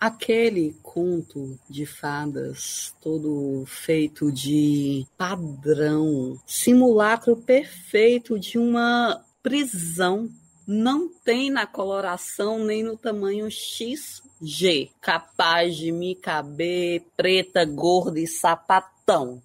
Aquele 0.00 0.76
conto 0.80 1.58
de 1.68 1.84
fadas, 1.84 2.94
todo 3.00 3.64
feito 3.66 4.30
de 4.30 5.04
padrão, 5.16 6.40
simulacro 6.46 7.36
perfeito 7.36 8.38
de 8.38 8.58
uma 8.58 9.20
prisão, 9.42 10.30
não 10.64 11.08
tem 11.08 11.50
na 11.50 11.66
coloração 11.66 12.64
nem 12.64 12.84
no 12.84 12.96
tamanho 12.96 13.50
XG, 13.50 14.90
capaz 15.00 15.76
de 15.76 15.90
me 15.90 16.14
caber 16.14 17.04
preta, 17.16 17.64
gorda 17.64 18.20
e 18.20 18.26
sapatão. 18.26 19.42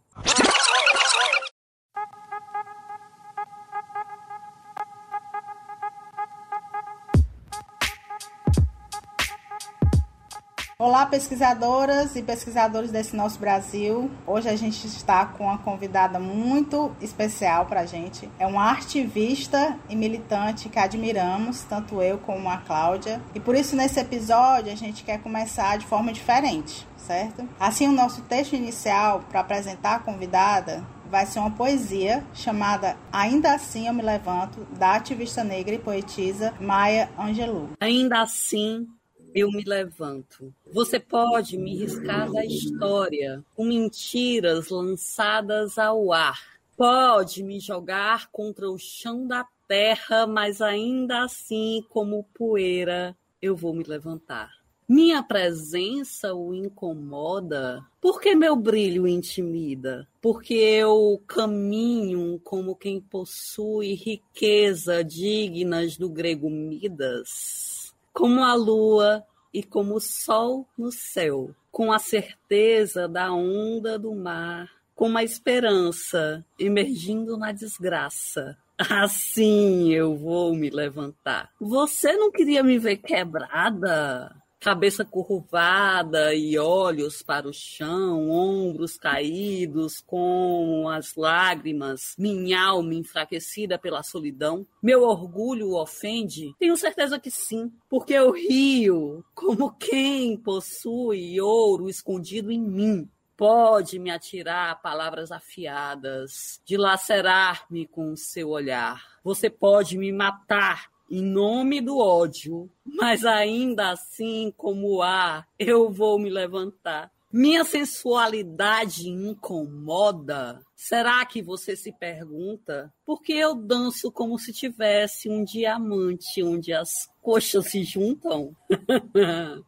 Olá, 11.03 11.09
pesquisadoras 11.09 12.15
e 12.15 12.21
pesquisadores 12.21 12.89
desse 12.89 13.13
nosso 13.13 13.37
Brasil. 13.37 14.09
Hoje 14.25 14.47
a 14.47 14.55
gente 14.55 14.87
está 14.87 15.25
com 15.25 15.43
uma 15.43 15.57
convidada 15.57 16.17
muito 16.17 16.95
especial 17.01 17.65
para 17.65 17.81
a 17.81 17.85
gente. 17.85 18.29
É 18.39 18.47
uma 18.47 18.71
ativista 18.71 19.77
e 19.89 19.97
militante 19.97 20.69
que 20.69 20.79
admiramos, 20.79 21.63
tanto 21.63 22.01
eu 22.01 22.19
como 22.19 22.49
a 22.49 22.55
Cláudia. 22.55 23.21
E 23.35 23.39
por 23.41 23.53
isso, 23.53 23.75
nesse 23.75 23.99
episódio, 23.99 24.71
a 24.71 24.77
gente 24.77 25.03
quer 25.03 25.21
começar 25.21 25.77
de 25.77 25.85
forma 25.85 26.13
diferente, 26.13 26.87
certo? 26.95 27.49
Assim, 27.59 27.85
o 27.85 27.91
nosso 27.91 28.21
texto 28.21 28.53
inicial 28.53 29.25
para 29.29 29.41
apresentar 29.41 29.95
a 29.95 29.99
convidada 29.99 30.85
vai 31.11 31.25
ser 31.25 31.39
uma 31.39 31.51
poesia 31.51 32.23
chamada 32.33 32.95
Ainda 33.11 33.53
Assim 33.53 33.87
Eu 33.87 33.93
Me 33.93 34.01
Levanto, 34.01 34.65
da 34.79 34.93
ativista 34.95 35.43
negra 35.43 35.75
e 35.75 35.79
poetisa 35.79 36.53
Maya 36.61 37.09
Angelou. 37.19 37.71
Ainda 37.81 38.21
assim 38.21 38.87
eu 39.33 39.49
me 39.51 39.63
levanto. 39.63 40.53
Você 40.71 40.99
pode 40.99 41.57
me 41.57 41.75
riscar 41.75 42.31
da 42.31 42.45
história 42.45 43.43
com 43.55 43.65
mentiras 43.65 44.69
lançadas 44.69 45.77
ao 45.77 46.13
ar. 46.13 46.39
Pode 46.77 47.43
me 47.43 47.59
jogar 47.59 48.29
contra 48.31 48.69
o 48.69 48.77
chão 48.77 49.27
da 49.27 49.45
terra, 49.67 50.27
mas 50.27 50.61
ainda 50.61 51.23
assim, 51.23 51.83
como 51.89 52.25
poeira, 52.33 53.15
eu 53.41 53.55
vou 53.55 53.73
me 53.73 53.83
levantar. 53.83 54.51
Minha 54.87 55.23
presença 55.23 56.33
o 56.33 56.53
incomoda? 56.53 57.83
Porque 58.01 58.35
meu 58.35 58.55
brilho 58.55 59.07
intimida? 59.07 60.07
Porque 60.21 60.53
eu 60.53 61.21
caminho 61.25 62.39
como 62.43 62.75
quem 62.75 62.99
possui 62.99 63.93
riqueza 63.93 65.03
dignas 65.03 65.97
do 65.97 66.09
grego 66.09 66.49
Midas? 66.49 67.72
Como 68.13 68.43
a 68.43 68.53
lua 68.53 69.25
e 69.53 69.63
como 69.63 69.95
o 69.95 69.99
sol 69.99 70.67
no 70.77 70.91
céu, 70.91 71.53
com 71.71 71.91
a 71.91 71.99
certeza 71.99 73.07
da 73.07 73.33
onda 73.33 73.97
do 73.97 74.13
mar, 74.13 74.69
com 74.95 75.17
a 75.17 75.23
esperança 75.23 76.45
emergindo 76.59 77.35
na 77.37 77.51
desgraça. 77.51 78.57
Assim 78.77 79.93
eu 79.93 80.15
vou 80.15 80.55
me 80.55 80.69
levantar. 80.69 81.49
Você 81.59 82.13
não 82.13 82.31
queria 82.31 82.63
me 82.63 82.77
ver 82.77 82.97
quebrada? 82.97 84.35
Cabeça 84.63 85.03
curvada 85.03 86.33
e 86.33 86.57
olhos 86.57 87.21
para 87.21 87.49
o 87.49 87.53
chão, 87.53 88.29
ombros 88.29 88.97
caídos, 88.97 89.99
com 89.99 90.87
as 90.87 91.15
lágrimas, 91.17 92.15
minha 92.17 92.63
alma 92.63 92.93
enfraquecida 92.93 93.77
pela 93.77 94.01
solidão? 94.01 94.65
Meu 94.81 95.03
orgulho 95.03 95.67
o 95.67 95.81
ofende? 95.81 96.55
Tenho 96.57 96.77
certeza 96.77 97.19
que 97.19 97.29
sim, 97.29 97.73
porque 97.89 98.13
eu 98.13 98.31
rio 98.31 99.21
como 99.35 99.75
quem 99.75 100.37
possui 100.37 101.41
ouro 101.41 101.89
escondido 101.89 102.49
em 102.49 102.61
mim. 102.61 103.09
Pode 103.35 103.99
me 103.99 104.11
atirar 104.11 104.81
palavras 104.81 105.29
afiadas, 105.29 106.61
dilacerar-me 106.63 107.85
com 107.85 108.15
seu 108.15 108.47
olhar. 108.49 109.03
Você 109.25 109.49
pode 109.49 109.97
me 109.97 110.13
matar 110.13 110.92
em 111.09 111.21
nome 111.21 111.81
do 111.81 111.97
ódio, 111.97 112.69
mas 112.85 113.25
ainda 113.25 113.91
assim, 113.91 114.53
como 114.57 115.01
há, 115.01 115.45
eu 115.59 115.91
vou 115.91 116.17
me 116.17 116.29
levantar. 116.29 117.11
Minha 117.31 117.63
sensualidade 117.63 119.09
incomoda? 119.09 120.61
Será 120.75 121.25
que 121.25 121.41
você 121.41 121.75
se 121.75 121.91
pergunta? 121.91 122.93
Porque 123.03 123.33
eu 123.33 123.55
danço 123.55 124.11
como 124.11 124.37
se 124.37 124.53
tivesse 124.53 125.29
um 125.29 125.43
diamante 125.43 126.43
onde 126.43 126.71
as 126.71 127.09
coxas 127.21 127.71
se 127.71 127.83
juntam? 127.83 128.55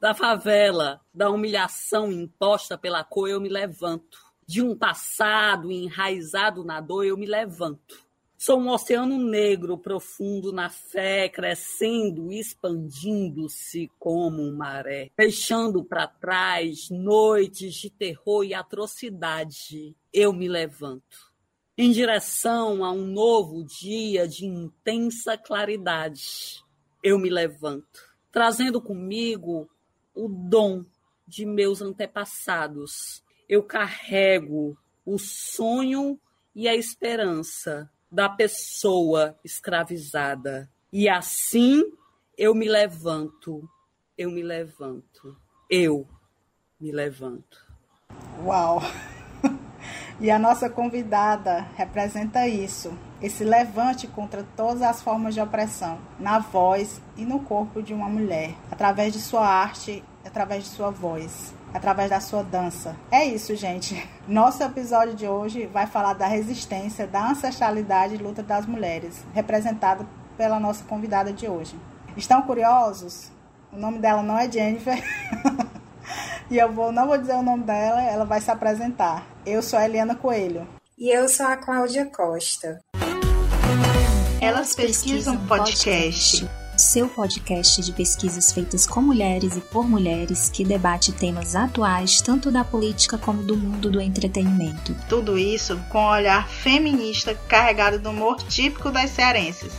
da 0.00 0.14
favela, 0.14 1.00
da 1.12 1.30
humilhação 1.30 2.12
imposta 2.12 2.76
pela 2.76 3.02
cor, 3.02 3.28
eu 3.28 3.40
me 3.40 3.48
levanto. 3.48 4.18
De 4.46 4.60
um 4.60 4.76
passado 4.76 5.72
enraizado 5.72 6.64
na 6.64 6.80
dor, 6.82 7.04
eu 7.04 7.16
me 7.16 7.24
levanto. 7.24 8.03
Sou 8.44 8.60
um 8.60 8.68
oceano 8.68 9.16
negro 9.16 9.78
profundo 9.78 10.52
na 10.52 10.68
fé, 10.68 11.30
crescendo, 11.30 12.30
expandindo-se 12.30 13.90
como 13.98 14.52
maré, 14.52 15.10
deixando 15.16 15.82
para 15.82 16.06
trás 16.06 16.90
noites 16.90 17.74
de 17.74 17.88
terror 17.88 18.44
e 18.44 18.52
atrocidade. 18.52 19.96
Eu 20.12 20.30
me 20.30 20.46
levanto 20.46 21.32
em 21.78 21.90
direção 21.90 22.84
a 22.84 22.92
um 22.92 23.06
novo 23.06 23.64
dia 23.64 24.28
de 24.28 24.44
intensa 24.44 25.38
claridade. 25.38 26.62
Eu 27.02 27.18
me 27.18 27.30
levanto, 27.30 28.14
trazendo 28.30 28.78
comigo 28.78 29.70
o 30.14 30.28
dom 30.28 30.84
de 31.26 31.46
meus 31.46 31.80
antepassados. 31.80 33.24
Eu 33.48 33.62
carrego 33.62 34.76
o 35.02 35.18
sonho 35.18 36.20
e 36.54 36.68
a 36.68 36.74
esperança 36.74 37.90
da 38.14 38.28
pessoa 38.28 39.36
escravizada. 39.44 40.70
E 40.92 41.08
assim 41.08 41.82
eu 42.38 42.54
me 42.54 42.68
levanto, 42.68 43.68
eu 44.16 44.30
me 44.30 44.40
levanto, 44.40 45.36
eu 45.68 46.06
me 46.80 46.92
levanto. 46.92 47.58
Uau! 48.44 48.80
E 50.20 50.30
a 50.30 50.38
nossa 50.38 50.70
convidada 50.70 51.66
representa 51.74 52.46
isso, 52.46 52.96
esse 53.20 53.42
levante 53.42 54.06
contra 54.06 54.46
todas 54.56 54.80
as 54.80 55.02
formas 55.02 55.34
de 55.34 55.40
opressão, 55.40 55.98
na 56.20 56.38
voz 56.38 57.02
e 57.16 57.24
no 57.24 57.40
corpo 57.40 57.82
de 57.82 57.92
uma 57.92 58.08
mulher, 58.08 58.54
através 58.70 59.12
de 59.12 59.18
sua 59.18 59.44
arte, 59.44 60.04
através 60.24 60.64
de 60.64 60.70
sua 60.70 60.90
voz 60.90 61.52
através 61.74 62.08
da 62.08 62.20
sua 62.20 62.44
dança. 62.44 62.94
É 63.10 63.24
isso, 63.24 63.54
gente. 63.56 64.08
Nosso 64.28 64.62
episódio 64.62 65.14
de 65.14 65.26
hoje 65.26 65.66
vai 65.66 65.88
falar 65.88 66.12
da 66.12 66.26
resistência, 66.28 67.04
da 67.04 67.30
ancestralidade 67.30 68.14
e 68.14 68.18
luta 68.18 68.42
das 68.42 68.64
mulheres, 68.64 69.24
representada 69.34 70.06
pela 70.38 70.60
nossa 70.60 70.84
convidada 70.84 71.32
de 71.32 71.48
hoje. 71.48 71.76
Estão 72.16 72.42
curiosos? 72.42 73.30
O 73.72 73.76
nome 73.76 73.98
dela 73.98 74.22
não 74.22 74.38
é 74.38 74.50
Jennifer. 74.50 75.02
e 76.48 76.56
eu 76.56 76.72
vou, 76.72 76.92
não 76.92 77.08
vou 77.08 77.18
dizer 77.18 77.34
o 77.34 77.42
nome 77.42 77.64
dela, 77.64 78.00
ela 78.02 78.24
vai 78.24 78.40
se 78.40 78.50
apresentar. 78.50 79.26
Eu 79.44 79.60
sou 79.60 79.78
a 79.78 79.84
Eliana 79.84 80.14
Coelho. 80.14 80.66
E 80.96 81.10
eu 81.10 81.28
sou 81.28 81.46
a 81.46 81.56
Cláudia 81.56 82.06
Costa. 82.06 82.80
Elas 84.40 84.74
pesquisam 84.74 85.36
podcast 85.46 86.48
seu 86.76 87.08
podcast 87.08 87.82
de 87.82 87.92
pesquisas 87.92 88.52
feitas 88.52 88.86
com 88.86 89.00
mulheres 89.00 89.56
e 89.56 89.60
por 89.60 89.88
mulheres 89.88 90.48
que 90.48 90.64
debate 90.64 91.12
temas 91.12 91.54
atuais 91.54 92.20
tanto 92.20 92.50
da 92.50 92.64
política 92.64 93.16
como 93.16 93.42
do 93.42 93.56
mundo 93.56 93.90
do 93.90 94.00
entretenimento. 94.00 94.94
Tudo 95.08 95.38
isso 95.38 95.78
com 95.90 95.98
um 95.98 96.10
olhar 96.10 96.48
feminista 96.48 97.34
carregado 97.48 97.98
do 97.98 98.10
humor 98.10 98.36
típico 98.42 98.90
das 98.90 99.10
cearenses. 99.10 99.72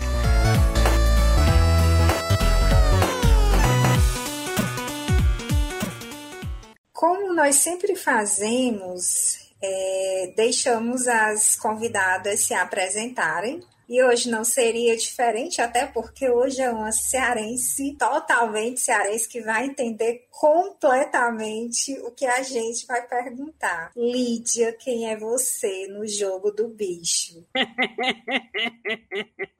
Como 6.94 7.34
nós 7.34 7.56
sempre 7.56 7.96
fazemos, 7.96 9.52
é, 9.62 10.34
deixamos 10.36 11.08
as 11.08 11.56
convidadas 11.56 12.42
se 12.42 12.54
apresentarem 12.54 13.62
e 13.88 14.04
hoje 14.04 14.30
não 14.30 14.44
seria 14.44 14.96
diferente, 14.96 15.62
até 15.62 15.86
porque 15.86 16.30
hoje 16.30 16.62
é 16.62 16.70
uma 16.70 16.92
cearense, 16.92 17.96
totalmente 17.98 18.80
cearense, 18.80 19.28
que 19.28 19.42
vai 19.42 19.66
entender 19.66 20.28
completamente 20.30 21.98
o 22.00 22.12
que 22.12 22.26
a 22.26 22.44
gente 22.44 22.86
vai 22.86 23.08
perguntar. 23.08 23.92
Lídia, 23.96 24.74
quem 24.74 25.10
é 25.10 25.18
você 25.18 25.88
no 25.88 26.08
jogo 26.08 26.52
do 26.52 26.68
bicho? 26.68 27.46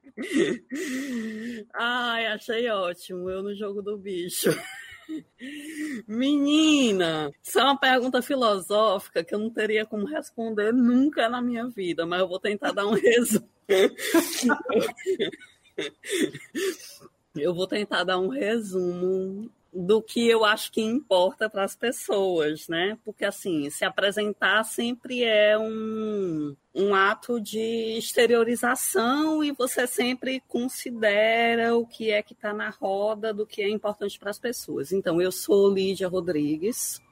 Ai, 1.74 2.26
achei 2.26 2.68
ótimo. 2.70 3.28
Eu 3.28 3.42
no 3.42 3.54
jogo 3.54 3.82
do 3.82 3.98
bicho. 3.98 4.48
Menina, 6.06 7.30
isso 7.42 7.58
é 7.58 7.62
uma 7.62 7.78
pergunta 7.78 8.22
filosófica 8.22 9.22
que 9.22 9.34
eu 9.34 9.38
não 9.38 9.50
teria 9.50 9.86
como 9.86 10.06
responder 10.06 10.72
nunca 10.72 11.28
na 11.28 11.40
minha 11.40 11.66
vida, 11.68 12.06
mas 12.06 12.20
eu 12.20 12.28
vou 12.28 12.40
tentar 12.40 12.72
dar 12.72 12.86
um 12.86 12.92
resumo. 12.98 13.48
Eu 17.34 17.54
vou 17.54 17.66
tentar 17.66 18.04
dar 18.04 18.18
um 18.18 18.28
resumo 18.28 19.50
do 19.76 20.00
que 20.00 20.26
eu 20.26 20.42
acho 20.42 20.72
que 20.72 20.80
importa 20.80 21.50
para 21.50 21.62
as 21.62 21.76
pessoas, 21.76 22.66
né? 22.66 22.96
Porque 23.04 23.24
assim, 23.26 23.68
se 23.68 23.84
apresentar 23.84 24.64
sempre 24.64 25.22
é 25.22 25.58
um, 25.58 26.56
um 26.74 26.94
ato 26.94 27.38
de 27.38 27.98
exteriorização 27.98 29.44
e 29.44 29.52
você 29.52 29.86
sempre 29.86 30.42
considera 30.48 31.76
o 31.76 31.86
que 31.86 32.10
é 32.10 32.22
que 32.22 32.32
está 32.32 32.54
na 32.54 32.70
roda 32.70 33.34
do 33.34 33.46
que 33.46 33.60
é 33.60 33.68
importante 33.68 34.18
para 34.18 34.30
as 34.30 34.38
pessoas. 34.38 34.92
Então, 34.92 35.20
eu 35.20 35.30
sou 35.30 35.72
Lídia 35.72 36.08
Rodrigues, 36.08 37.02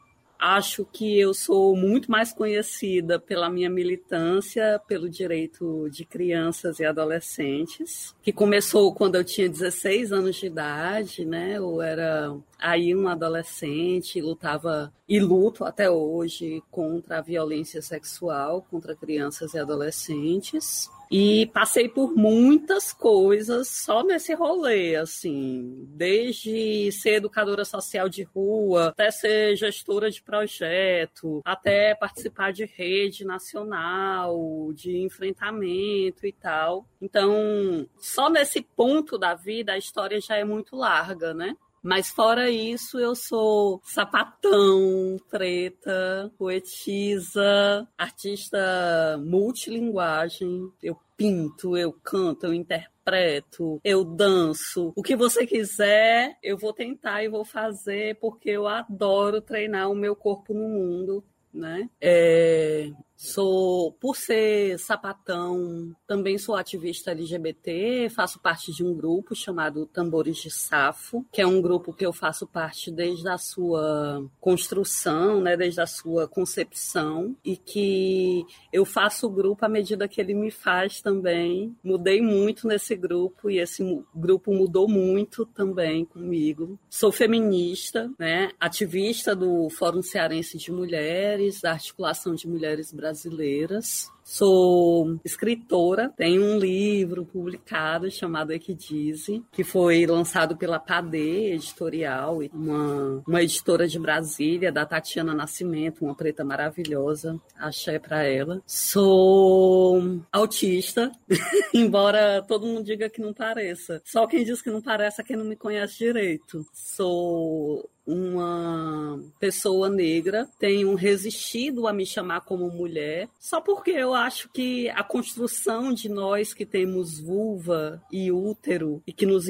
acho 0.45 0.85
que 0.85 1.19
eu 1.19 1.33
sou 1.33 1.75
muito 1.75 2.11
mais 2.11 2.31
conhecida 2.31 3.19
pela 3.19 3.49
minha 3.49 3.71
militância 3.71 4.79
pelo 4.87 5.09
direito 5.09 5.89
de 5.89 6.05
crianças 6.05 6.79
e 6.81 6.85
adolescentes, 6.85 8.15
que 8.23 8.31
começou 8.31 8.95
quando 8.95 9.15
eu 9.15 9.25
tinha 9.25 9.49
16 9.49 10.13
anos 10.13 10.37
de 10.37 10.47
idade, 10.47 11.25
né? 11.25 11.57
Eu 11.57 11.81
era 11.81 12.37
aí 12.59 12.95
um 12.95 13.09
adolescente, 13.09 14.21
lutava 14.21 14.93
e 15.09 15.19
luto 15.19 15.65
até 15.65 15.91
hoje 15.91 16.63
contra 16.71 17.19
a 17.19 17.23
violência 17.23 17.81
sexual 17.81 18.67
contra 18.71 18.95
crianças 18.95 19.55
e 19.55 19.59
adolescentes. 19.59 20.91
E 21.17 21.47
passei 21.47 21.89
por 21.89 22.13
muitas 22.17 22.93
coisas 22.93 23.69
só 23.69 24.03
nesse 24.03 24.35
rolê, 24.35 24.97
assim, 24.97 25.87
desde 25.91 26.91
ser 26.91 27.19
educadora 27.19 27.65
social 27.65 28.09
de 28.09 28.25
rua, 28.25 28.89
até 28.89 29.13
ser 29.13 29.55
gestora 29.55 30.11
de 30.11 30.21
projeto, 30.21 31.41
até 31.45 31.95
participar 31.95 32.53
de 32.53 32.65
rede 32.65 33.25
nacional, 33.25 34.73
de 34.73 34.97
enfrentamento 35.03 36.27
e 36.27 36.33
tal. 36.33 36.85
Então, 37.01 37.89
só 37.97 38.29
nesse 38.29 38.61
ponto 38.61 39.17
da 39.17 39.37
vida 39.37 39.75
a 39.75 39.79
história 39.79 40.21
já 40.21 40.37
é 40.37 40.43
muito 40.43 40.75
larga, 40.75 41.33
né? 41.33 41.57
Mas 41.85 42.09
fora 42.09 42.49
isso, 42.49 42.99
eu 42.99 43.15
sou 43.15 43.79
sapatão, 43.85 45.21
preta, 45.31 46.33
poetisa, 46.39 47.87
artista 47.99 49.21
multilinguagem. 49.23 50.73
Eu 50.83 50.99
pinto, 51.15 51.77
eu 51.77 51.93
canto, 51.93 52.47
eu 52.47 52.55
interpreto, 52.55 53.79
eu 53.85 54.03
danço. 54.03 54.95
O 54.97 55.03
que 55.03 55.15
você 55.15 55.47
quiser, 55.47 56.39
eu 56.43 56.57
vou 56.57 56.73
tentar 56.73 57.23
e 57.23 57.29
vou 57.29 57.45
fazer 57.45 58.17
porque 58.19 58.49
eu 58.49 58.67
adoro 58.67 59.43
treinar 59.43 59.91
o 59.91 59.95
meu 59.95 60.17
corpo 60.17 60.55
no 60.55 60.67
mundo, 60.67 61.23
né? 61.53 61.87
É, 62.01 62.91
Sou, 63.17 63.93
por 63.93 64.17
ser 64.17 64.79
sapatão, 64.79 65.95
também 66.07 66.37
sou 66.37 66.57
ativista 66.57 67.13
LGBT, 67.13 68.11
faço 68.11 68.41
parte 68.41 68.73
de 68.73 68.85
um 68.85 68.93
grupo 68.93 69.35
chamado 69.35 69.87
Tambores 69.87 70.37
de 70.37 70.51
Safo, 70.51 71.25
que 71.33 71.41
é 71.41 71.47
um 71.47 71.63
grupo 71.63 71.93
que 71.93 72.05
eu 72.05 72.13
faço 72.13 72.47
parte 72.47 72.91
desde 72.91 73.29
a 73.29 73.39
sua 73.39 74.25
construção, 74.41 75.41
né, 75.41 75.57
desde 75.57 75.81
a 75.81 75.87
sua 75.87 76.27
concepção, 76.27 77.37
e 77.45 77.57
que 77.57 78.45
eu 78.73 78.85
faço 78.85 79.27
o 79.27 79.31
grupo 79.31 79.65
à 79.65 79.69
medida 79.69 80.09
que 80.09 80.21
ele 80.21 80.35
me 80.35 80.51
faz 80.51 81.01
também. 81.01 81.75
Mudei 81.85 82.21
muito 82.21 82.67
nesse 82.67 82.97
grupo 82.97 83.49
e 83.49 83.59
esse 83.59 83.83
grupo 84.15 84.53
mudou 84.53 84.89
muito 84.89 85.47
também 85.47 86.05
comigo. 86.05 86.79
Sou 86.91 87.13
feminista, 87.13 88.11
né, 88.19 88.51
ativista 88.59 89.37
do 89.37 89.71
Fórum 89.71 90.03
Cearense 90.03 90.59
de 90.59 90.73
Mulheres, 90.73 91.61
da 91.61 91.73
Articulação 91.73 92.35
de 92.35 92.49
Mulheres 92.49 92.93
Brasileiras 92.93 93.04
brasileiras. 93.05 94.11
Sou 94.23 95.21
escritora, 95.23 96.11
tenho 96.17 96.43
um 96.43 96.59
livro 96.59 97.27
publicado 97.27 98.11
chamado 98.11 98.53
Equidize, 98.53 99.45
que 99.53 99.63
foi 99.63 100.07
lançado 100.07 100.57
pela 100.57 100.81
Padê 100.81 101.53
Editorial, 101.53 102.39
uma, 102.55 103.23
uma 103.29 103.43
editora 103.43 103.87
de 103.87 103.99
Brasília, 103.99 104.73
da 104.73 104.87
Tatiana 104.87 105.35
Nascimento, 105.35 106.03
uma 106.03 106.15
preta 106.15 106.43
maravilhosa, 106.43 107.39
achei 107.55 107.99
para 107.99 108.23
ela. 108.23 108.63
Sou 108.67 110.23
autista, 110.33 111.13
embora 111.75 112.43
todo 112.49 112.67
mundo 112.67 112.83
diga 112.83 113.11
que 113.11 113.21
não 113.21 113.35
pareça. 113.35 114.01
Só 114.07 114.27
quem 114.27 114.43
diz 114.43 114.63
que 114.63 114.71
não 114.71 114.81
parece 114.81 115.21
é 115.21 115.25
quem 115.25 115.37
não 115.37 115.45
me 115.45 115.55
conhece 115.57 115.99
direito. 115.99 116.65
Sou 116.73 117.91
uma 118.07 119.23
pessoa 119.39 119.89
negra, 119.89 120.49
tenho 120.59 120.95
resistido 120.95 121.87
a 121.87 121.93
me 121.93 122.07
chamar 122.07 122.43
como 122.43 122.71
mulher, 122.71 123.29
só 123.41 123.61
porque 123.61 123.91
eu 123.91 124.15
acho 124.15 124.49
que 124.51 124.89
a 124.91 125.03
construção 125.03 125.93
de 125.93 126.09
nós 126.09 126.53
que 126.53 126.67
temos 126.67 127.19
vulva 127.19 128.03
e 128.13 128.31
útero 128.31 129.03
e 129.07 129.13
que 129.13 129.27
nos 129.27 129.49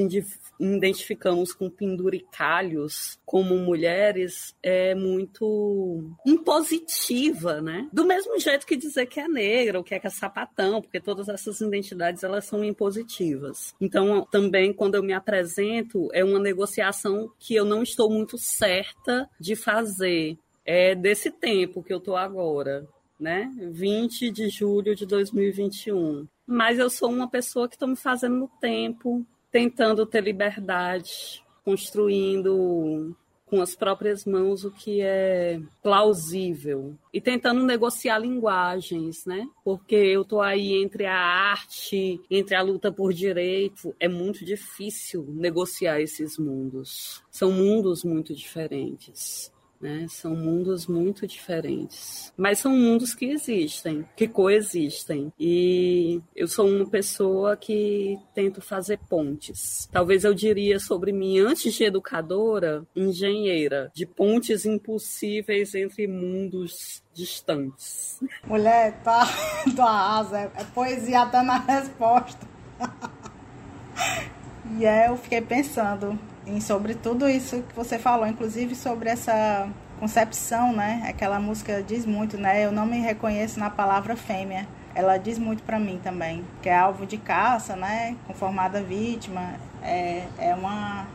identificamos 0.61 1.53
com 1.53 1.69
penduricalhos 1.69 3.19
como 3.25 3.57
mulheres 3.59 4.55
é 4.63 4.95
muito 4.95 6.11
impositiva, 6.27 7.61
né? 7.61 7.89
Do 7.93 8.05
mesmo 8.05 8.39
jeito 8.39 8.67
que 8.67 8.77
dizer 8.77 9.07
que 9.07 9.21
é 9.21 9.29
negra 9.29 9.79
ou 9.79 9.85
que 9.85 9.95
é, 9.95 9.99
que 9.99 10.07
é 10.07 10.11
sapatão, 10.11 10.81
porque 10.81 11.01
todas 11.01 11.29
essas 11.29 11.61
identidades 11.61 12.23
elas 12.23 12.45
são 12.45 12.65
impositivas. 12.65 13.75
Então, 13.81 14.27
também 14.31 14.73
quando 14.73 14.95
eu 14.95 15.03
me 15.03 15.13
apresento, 15.13 16.09
é 16.13 16.25
uma 16.25 16.39
negociação 16.39 17.31
que 17.39 17.55
eu 17.55 17.65
não 17.65 17.83
estou 17.83 18.11
muito 18.11 18.39
certa 18.45 19.29
de 19.41 19.57
fazer. 19.57 20.39
É 20.65 20.95
desse 20.95 21.31
tempo 21.31 21.83
que 21.83 21.93
eu 21.93 22.01
tô 22.01 22.17
agora, 22.17 22.87
né? 23.19 23.51
20 23.59 24.31
de 24.31 24.49
julho 24.49 24.95
de 24.95 25.05
2021. 25.07 26.27
Mas 26.47 26.79
eu 26.79 26.89
sou 26.89 27.11
uma 27.11 27.29
pessoa 27.29 27.69
que 27.69 27.75
estou 27.75 27.89
me 27.89 27.97
fazendo 27.97 28.37
no 28.37 28.49
tempo, 28.61 29.25
tentando 29.51 30.07
ter 30.07 30.23
liberdade, 30.23 31.43
construindo 31.65 33.17
com 33.47 33.61
as 33.61 33.75
próprias 33.75 34.25
mãos 34.25 34.65
o 34.65 34.71
que 34.71 35.01
é 35.01 35.61
plausível 35.83 36.97
e 37.13 37.21
tentando 37.21 37.63
negociar 37.63 38.19
linguagens, 38.19 39.25
né? 39.27 39.47
Porque 39.65 39.95
eu 39.95 40.25
tô 40.25 40.41
aí 40.41 40.83
entre 40.83 41.07
a 41.07 41.17
arte, 41.17 42.21
entre 42.31 42.57
a 42.57 42.63
luta 42.63 42.91
por 42.91 43.13
direito, 43.13 43.95
é 44.01 44.09
muito 44.09 44.45
difícil 44.45 45.25
negociar 45.29 46.01
esses 46.01 46.39
mundos. 46.39 47.23
São 47.31 47.53
mundos 47.53 48.03
muito 48.03 48.35
diferentes. 48.35 49.54
Né? 49.85 50.07
São 50.09 50.35
mundos 50.35 50.87
muito 50.87 51.27
diferentes, 51.27 52.33
mas 52.39 52.59
são 52.59 52.75
mundos 52.75 53.15
que 53.15 53.27
existem, 53.27 54.09
que 54.17 54.27
coexistem. 54.27 55.31
E 55.39 56.23
eu 56.35 56.49
sou 56.49 56.67
uma 56.67 56.87
pessoa 56.87 57.55
que 57.55 58.19
tento 58.35 58.63
fazer 58.63 58.99
pontes. 59.11 59.87
Talvez 59.93 60.25
eu 60.25 60.33
diria 60.33 60.81
sobre 60.81 61.13
mim 61.13 61.39
antes 61.39 61.75
de 61.75 61.85
educadora, 61.85 62.83
engenheira, 62.97 63.93
de 63.95 64.07
pontes 64.07 64.65
impossíveis 64.65 65.75
entre 65.75 66.07
mundos 66.07 67.03
distantes. 67.13 68.19
Mulher, 68.47 69.03
tá 69.03 69.29
do 69.75 69.83
arrasa, 69.83 70.39
é, 70.39 70.51
é 70.63 70.65
poesia 70.65 71.27
dando 71.27 71.51
a 71.51 71.59
resposta. 71.59 72.47
e 74.79 74.87
é, 74.87 75.11
eu 75.11 75.17
fiquei 75.19 75.43
pensando 75.43 76.19
em 76.47 76.59
sobre 76.59 76.95
tudo 76.95 77.29
isso 77.29 77.63
que 77.63 77.75
você 77.75 77.99
falou, 77.99 78.27
inclusive 78.27 78.75
sobre 78.75 79.11
essa 79.11 79.71
concepção, 80.01 80.73
né? 80.73 81.03
Aquela 81.09 81.39
música 81.39 81.83
diz 81.83 82.05
muito, 82.07 82.37
né? 82.37 82.65
Eu 82.65 82.73
não 82.73 82.87
me 82.87 82.99
reconheço 82.99 83.59
na 83.59 83.71
palavra 83.71 84.17
fêmea. 84.17 84.67
Ela 84.95 85.17
diz 85.17 85.39
muito 85.39 85.63
para 85.63 85.79
mim 85.79 86.01
também, 86.03 86.45
que 86.63 86.69
é 86.69 86.77
alvo 86.77 87.07
de 87.07 87.19
caça, 87.19 87.75
né? 87.75 88.17
Conformada 88.27 88.83
vítima, 88.83 89.55
é, 89.83 90.25
é 90.39 90.55
uma 90.55 91.07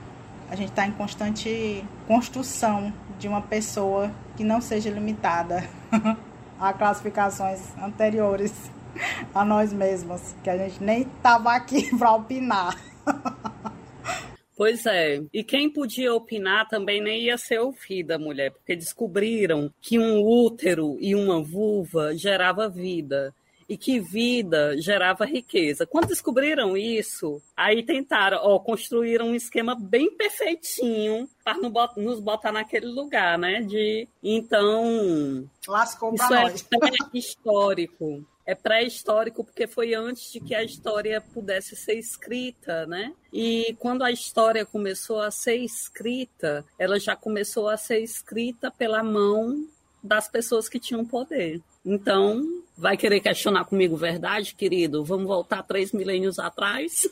a 0.51 0.55
gente 0.55 0.69
está 0.69 0.86
em 0.86 0.91
constante 0.91 1.86
construção 2.07 2.91
de 3.19 3.27
uma 3.27 3.41
pessoa 3.41 4.12
que 4.36 4.43
não 4.43 4.59
seja 4.59 4.89
limitada 4.89 5.63
a 6.59 6.74
classificações 6.74 7.59
anteriores 7.81 8.51
a 9.33 9.45
nós 9.45 9.71
mesmos, 9.71 10.33
que 10.43 10.50
a 10.50 10.57
gente 10.57 10.83
nem 10.83 11.01
estava 11.01 11.53
aqui 11.53 11.93
para 11.95 12.12
opinar. 12.13 12.75
Pois 14.60 14.86
é. 14.86 15.24
E 15.32 15.42
quem 15.42 15.70
podia 15.70 16.13
opinar 16.13 16.68
também 16.68 17.01
nem 17.01 17.22
ia 17.22 17.38
ser 17.38 17.60
ouvida, 17.60 18.20
mulher, 18.20 18.51
porque 18.51 18.75
descobriram 18.75 19.74
que 19.80 19.98
um 19.98 20.22
útero 20.22 20.98
e 21.00 21.16
uma 21.16 21.42
vulva 21.42 22.13
gerava 22.13 22.68
vida 22.68 23.34
e 23.70 23.78
que 23.78 24.01
vida 24.01 24.75
gerava 24.82 25.24
riqueza. 25.24 25.86
Quando 25.86 26.10
descobriram 26.10 26.75
isso, 26.75 27.42
aí 27.56 27.84
tentaram, 27.84 28.39
ó, 28.42 28.60
construíram 28.60 29.28
um 29.28 29.36
esquema 29.36 29.78
bem 29.80 30.13
perfeitinho 30.18 31.30
para 31.42 31.56
nos 31.96 32.20
botar 32.20 32.51
naquele 32.51 32.88
lugar, 32.88 33.38
né? 33.38 33.62
De 33.62 34.10
então, 34.22 35.50
lascou 35.70 36.13
isso 36.13 36.34
é 36.34 36.54
histórico 37.13 38.25
é 38.50 38.56
pré-histórico 38.56 39.44
porque 39.44 39.68
foi 39.68 39.94
antes 39.94 40.32
de 40.32 40.39
que 40.39 40.56
a 40.56 40.63
história 40.63 41.22
pudesse 41.22 41.75
ser 41.75 41.94
escrita, 41.94 42.88
né? 42.88 43.13
E 43.32 43.75
quando 43.77 44.03
a 44.03 44.12
história 44.12 44.65
começou 44.65 45.22
a 45.22 45.29
ser 45.29 45.58
escrita, 45.58 46.65
ela 46.79 47.00
já 47.00 47.15
começou 47.15 47.70
a 47.70 47.77
ser 47.77 48.00
escrita 48.00 48.72
pela 48.72 49.03
mão 49.03 49.68
das 50.03 50.27
pessoas 50.27 50.68
que 50.68 50.79
tinham 50.79 51.06
poder. 51.06 51.62
Então, 51.86 52.44
vai 52.75 52.98
querer 52.98 53.20
questionar 53.20 53.65
comigo 53.65 53.96
verdade, 53.96 54.56
querido? 54.56 55.06
Vamos 55.06 55.27
voltar 55.27 55.62
três 55.62 55.91
milênios 55.91 56.39
atrás? 56.39 57.08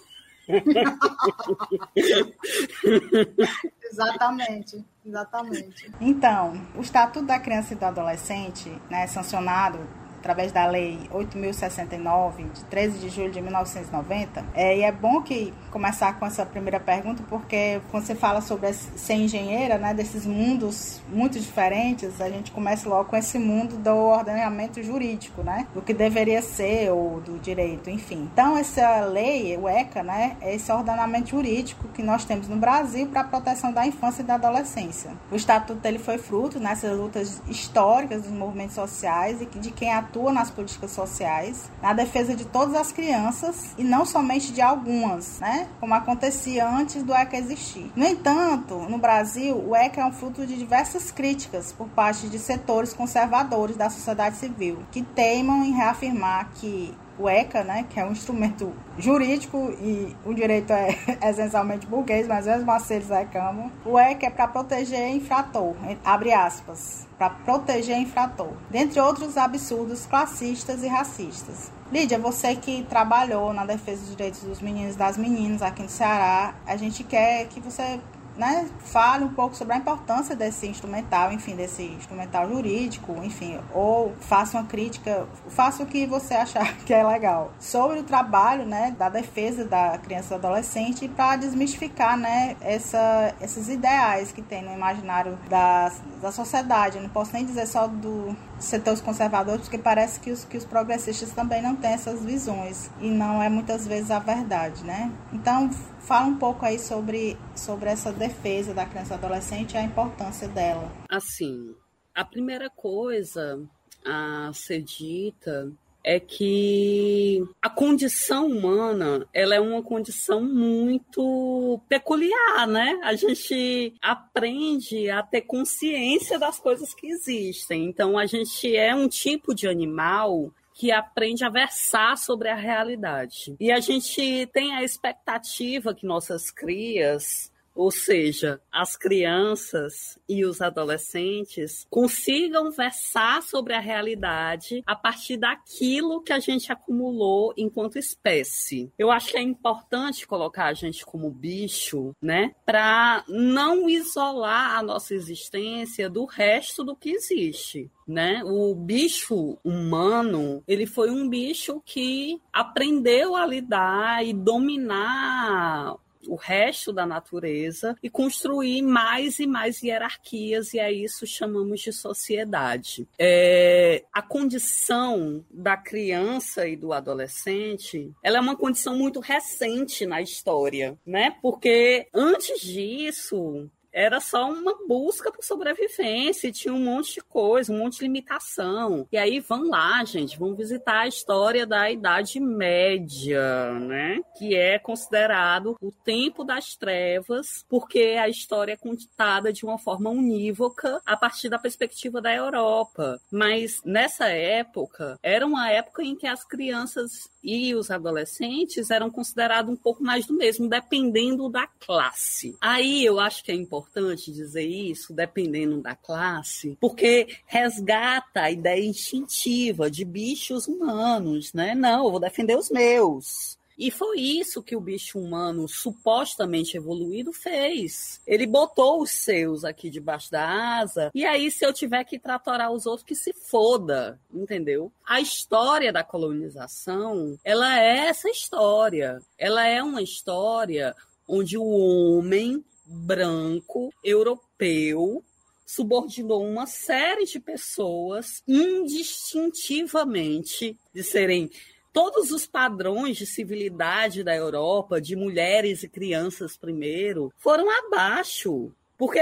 Exatamente, 3.92 4.84
exatamente. 5.06 5.92
Então, 6.02 6.54
o 6.76 6.82
Estatuto 6.82 7.26
da 7.26 7.40
Criança 7.40 7.74
e 7.74 7.78
do 7.78 7.86
Adolescente, 7.86 8.70
né, 8.90 9.08
sancionado 9.08 9.80
através 10.28 10.52
da 10.52 10.66
Lei 10.66 11.00
8.069, 11.14 12.52
de 12.54 12.64
13 12.66 13.00
de 13.00 13.10
julho 13.10 13.32
de 13.32 13.42
1990. 13.42 14.44
É, 14.54 14.78
e 14.78 14.84
é 14.84 14.92
bom 14.92 15.22
que 15.22 15.54
começar 15.72 16.20
com 16.20 16.26
essa 16.26 16.46
primeira 16.46 16.80
pergunta, 16.82 17.24
porque 17.30 17.80
quando 17.90 18.04
você 18.04 18.14
fala 18.14 18.42
sobre 18.42 18.74
ser 18.74 19.14
engenheira, 19.14 19.78
né, 19.78 19.94
desses 19.94 20.26
mundos 20.26 21.02
muito 21.10 21.40
diferentes, 21.40 22.20
a 22.20 22.30
gente 22.30 22.52
começa 22.52 22.90
logo 22.90 23.06
com 23.06 23.16
esse 23.16 23.40
mundo 23.40 23.78
do 23.78 23.96
ordenamento 23.96 24.84
jurídico, 24.84 25.42
né, 25.44 25.66
do 25.74 25.82
que 25.82 25.94
deveria 25.94 26.42
ser 26.42 26.92
ou 26.92 27.22
do 27.22 27.40
direito, 27.40 27.90
enfim. 27.90 28.30
Então, 28.34 28.58
essa 28.58 29.06
lei, 29.06 29.58
o 29.58 29.70
ECA, 29.70 30.04
né, 30.04 30.36
é 30.42 30.54
esse 30.54 30.70
ordenamento 30.72 31.30
jurídico 31.30 31.88
que 31.90 32.04
nós 32.04 32.26
temos 32.26 32.50
no 32.50 32.58
Brasil 32.58 33.08
para 33.08 33.22
a 33.22 33.24
proteção 33.24 33.72
da 33.72 33.88
infância 33.88 34.22
e 34.22 34.26
da 34.26 34.36
adolescência. 34.36 35.12
O 35.32 35.36
estatuto 35.36 35.80
dele 35.80 36.00
foi 36.00 36.18
fruto 36.18 36.60
nessas 36.60 36.98
lutas 36.98 37.42
históricas 37.48 38.24
dos 38.24 38.32
movimentos 38.32 38.76
sociais 38.76 39.42
e 39.42 39.46
de 39.46 39.72
quem 39.72 39.94
atua 39.94 40.17
atua 40.18 40.34
nas 40.34 40.50
políticas 40.50 40.92
sociais, 40.92 41.70
na 41.82 41.94
defesa 41.94 42.36
de 42.36 42.46
todas 42.46 42.76
as 42.76 42.92
crianças 42.92 43.74
e 43.78 43.84
não 43.84 44.06
somente 44.06 44.52
de 44.52 44.62
algumas, 44.62 45.40
né? 45.40 45.68
Como 45.80 45.94
acontecia 45.94 46.68
antes 46.68 47.04
do 47.04 47.14
ECA 47.14 47.38
existir. 47.38 47.92
No 47.96 48.06
entanto, 48.06 48.76
no 48.90 48.98
Brasil, 48.98 49.56
o 49.56 49.76
ECA 49.76 50.02
é 50.02 50.06
um 50.06 50.12
fruto 50.12 50.46
de 50.46 50.58
diversas 50.58 51.12
críticas 51.12 51.72
por 51.72 51.88
parte 51.90 52.28
de 52.28 52.40
setores 52.40 52.94
conservadores 52.94 53.78
da 53.78 53.90
sociedade 53.90 54.38
civil, 54.38 54.80
que 54.92 55.04
teimam 55.04 55.64
em 55.64 55.72
reafirmar 55.72 56.50
que 56.56 56.94
o 57.20 57.30
ECA, 57.30 57.64
né, 57.64 57.86
que 57.90 58.00
é 58.00 58.06
um 58.06 58.12
instrumento 58.12 58.74
jurídico 58.98 59.74
e 59.80 60.16
o 60.26 60.34
direito 60.34 60.72
é 60.72 60.90
essencialmente 61.30 61.88
burguês, 61.88 62.28
mas 62.28 62.46
mesmo 62.46 62.72
assim 62.72 62.96
eles 62.96 63.10
reclamam. 63.10 63.72
O 63.86 63.98
ECA 63.98 64.28
é 64.28 64.30
para 64.30 64.48
proteger 64.48 65.10
infrator, 65.10 65.76
abre 66.04 66.34
aspas, 66.34 67.08
para 67.18 67.30
proteger 67.30 67.98
infrator, 67.98 68.52
dentre 68.70 69.00
outros 69.00 69.38
absurdos 69.38 70.06
classistas 70.06 70.84
e 70.84 70.88
racistas. 70.88 71.72
Lídia, 71.92 72.20
você 72.20 72.54
que 72.54 72.84
trabalhou 72.90 73.54
na 73.54 73.66
defesa 73.66 74.02
dos 74.02 74.12
direitos 74.12 74.42
dos 74.42 74.62
meninos 74.62 74.96
e 74.96 74.98
das 74.98 75.16
meninas 75.16 75.62
aqui 75.62 75.82
no 75.82 75.88
Ceará, 75.88 76.54
a 76.66 76.76
gente 76.76 77.02
quer 77.02 77.48
que 77.48 77.62
você 77.62 77.98
né, 78.38 78.70
fale 78.80 79.24
um 79.24 79.34
pouco 79.34 79.56
sobre 79.56 79.74
a 79.74 79.78
importância 79.78 80.36
desse 80.36 80.68
instrumental, 80.68 81.32
enfim, 81.32 81.56
desse 81.56 81.84
instrumental 81.84 82.48
jurídico, 82.48 83.14
enfim, 83.24 83.60
ou 83.74 84.14
faça 84.22 84.58
uma 84.58 84.68
crítica, 84.68 85.28
faça 85.50 85.84
o 85.84 85.86
que 85.86 86.06
você 86.06 86.36
achar 86.36 86.78
que 86.86 86.94
é 86.94 87.04
legal, 87.04 87.52
sobre 87.60 88.00
o 88.00 88.04
trabalho, 88.04 88.66
né, 88.66 88.96
da 88.98 89.10
defesa 89.10 89.66
da 89.66 89.98
criança 89.98 90.36
e 90.36 90.40
do 90.40 90.48
adolescente 90.48 91.08
para 91.08 91.36
desmistificar, 91.38 92.18
né, 92.18 92.56
essa, 92.62 93.34
esses 93.42 93.70
ideais 93.70 94.32
que 94.32 94.42
tem 94.42 94.62
no 94.62 94.74
imaginário 94.74 95.38
da, 95.50 95.92
da 96.22 96.32
sociedade. 96.32 96.98
Eu 96.98 97.04
não 97.04 97.10
posso 97.10 97.34
nem 97.34 97.46
dizer 97.46 97.66
só 97.66 97.88
do 97.88 98.36
setores 98.60 99.02
conservadores, 99.02 99.62
porque 99.62 99.78
parece 99.78 100.20
que 100.20 100.32
os, 100.32 100.44
que 100.46 100.58
os 100.58 100.66
progressistas 100.66 101.32
também 101.32 101.62
não 101.62 101.76
têm 101.76 101.92
essas 101.92 102.24
visões, 102.24 102.90
e 103.00 103.10
não 103.10 103.42
é 103.42 103.50
muitas 103.50 103.88
vezes 103.88 104.12
a 104.12 104.20
verdade, 104.20 104.84
né? 104.84 105.12
Então, 105.32 105.70
Fala 106.08 106.26
um 106.26 106.38
pouco 106.38 106.66
aí 106.66 106.80
sobre, 106.80 107.38
sobre 107.54 107.90
essa 107.90 108.14
defesa 108.14 108.74
da 108.74 108.86
criança 108.86 109.14
e 109.14 109.18
adolescente 109.18 109.74
e 109.74 109.78
a 109.78 109.84
importância 109.84 110.48
dela. 110.48 110.90
Assim, 111.10 111.76
a 112.16 112.24
primeira 112.24 112.70
coisa 112.70 113.62
a 114.06 114.50
ser 114.54 114.84
dita 114.84 115.70
é 116.08 116.22
que 116.22 117.44
a 117.62 117.70
condição 117.70 118.48
humana 118.48 119.28
ela 119.34 119.54
é 119.54 119.60
uma 119.60 119.84
condição 119.84 120.42
muito 120.42 121.82
peculiar, 121.90 122.66
né? 122.66 122.98
A 123.04 123.14
gente 123.14 123.94
aprende 124.02 125.10
a 125.10 125.22
ter 125.22 125.42
consciência 125.42 126.40
das 126.40 126.60
coisas 126.60 126.94
que 126.94 127.08
existem. 127.08 127.84
Então 127.84 128.18
a 128.18 128.26
gente 128.26 128.74
é 128.74 128.96
um 128.96 129.10
tipo 129.10 129.54
de 129.54 129.68
animal 129.68 130.50
que 130.74 130.94
aprende 130.94 131.44
a 131.44 131.50
versar 131.50 132.18
sobre 132.18 132.48
a 132.48 132.56
realidade. 132.56 133.58
E 133.60 133.70
a 133.70 133.82
gente 133.82 134.48
tem 134.54 134.74
a 134.76 134.84
expectativa 134.84 135.94
que 135.94 136.06
nossas 136.06 136.50
crias 136.50 137.52
ou 137.78 137.92
seja, 137.92 138.60
as 138.72 138.98
crianças 138.98 140.18
e 140.28 140.44
os 140.44 140.62
adolescentes 140.62 141.86
consigam 141.90 142.72
versar 142.72 143.42
sobre 143.44 143.74
a 143.74 143.80
realidade 143.80 144.84
a 144.86 144.96
partir 144.96 145.38
daquilo 145.38 146.22
que 146.22 146.34
a 146.34 146.40
gente 146.40 146.72
acumulou 146.72 147.54
enquanto 147.56 148.00
espécie. 148.00 148.92
Eu 148.98 149.12
acho 149.12 149.32
que 149.32 149.38
é 149.38 149.42
importante 149.42 150.28
colocar 150.28 150.66
a 150.66 150.74
gente 150.74 151.06
como 151.06 151.30
bicho, 151.30 152.16
né, 152.22 152.56
para 152.66 153.24
não 153.28 153.88
isolar 153.90 154.78
a 154.78 154.84
nossa 154.84 155.14
existência 155.14 156.10
do 156.10 156.26
resto 156.26 156.84
do 156.84 156.96
que 156.96 157.10
existe 157.10 157.90
né? 158.08 158.42
O 158.46 158.74
bicho 158.74 159.58
humano, 159.64 160.64
ele 160.66 160.86
foi 160.86 161.12
um 161.12 161.28
bicho 161.28 161.82
que 161.86 162.42
aprendeu 162.54 163.36
a 163.36 163.46
lidar 163.46 164.26
e 164.26 164.32
dominar 164.32 165.98
o 166.28 166.36
resto 166.36 166.92
da 166.92 167.06
natureza 167.06 167.96
e 168.02 168.10
construir 168.10 168.82
mais 168.82 169.40
e 169.40 169.48
mais 169.48 169.82
hierarquias, 169.82 170.74
e 170.74 170.80
a 170.80 170.92
isso 170.92 171.26
chamamos 171.26 171.82
de 171.82 171.92
sociedade. 171.92 173.08
É, 173.18 174.04
a 174.14 174.22
condição 174.22 175.44
da 175.50 175.78
criança 175.78 176.68
e 176.68 176.76
do 176.76 176.94
adolescente, 176.94 178.12
ela 178.24 178.38
é 178.38 178.42
uma 178.42 178.56
condição 178.56 178.96
muito 178.96 179.20
recente 179.20 180.06
na 180.06 180.22
história, 180.22 180.98
né? 181.06 181.36
Porque 181.42 182.08
antes 182.14 182.62
disso, 182.62 183.70
era 183.98 184.20
só 184.20 184.48
uma 184.48 184.76
busca 184.88 185.32
por 185.32 185.44
sobrevivência, 185.44 186.52
tinha 186.52 186.72
um 186.72 186.84
monte 186.84 187.16
de 187.16 187.22
coisa, 187.22 187.74
um 187.74 187.80
monte 187.80 187.98
de 187.98 188.04
limitação. 188.04 189.08
E 189.12 189.18
aí 189.18 189.40
vão 189.40 189.70
lá, 189.70 190.06
gente, 190.06 190.38
vão 190.38 190.54
visitar 190.54 191.00
a 191.00 191.08
história 191.08 191.66
da 191.66 191.90
Idade 191.90 192.40
Média, 192.40 193.74
né? 193.74 194.20
Que 194.38 194.56
é 194.56 194.78
considerado 194.78 195.76
o 195.82 195.92
tempo 195.92 196.44
das 196.44 196.76
trevas, 196.76 197.66
porque 197.68 198.16
a 198.22 198.30
história 198.30 198.74
é 198.74 198.78
contada 198.78 199.52
de 199.52 199.66
uma 199.66 199.80
forma 199.80 200.12
unívoca 200.12 201.02
a 201.04 201.18
partir 201.18 201.50
da 201.50 201.58
perspectiva 201.58 202.22
da 202.22 202.32
Europa. 202.32 203.20
Mas 203.32 203.82
nessa 203.84 204.28
época, 204.28 205.18
era 205.24 205.44
uma 205.44 205.72
época 205.72 206.04
em 206.04 206.16
que 206.16 206.28
as 206.28 206.44
crianças 206.44 207.32
e 207.44 207.74
os 207.74 207.90
adolescentes 207.90 208.92
eram 208.92 209.10
considerados 209.10 209.72
um 209.72 209.76
pouco 209.76 210.04
mais 210.04 210.28
do 210.28 210.36
mesmo, 210.36 210.70
dependendo 210.70 211.50
da 211.50 211.66
classe. 211.66 212.56
Aí 212.62 213.04
eu 213.04 213.20
acho 213.20 213.44
que 213.44 213.52
é 213.52 213.56
importante 213.56 213.87
importante 213.88 214.32
dizer 214.32 214.66
isso, 214.66 215.14
dependendo 215.14 215.82
da 215.82 215.96
classe, 215.96 216.78
porque 216.80 217.28
resgata 217.46 218.42
a 218.42 218.52
ideia 218.52 218.86
instintiva 218.86 219.90
de 219.90 220.04
bichos 220.04 220.68
humanos, 220.68 221.54
né? 221.54 221.74
Não, 221.74 222.06
eu 222.06 222.12
vou 222.12 222.20
defender 222.20 222.58
os 222.58 222.70
meus. 222.70 223.58
E 223.78 223.92
foi 223.92 224.20
isso 224.20 224.64
que 224.64 224.76
o 224.76 224.82
bicho 224.82 225.20
humano 225.20 225.68
supostamente 225.68 226.76
evoluído 226.76 227.32
fez. 227.32 228.20
Ele 228.26 228.48
botou 228.48 229.04
os 229.04 229.12
seus 229.12 229.64
aqui 229.64 229.88
debaixo 229.88 230.32
da 230.32 230.80
asa, 230.80 231.12
e 231.14 231.24
aí, 231.24 231.52
se 231.52 231.64
eu 231.64 231.72
tiver 231.72 232.04
que 232.04 232.18
tratorar 232.18 232.72
os 232.72 232.88
outros, 232.88 233.06
que 233.08 233.14
se 233.16 233.32
foda, 233.34 234.20
entendeu? 234.34 234.92
A 235.06 235.22
história 235.22 235.94
da 235.94 236.04
colonização, 236.04 237.38
ela 237.44 237.80
é 237.80 238.08
essa 238.08 238.28
história. 238.30 239.22
Ela 239.38 239.68
é 239.68 239.82
uma 239.82 240.02
história 240.02 240.96
onde 241.28 241.56
o 241.56 241.68
homem 241.68 242.64
branco, 242.88 243.94
europeu, 244.04 245.24
subordinou 245.66 246.46
uma 246.48 246.66
série 246.66 247.26
de 247.26 247.40
pessoas 247.40 248.42
indistintivamente 248.48 250.78
de 250.94 251.04
serem 251.04 251.52
todos 251.92 252.32
os 252.32 252.46
padrões 252.46 253.18
de 253.18 253.26
civilidade 253.26 254.24
da 254.24 254.36
Europa, 254.36 255.02
de 255.02 255.16
mulheres 255.16 255.82
e 255.84 255.90
crianças 255.90 256.56
primeiro, 256.56 257.34
foram 257.38 257.68
abaixo. 257.70 258.72
Porque 258.98 259.20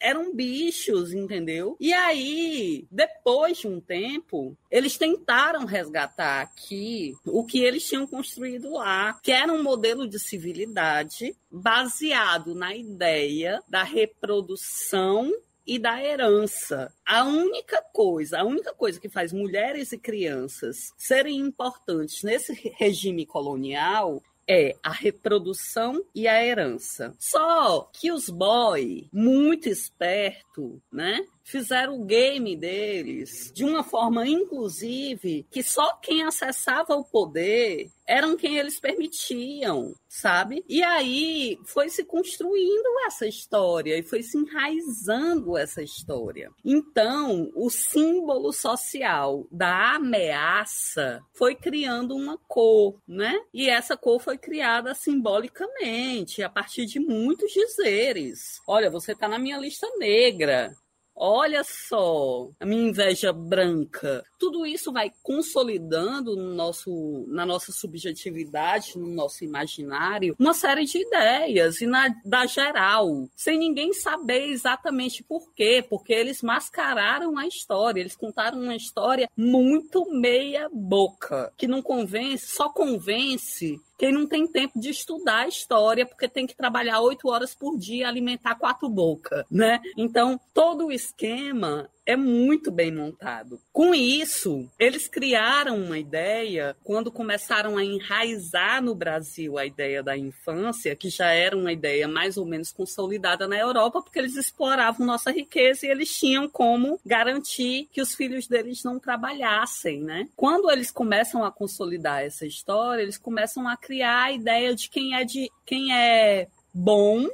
eram 0.00 0.34
bichos, 0.34 1.12
entendeu? 1.12 1.76
E 1.78 1.92
aí, 1.92 2.86
depois 2.90 3.58
de 3.58 3.68
um 3.68 3.80
tempo, 3.80 4.56
eles 4.70 4.96
tentaram 4.96 5.66
resgatar 5.66 6.40
aqui 6.40 7.14
o 7.24 7.44
que 7.44 7.62
eles 7.62 7.86
tinham 7.86 8.06
construído 8.06 8.72
lá, 8.72 9.18
que 9.22 9.30
era 9.30 9.52
um 9.52 9.62
modelo 9.62 10.08
de 10.08 10.18
civilidade 10.18 11.36
baseado 11.50 12.54
na 12.54 12.74
ideia 12.74 13.62
da 13.68 13.82
reprodução 13.82 15.30
e 15.66 15.78
da 15.78 16.02
herança. 16.02 16.92
A 17.06 17.24
única 17.24 17.80
coisa, 17.92 18.40
a 18.40 18.44
única 18.44 18.72
coisa 18.74 18.98
que 18.98 19.08
faz 19.08 19.32
mulheres 19.32 19.92
e 19.92 19.98
crianças 19.98 20.92
serem 20.96 21.38
importantes 21.38 22.24
nesse 22.24 22.52
regime 22.76 23.24
colonial 23.24 24.22
é 24.46 24.76
a 24.82 24.90
reprodução 24.90 26.04
e 26.14 26.26
a 26.26 26.44
herança. 26.44 27.14
Só 27.18 27.88
que 27.92 28.10
os 28.12 28.28
boy, 28.28 29.08
muito 29.12 29.68
esperto, 29.68 30.80
né? 30.92 31.24
Fizeram 31.50 32.00
o 32.00 32.04
game 32.04 32.56
deles 32.56 33.50
de 33.54 33.64
uma 33.64 33.82
forma, 33.82 34.26
inclusive, 34.26 35.46
que 35.50 35.62
só 35.62 35.94
quem 35.96 36.22
acessava 36.22 36.94
o 36.94 37.04
poder 37.04 37.90
eram 38.06 38.36
quem 38.36 38.58
eles 38.58 38.80
permitiam, 38.80 39.94
sabe? 40.08 40.64
E 40.68 40.82
aí 40.82 41.56
foi 41.64 41.88
se 41.88 42.04
construindo 42.04 43.06
essa 43.06 43.24
história 43.24 43.96
e 43.96 44.02
foi 44.02 44.20
se 44.20 44.36
enraizando 44.36 45.56
essa 45.56 45.80
história. 45.80 46.50
Então, 46.64 47.52
o 47.54 47.70
símbolo 47.70 48.52
social 48.52 49.46
da 49.50 49.94
ameaça 49.94 51.20
foi 51.32 51.54
criando 51.54 52.16
uma 52.16 52.36
cor, 52.48 52.96
né? 53.06 53.40
E 53.54 53.70
essa 53.70 53.96
cor 53.96 54.20
foi 54.20 54.36
criada 54.36 54.92
simbolicamente 54.92 56.42
a 56.42 56.48
partir 56.48 56.86
de 56.86 56.98
muitos 56.98 57.52
dizeres. 57.52 58.60
Olha, 58.66 58.90
você 58.90 59.12
está 59.12 59.28
na 59.28 59.38
minha 59.38 59.58
lista 59.58 59.86
negra. 59.98 60.76
Olha 61.14 61.62
só, 61.64 62.48
a 62.58 62.64
minha 62.64 62.88
inveja 62.88 63.32
branca. 63.32 64.24
Tudo 64.38 64.64
isso 64.64 64.90
vai 64.90 65.12
consolidando 65.22 66.34
no 66.34 66.54
nosso, 66.54 67.26
na 67.28 67.44
nossa 67.44 67.72
subjetividade, 67.72 68.98
no 68.98 69.06
nosso 69.06 69.44
imaginário, 69.44 70.34
uma 70.38 70.54
série 70.54 70.84
de 70.84 70.98
ideias, 70.98 71.80
e 71.82 71.86
na, 71.86 72.08
da 72.24 72.46
geral, 72.46 73.28
sem 73.36 73.58
ninguém 73.58 73.92
saber 73.92 74.46
exatamente 74.46 75.22
por 75.22 75.52
quê, 75.52 75.84
porque 75.86 76.12
eles 76.12 76.40
mascararam 76.40 77.36
a 77.36 77.46
história, 77.46 78.00
eles 78.00 78.16
contaram 78.16 78.60
uma 78.60 78.76
história 78.76 79.28
muito 79.36 80.10
meia 80.10 80.70
boca, 80.72 81.52
que 81.56 81.66
não 81.66 81.82
convence, 81.82 82.46
só 82.46 82.70
convence 82.70 83.78
quem 84.00 84.12
não 84.12 84.26
tem 84.26 84.46
tempo 84.46 84.80
de 84.80 84.88
estudar 84.88 85.40
a 85.40 85.48
história, 85.48 86.06
porque 86.06 86.26
tem 86.26 86.46
que 86.46 86.56
trabalhar 86.56 87.02
oito 87.02 87.28
horas 87.28 87.54
por 87.54 87.76
dia, 87.76 88.08
alimentar 88.08 88.54
quatro 88.54 88.88
bocas, 88.88 89.44
né? 89.50 89.78
Então, 89.94 90.40
todo 90.54 90.86
o 90.86 90.92
esquema 90.92 91.86
é 92.10 92.16
muito 92.16 92.70
bem 92.70 92.92
montado. 92.92 93.60
Com 93.72 93.94
isso, 93.94 94.68
eles 94.78 95.06
criaram 95.06 95.76
uma 95.76 95.98
ideia, 95.98 96.76
quando 96.82 97.10
começaram 97.10 97.76
a 97.76 97.84
enraizar 97.84 98.82
no 98.82 98.94
Brasil 98.94 99.56
a 99.56 99.64
ideia 99.64 100.02
da 100.02 100.16
infância, 100.16 100.96
que 100.96 101.08
já 101.08 101.30
era 101.30 101.56
uma 101.56 101.72
ideia 101.72 102.08
mais 102.08 102.36
ou 102.36 102.44
menos 102.44 102.72
consolidada 102.72 103.46
na 103.46 103.56
Europa, 103.56 104.02
porque 104.02 104.18
eles 104.18 104.36
exploravam 104.36 105.06
nossa 105.06 105.30
riqueza 105.30 105.86
e 105.86 105.90
eles 105.90 106.18
tinham 106.18 106.48
como 106.48 107.00
garantir 107.06 107.88
que 107.92 108.02
os 108.02 108.14
filhos 108.14 108.48
deles 108.48 108.82
não 108.82 108.98
trabalhassem, 108.98 110.00
né? 110.00 110.28
Quando 110.36 110.70
eles 110.70 110.90
começam 110.90 111.44
a 111.44 111.52
consolidar 111.52 112.22
essa 112.22 112.44
história, 112.44 113.02
eles 113.02 113.18
começam 113.18 113.68
a 113.68 113.76
criar 113.76 114.24
a 114.24 114.32
ideia 114.32 114.74
de 114.74 114.88
quem 114.88 115.14
é 115.14 115.24
de 115.24 115.50
quem 115.64 115.94
é 115.94 116.48
bom 116.74 117.28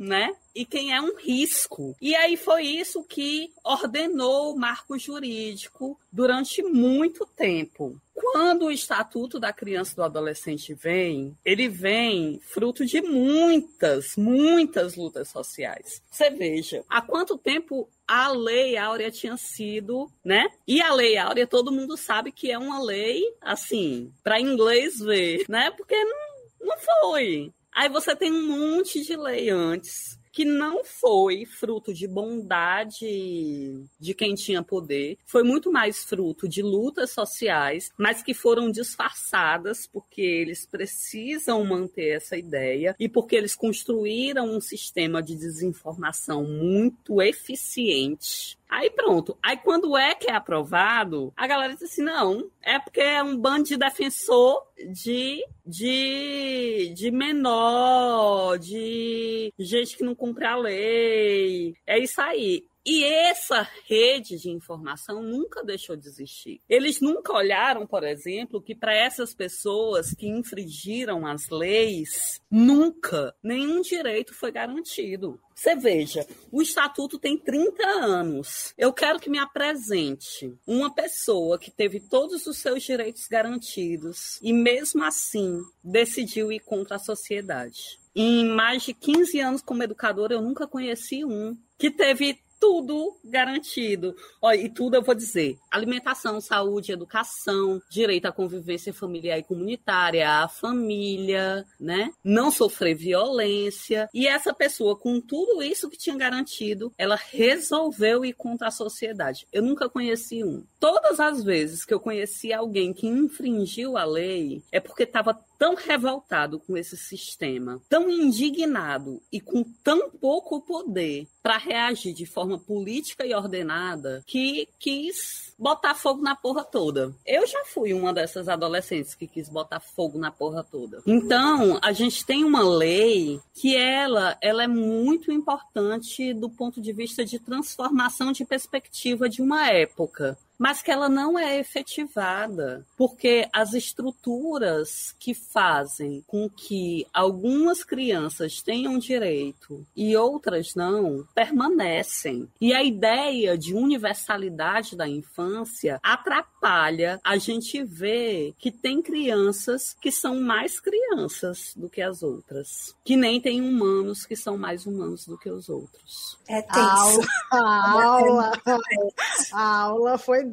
né? 0.00 0.34
E 0.54 0.64
quem 0.64 0.94
é 0.94 1.00
um 1.00 1.14
risco. 1.14 1.94
E 2.00 2.16
aí 2.16 2.36
foi 2.36 2.62
isso 2.62 3.04
que 3.04 3.52
ordenou 3.62 4.54
o 4.54 4.58
marco 4.58 4.98
jurídico 4.98 6.00
durante 6.10 6.62
muito 6.62 7.26
tempo. 7.26 8.00
Quando 8.14 8.66
o 8.66 8.72
Estatuto 8.72 9.38
da 9.38 9.52
Criança 9.52 9.92
e 9.92 9.96
do 9.96 10.02
Adolescente 10.02 10.74
vem, 10.74 11.36
ele 11.44 11.68
vem 11.68 12.40
fruto 12.42 12.84
de 12.84 13.00
muitas, 13.02 14.16
muitas 14.16 14.96
lutas 14.96 15.28
sociais. 15.28 16.02
Você 16.10 16.30
veja, 16.30 16.82
há 16.88 17.00
quanto 17.02 17.38
tempo 17.38 17.88
a 18.08 18.28
Lei 18.28 18.76
Áurea 18.76 19.10
tinha 19.10 19.36
sido, 19.36 20.10
né? 20.24 20.46
E 20.66 20.80
a 20.82 20.92
Lei 20.92 21.16
Áurea, 21.16 21.46
todo 21.46 21.72
mundo 21.72 21.96
sabe 21.96 22.32
que 22.32 22.50
é 22.50 22.58
uma 22.58 22.82
lei, 22.82 23.22
assim, 23.40 24.12
para 24.22 24.40
inglês 24.40 24.98
ver, 24.98 25.44
né? 25.48 25.70
Porque 25.70 25.96
não, 26.04 26.68
não 26.68 26.76
foi. 26.78 27.52
Aí 27.72 27.88
você 27.88 28.14
tem 28.16 28.32
um 28.32 28.46
monte 28.46 29.04
de 29.04 29.16
lei 29.16 29.50
antes 29.50 30.18
que 30.32 30.44
não 30.44 30.84
foi 30.84 31.44
fruto 31.44 31.92
de 31.92 32.06
bondade 32.06 33.84
de 33.98 34.14
quem 34.14 34.34
tinha 34.34 34.62
poder, 34.62 35.18
foi 35.26 35.42
muito 35.42 35.72
mais 35.72 36.04
fruto 36.04 36.48
de 36.48 36.62
lutas 36.62 37.10
sociais, 37.10 37.90
mas 37.98 38.22
que 38.22 38.32
foram 38.32 38.70
disfarçadas 38.70 39.86
porque 39.86 40.22
eles 40.22 40.66
precisam 40.66 41.64
manter 41.64 42.16
essa 42.16 42.36
ideia 42.36 42.94
e 42.98 43.08
porque 43.08 43.34
eles 43.34 43.54
construíram 43.54 44.48
um 44.48 44.60
sistema 44.60 45.22
de 45.22 45.34
desinformação 45.34 46.44
muito 46.44 47.20
eficiente 47.20 48.59
Aí 48.70 48.88
pronto. 48.88 49.36
Aí 49.42 49.56
quando 49.56 49.96
é 49.96 50.14
que 50.14 50.30
é 50.30 50.34
aprovado, 50.34 51.32
a 51.36 51.46
galera 51.46 51.74
diz 51.74 51.82
assim: 51.82 52.02
não, 52.02 52.48
é 52.62 52.78
porque 52.78 53.00
é 53.00 53.20
um 53.20 53.36
bando 53.36 53.64
de 53.64 53.76
defensor 53.76 54.62
de, 54.92 55.44
de, 55.66 56.94
de 56.94 57.10
menor, 57.10 58.56
de 58.58 59.52
gente 59.58 59.96
que 59.96 60.04
não 60.04 60.14
cumpre 60.14 60.44
a 60.44 60.56
lei. 60.56 61.74
É 61.84 61.98
isso 61.98 62.20
aí. 62.20 62.64
E 62.84 63.04
essa 63.04 63.68
rede 63.86 64.38
de 64.38 64.48
informação 64.48 65.22
nunca 65.22 65.62
deixou 65.62 65.96
de 65.96 66.08
existir. 66.08 66.62
Eles 66.68 67.00
nunca 67.00 67.32
olharam, 67.32 67.86
por 67.86 68.02
exemplo, 68.04 68.62
que 68.62 68.74
para 68.74 68.94
essas 68.94 69.34
pessoas 69.34 70.14
que 70.14 70.26
infringiram 70.26 71.26
as 71.26 71.48
leis, 71.50 72.40
nunca 72.50 73.34
nenhum 73.42 73.82
direito 73.82 74.32
foi 74.34 74.50
garantido. 74.50 75.38
Você 75.54 75.76
veja, 75.76 76.26
o 76.50 76.62
estatuto 76.62 77.18
tem 77.18 77.36
30 77.36 77.86
anos. 77.86 78.72
Eu 78.78 78.94
quero 78.94 79.20
que 79.20 79.28
me 79.28 79.38
apresente 79.38 80.58
uma 80.66 80.94
pessoa 80.94 81.58
que 81.58 81.70
teve 81.70 82.00
todos 82.00 82.46
os 82.46 82.56
seus 82.56 82.82
direitos 82.82 83.26
garantidos 83.28 84.38
e 84.40 84.54
mesmo 84.54 85.04
assim 85.04 85.60
decidiu 85.84 86.50
ir 86.50 86.60
contra 86.60 86.96
a 86.96 86.98
sociedade. 86.98 88.00
Em 88.14 88.46
mais 88.46 88.84
de 88.84 88.94
15 88.94 89.38
anos 89.38 89.62
como 89.62 89.82
educadora, 89.82 90.32
eu 90.32 90.40
nunca 90.40 90.66
conheci 90.66 91.26
um 91.26 91.54
que 91.78 91.90
teve 91.90 92.38
tudo 92.60 93.16
garantido. 93.24 94.14
Olha, 94.40 94.56
e 94.60 94.68
tudo 94.68 94.94
eu 94.94 95.02
vou 95.02 95.14
dizer: 95.14 95.58
alimentação, 95.70 96.40
saúde, 96.40 96.92
educação, 96.92 97.80
direito 97.90 98.26
à 98.26 98.32
convivência 98.32 98.92
familiar 98.92 99.38
e 99.38 99.42
comunitária, 99.42 100.28
à 100.28 100.46
família, 100.46 101.66
né? 101.80 102.12
Não 102.22 102.50
sofrer 102.50 102.94
violência. 102.94 104.08
E 104.12 104.28
essa 104.28 104.52
pessoa, 104.52 104.96
com 104.96 105.20
tudo 105.20 105.62
isso 105.62 105.88
que 105.88 105.96
tinha 105.96 106.16
garantido, 106.16 106.92
ela 106.98 107.16
resolveu 107.16 108.24
ir 108.24 108.34
contra 108.34 108.68
a 108.68 108.72
sociedade. 108.72 109.46
Eu 109.50 109.62
nunca 109.62 109.88
conheci 109.88 110.44
um. 110.44 110.62
Todas 110.78 111.18
as 111.18 111.42
vezes 111.42 111.84
que 111.84 111.94
eu 111.94 112.00
conheci 112.00 112.52
alguém 112.52 112.92
que 112.92 113.06
infringiu 113.06 113.96
a 113.96 114.04
lei, 114.04 114.62
é 114.70 114.78
porque 114.78 115.04
estava 115.04 115.38
tão 115.60 115.74
revoltado 115.74 116.58
com 116.58 116.74
esse 116.74 116.96
sistema, 116.96 117.82
tão 117.86 118.08
indignado 118.08 119.20
e 119.30 119.38
com 119.38 119.62
tão 119.84 120.10
pouco 120.10 120.62
poder 120.62 121.28
para 121.42 121.58
reagir 121.58 122.14
de 122.14 122.24
forma 122.24 122.49
política 122.58 123.26
e 123.26 123.34
ordenada 123.34 124.22
que 124.26 124.68
quis 124.78 125.54
botar 125.58 125.94
fogo 125.94 126.22
na 126.22 126.34
porra 126.34 126.64
toda. 126.64 127.14
Eu 127.26 127.46
já 127.46 127.64
fui 127.66 127.92
uma 127.92 128.14
dessas 128.14 128.48
adolescentes 128.48 129.14
que 129.14 129.26
quis 129.26 129.48
botar 129.48 129.78
fogo 129.78 130.18
na 130.18 130.30
porra 130.30 130.64
toda. 130.64 131.02
Então, 131.06 131.78
a 131.82 131.92
gente 131.92 132.24
tem 132.24 132.44
uma 132.44 132.62
lei 132.62 133.38
que 133.54 133.76
ela, 133.76 134.38
ela 134.40 134.64
é 134.64 134.68
muito 134.68 135.30
importante 135.30 136.32
do 136.32 136.48
ponto 136.48 136.80
de 136.80 136.92
vista 136.92 137.24
de 137.24 137.38
transformação 137.38 138.32
de 138.32 138.44
perspectiva 138.44 139.28
de 139.28 139.42
uma 139.42 139.70
época 139.70 140.38
mas 140.60 140.82
que 140.82 140.90
ela 140.90 141.08
não 141.08 141.38
é 141.38 141.58
efetivada, 141.58 142.84
porque 142.94 143.48
as 143.50 143.72
estruturas 143.72 145.16
que 145.18 145.32
fazem 145.32 146.22
com 146.26 146.50
que 146.50 147.06
algumas 147.14 147.82
crianças 147.82 148.60
tenham 148.60 148.98
direito 148.98 149.86
e 149.96 150.14
outras 150.14 150.74
não 150.74 151.26
permanecem. 151.34 152.46
E 152.60 152.74
a 152.74 152.84
ideia 152.84 153.56
de 153.56 153.72
universalidade 153.72 154.94
da 154.94 155.08
infância 155.08 155.98
atrapalha 156.02 157.18
a 157.24 157.38
gente 157.38 157.82
ver 157.82 158.52
que 158.58 158.70
tem 158.70 159.00
crianças 159.00 159.96
que 159.98 160.12
são 160.12 160.42
mais 160.42 160.78
crianças 160.78 161.72
do 161.74 161.88
que 161.88 162.02
as 162.02 162.22
outras, 162.22 162.94
que 163.02 163.16
nem 163.16 163.40
tem 163.40 163.62
humanos 163.62 164.26
que 164.26 164.36
são 164.36 164.58
mais 164.58 164.84
humanos 164.84 165.24
do 165.26 165.38
que 165.38 165.48
os 165.48 165.70
outros. 165.70 166.38
É 166.46 166.60
tenso. 166.60 167.20
A 167.50 167.92
aula, 167.92 168.52
a 169.54 169.78
aula 169.84 170.18
foi 170.18 170.49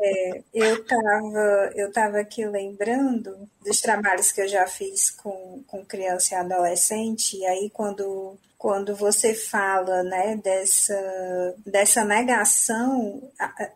É, 0.00 0.42
eu 0.52 0.82
estava 0.82 1.70
eu 1.76 1.92
tava 1.92 2.18
aqui 2.18 2.44
lembrando 2.44 3.48
dos 3.64 3.80
trabalhos 3.80 4.32
que 4.32 4.40
eu 4.40 4.48
já 4.48 4.66
fiz 4.66 5.10
com, 5.10 5.62
com 5.66 5.84
criança 5.84 6.34
e 6.34 6.38
adolescente, 6.38 7.36
e 7.36 7.46
aí 7.46 7.70
quando 7.70 8.36
quando 8.62 8.94
você 8.94 9.34
fala 9.34 10.04
né, 10.04 10.36
dessa, 10.36 10.94
dessa 11.66 12.04
negação, 12.04 13.20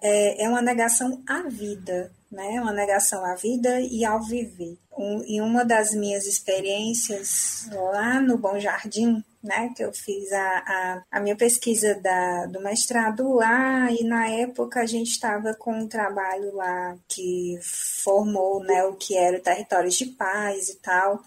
é, 0.01 0.45
é 0.45 0.49
uma 0.49 0.62
negação 0.62 1.25
à 1.29 1.42
vida, 1.42 2.12
né? 2.31 2.61
uma 2.61 2.73
negação 2.73 3.25
à 3.25 3.35
vida 3.35 3.81
e 3.81 4.05
ao 4.05 4.23
viver. 4.23 4.79
Um, 4.97 5.25
em 5.27 5.40
uma 5.40 5.64
das 5.64 5.92
minhas 5.92 6.25
experiências 6.25 7.69
lá 7.73 8.21
no 8.21 8.38
Bom 8.38 8.61
Jardim, 8.61 9.25
né, 9.47 9.73
que 9.75 9.83
eu 9.83 9.93
fiz 9.93 10.31
a, 10.33 10.59
a, 10.59 11.03
a, 11.13 11.21
minha 11.21 11.37
pesquisa 11.37 11.95
da, 12.03 12.47
do 12.47 12.61
mestrado 12.61 13.33
lá, 13.35 13.91
e 13.91 14.05
na 14.05 14.29
época 14.29 14.81
a 14.81 14.87
gente 14.87 15.11
estava 15.11 15.55
com 15.55 15.73
um 15.73 15.89
trabalho 15.89 16.55
lá 16.55 16.97
que 17.09 17.59
formou 17.63 18.63
né, 18.63 18.85
o 18.85 18.95
que 18.95 19.17
era 19.17 19.39
o 19.39 19.43
Territórios 19.43 19.95
de 19.95 20.07
Paz 20.07 20.69
e 20.69 20.77
tal. 20.77 21.23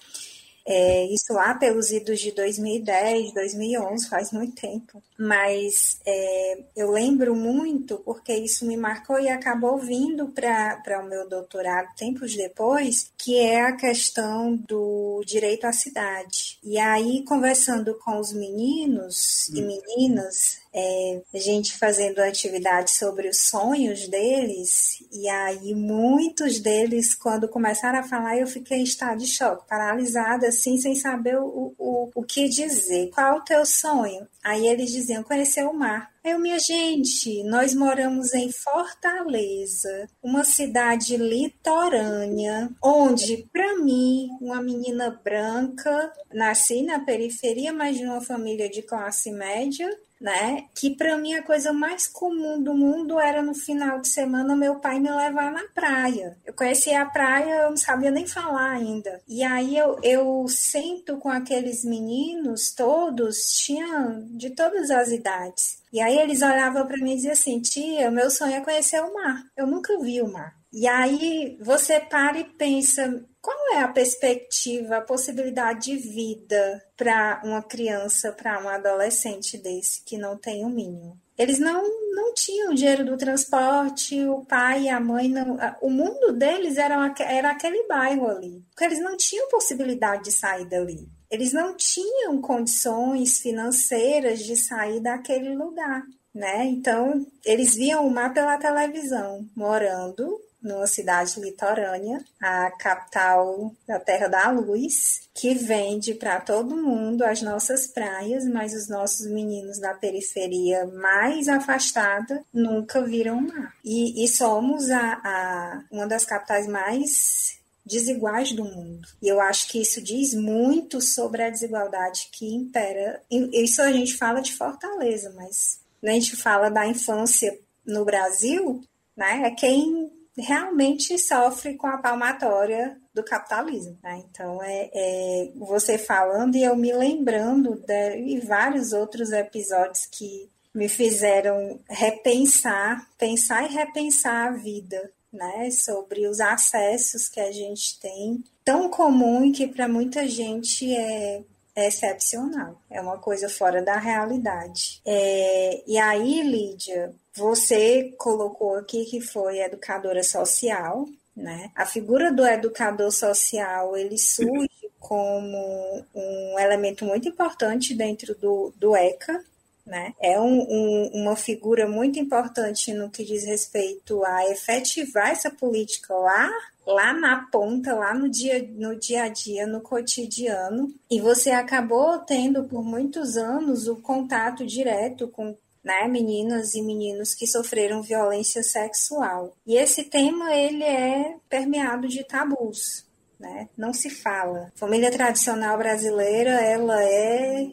É, 0.71 1.05
isso 1.05 1.33
lá 1.33 1.55
pelos 1.55 1.89
idos 1.89 2.19
de 2.19 2.31
2010, 2.31 3.33
2011, 3.33 4.07
faz 4.07 4.31
muito 4.31 4.61
tempo. 4.61 5.01
Mas 5.17 5.99
é, 6.05 6.63
eu 6.75 6.91
lembro 6.91 7.35
muito 7.35 7.97
porque 8.05 8.33
isso 8.35 8.67
me 8.67 8.77
marcou 8.77 9.19
e 9.19 9.29
acabou 9.29 9.79
vindo 9.79 10.27
para 10.27 11.01
o 11.03 11.09
meu 11.09 11.27
doutorado 11.27 11.95
tempos 11.95 12.35
depois, 12.35 13.11
que 13.17 13.35
é 13.35 13.61
a 13.61 13.75
questão 13.75 14.55
do 14.55 15.23
direito 15.25 15.65
à 15.65 15.73
cidade. 15.73 16.48
E 16.61 16.77
aí, 16.77 17.23
conversando 17.23 17.95
com 17.95 18.19
os 18.19 18.33
meninos 18.33 19.49
e 19.49 19.61
meninas, 19.61 20.59
é, 20.73 21.21
gente 21.33 21.77
fazendo 21.77 22.19
atividade 22.19 22.91
sobre 22.91 23.27
os 23.27 23.37
sonhos 23.37 24.07
deles, 24.07 25.03
e 25.11 25.27
aí 25.27 25.73
muitos 25.73 26.59
deles, 26.59 27.15
quando 27.15 27.47
começaram 27.47 27.99
a 27.99 28.03
falar, 28.03 28.37
eu 28.37 28.47
fiquei 28.47 28.79
em 28.79 28.83
estado 28.83 29.19
de 29.19 29.27
choque, 29.27 29.67
paralisada, 29.67 30.47
assim, 30.47 30.77
sem 30.77 30.95
saber 30.95 31.37
o, 31.39 31.73
o, 31.77 32.11
o 32.13 32.23
que 32.23 32.47
dizer. 32.47 33.09
Qual 33.13 33.37
o 33.37 33.43
teu 33.43 33.65
sonho? 33.65 34.27
Aí 34.43 34.67
eles 34.67 34.91
diziam 34.91 35.23
conhecer 35.23 35.65
o 35.65 35.73
mar. 35.73 36.09
Eu, 36.23 36.37
minha 36.37 36.59
gente, 36.59 37.43
nós 37.43 37.73
moramos 37.73 38.33
em 38.33 38.51
Fortaleza, 38.51 40.07
uma 40.21 40.43
cidade 40.43 41.17
litorânea, 41.17 42.69
onde, 42.83 43.47
para 43.51 43.77
mim, 43.77 44.29
uma 44.41 44.61
menina 44.61 45.09
branca, 45.23 46.11
nasci 46.33 46.83
na 46.83 46.99
periferia, 46.99 47.71
mas 47.71 47.97
de 47.97 48.05
uma 48.05 48.21
família 48.21 48.69
de 48.69 48.81
classe 48.81 49.31
média, 49.31 49.89
né? 50.19 50.65
Que 50.75 50.95
para 50.95 51.17
mim 51.17 51.33
a 51.33 51.43
coisa 51.43 51.71
mais 51.71 52.07
comum 52.07 52.61
do 52.61 52.73
mundo 52.73 53.19
era 53.19 53.41
no 53.41 53.53
final 53.53 54.01
de 54.01 54.09
semana 54.09 54.55
meu 54.55 54.75
pai 54.75 54.99
me 54.99 55.09
levar 55.09 55.51
na 55.51 55.63
praia. 55.73 56.37
Eu 56.45 56.53
conhecia 56.53 57.01
a 57.01 57.05
praia, 57.05 57.63
eu 57.63 57.69
não 57.69 57.77
sabia 57.77 58.11
nem 58.11 58.27
falar 58.27 58.71
ainda. 58.71 59.21
E 59.27 59.43
aí 59.43 59.77
eu, 59.77 59.99
eu 60.03 60.45
sento 60.47 61.17
com 61.17 61.29
aqueles 61.29 61.85
meninos 61.85 62.71
todos, 62.71 63.53
tinha 63.53 64.21
de 64.31 64.49
todas 64.49 64.91
as 64.91 65.09
idades. 65.09 65.79
E 65.91 66.01
aí 66.01 66.17
eles 66.19 66.41
olhavam 66.41 66.85
para 66.85 66.97
mim 66.97 67.13
e 67.13 67.15
diziam 67.15 67.33
assim: 67.33 67.61
tia, 67.61 68.11
meu 68.11 68.29
sonho 68.29 68.55
é 68.55 68.61
conhecer 68.61 69.01
o 69.01 69.13
mar. 69.13 69.43
Eu 69.55 69.65
nunca 69.65 69.97
vi 69.99 70.21
o 70.21 70.31
mar. 70.31 70.59
E 70.71 70.87
aí 70.87 71.57
você 71.61 71.99
para 71.99 72.39
e 72.39 72.43
pensa, 72.43 73.25
qual 73.41 73.73
é 73.73 73.79
a 73.79 73.87
perspectiva, 73.87 74.97
a 74.97 75.01
possibilidade 75.01 75.91
de 75.91 75.95
vida 75.95 76.83
para 76.97 77.41
uma 77.43 77.61
criança, 77.61 78.31
para 78.31 78.61
um 78.63 78.67
adolescente 78.67 79.57
desse 79.57 80.03
que 80.03 80.17
não 80.17 80.37
tem 80.37 80.65
o 80.65 80.69
mínimo? 80.69 81.17
Eles 81.37 81.57
não, 81.57 81.81
não 82.13 82.33
tinham 82.33 82.73
dinheiro 82.73 83.05
do 83.05 83.15
transporte, 83.15 84.21
o 84.25 84.43
pai 84.43 84.83
e 84.83 84.89
a 84.89 84.99
mãe 84.99 85.29
não. 85.29 85.57
O 85.81 85.89
mundo 85.89 86.33
deles 86.33 86.77
era, 86.77 87.13
era 87.19 87.51
aquele 87.51 87.87
bairro 87.87 88.27
ali. 88.27 88.61
Porque 88.71 88.83
eles 88.83 88.99
não 88.99 89.15
tinham 89.15 89.47
possibilidade 89.47 90.23
de 90.23 90.31
sair 90.33 90.65
dali. 90.65 91.07
Eles 91.31 91.53
não 91.53 91.77
tinham 91.77 92.41
condições 92.41 93.39
financeiras 93.39 94.39
de 94.39 94.57
sair 94.57 94.99
daquele 94.99 95.55
lugar. 95.55 96.03
Né? 96.35 96.65
Então, 96.65 97.25
eles 97.45 97.73
viam 97.73 98.05
o 98.05 98.11
mar 98.11 98.33
pela 98.33 98.57
televisão, 98.57 99.47
morando 99.55 100.39
numa 100.61 100.87
cidade 100.87 101.39
litorânea, 101.39 102.23
a 102.41 102.71
capital 102.71 103.73
da 103.87 103.99
Terra 103.99 104.27
da 104.27 104.51
Luz, 104.51 105.21
que 105.33 105.53
vende 105.53 106.13
para 106.13 106.41
todo 106.41 106.75
mundo 106.75 107.23
as 107.23 107.41
nossas 107.41 107.87
praias, 107.87 108.45
mas 108.45 108.73
os 108.73 108.89
nossos 108.89 109.27
meninos 109.27 109.79
da 109.79 109.93
periferia 109.93 110.85
mais 110.85 111.47
afastada 111.47 112.43
nunca 112.53 113.01
viram 113.01 113.41
mar. 113.41 113.73
E, 113.83 114.23
e 114.23 114.27
somos 114.27 114.89
a, 114.89 115.13
a, 115.23 115.83
uma 115.91 116.05
das 116.05 116.25
capitais 116.25 116.67
mais 116.67 117.57
desiguais 117.85 118.51
do 118.51 118.63
mundo. 118.63 119.07
E 119.21 119.27
eu 119.27 119.41
acho 119.41 119.67
que 119.67 119.81
isso 119.81 120.01
diz 120.01 120.33
muito 120.33 121.01
sobre 121.01 121.43
a 121.43 121.49
desigualdade 121.49 122.29
que 122.31 122.53
impera. 122.53 123.21
Isso 123.31 123.81
a 123.81 123.91
gente 123.91 124.15
fala 124.15 124.41
de 124.41 124.53
Fortaleza, 124.53 125.33
mas 125.35 125.79
a 126.03 126.11
gente 126.11 126.35
fala 126.35 126.69
da 126.69 126.85
infância 126.85 127.57
no 127.85 128.05
Brasil, 128.05 128.83
né? 129.17 129.41
É 129.45 129.51
quem 129.51 130.11
realmente 130.39 131.17
sofre 131.17 131.75
com 131.75 131.87
a 131.87 131.97
palmatória 131.97 132.97
do 133.13 133.23
capitalismo. 133.23 133.97
Né? 134.03 134.23
Então, 134.29 134.61
é, 134.63 134.89
é, 134.93 135.51
você 135.55 135.97
falando 135.97 136.55
e 136.55 136.63
eu 136.63 136.75
me 136.75 136.91
lembrando 136.93 137.83
de 137.85 138.39
vários 138.41 138.93
outros 138.93 139.31
episódios 139.31 140.05
que 140.05 140.49
me 140.73 140.87
fizeram 140.87 141.79
repensar, 141.89 143.07
pensar 143.17 143.65
e 143.65 143.73
repensar 143.73 144.47
a 144.47 144.51
vida, 144.51 145.11
né? 145.31 145.69
Sobre 145.71 146.27
os 146.27 146.39
acessos 146.39 147.27
que 147.27 147.39
a 147.39 147.51
gente 147.51 147.99
tem, 147.99 148.43
tão 148.63 148.89
comum 148.89 149.45
e 149.45 149.51
que 149.51 149.67
para 149.67 149.87
muita 149.87 150.27
gente 150.27 150.95
é, 150.95 151.41
é 151.75 151.87
excepcional, 151.87 152.79
é 152.89 153.01
uma 153.01 153.17
coisa 153.17 153.49
fora 153.49 153.81
da 153.81 153.97
realidade. 153.97 155.01
É, 155.05 155.83
e 155.87 155.97
aí, 155.97 156.41
Lídia, 156.43 157.13
você 157.35 158.13
colocou 158.17 158.75
aqui 158.75 159.05
que 159.05 159.21
foi 159.21 159.59
educadora 159.59 160.23
social, 160.23 161.05
né? 161.35 161.71
A 161.75 161.85
figura 161.85 162.31
do 162.31 162.45
educador 162.45 163.11
social, 163.11 163.95
ele 163.95 164.17
surge 164.17 164.69
como 164.99 166.05
um 166.13 166.59
elemento 166.59 167.05
muito 167.05 167.27
importante 167.29 167.93
dentro 167.93 168.35
do, 168.35 168.73
do 168.77 168.95
ECA, 168.95 169.43
né? 169.85 170.13
É 170.21 170.39
um, 170.39 170.61
um, 170.69 171.11
uma 171.13 171.35
figura 171.35 171.87
muito 171.87 172.19
importante 172.19 172.93
no 172.93 173.09
que 173.09 173.23
diz 173.23 173.45
respeito 173.45 174.23
a 174.25 174.49
efetivar 174.51 175.29
essa 175.29 175.49
política 175.49 176.13
lá 176.13 176.51
lá 176.89 177.13
na 177.13 177.47
ponta, 177.51 177.93
lá 177.93 178.13
no 178.13 178.27
dia, 178.27 178.67
no 178.71 178.95
dia 178.95 179.23
a 179.23 179.29
dia, 179.29 179.67
no 179.67 179.79
cotidiano, 179.79 180.91
e 181.09 181.21
você 181.21 181.51
acabou 181.51 182.17
tendo 182.19 182.63
por 182.63 182.83
muitos 182.83 183.37
anos 183.37 183.87
o 183.87 183.97
contato 183.97 184.65
direto 184.65 185.27
com 185.27 185.55
né, 185.83 186.07
meninas 186.07 186.73
e 186.75 186.81
meninos 186.81 187.33
que 187.33 187.47
sofreram 187.47 188.01
violência 188.01 188.61
sexual. 188.63 189.55
E 189.65 189.75
esse 189.75 190.03
tema 190.03 190.53
ele 190.53 190.83
é 190.83 191.35
permeado 191.49 192.07
de 192.07 192.23
tabus, 192.23 193.05
né? 193.39 193.69
Não 193.77 193.93
se 193.93 194.09
fala. 194.09 194.71
família 194.75 195.11
tradicional 195.11 195.77
brasileira, 195.77 196.51
ela 196.61 197.03
é 197.03 197.71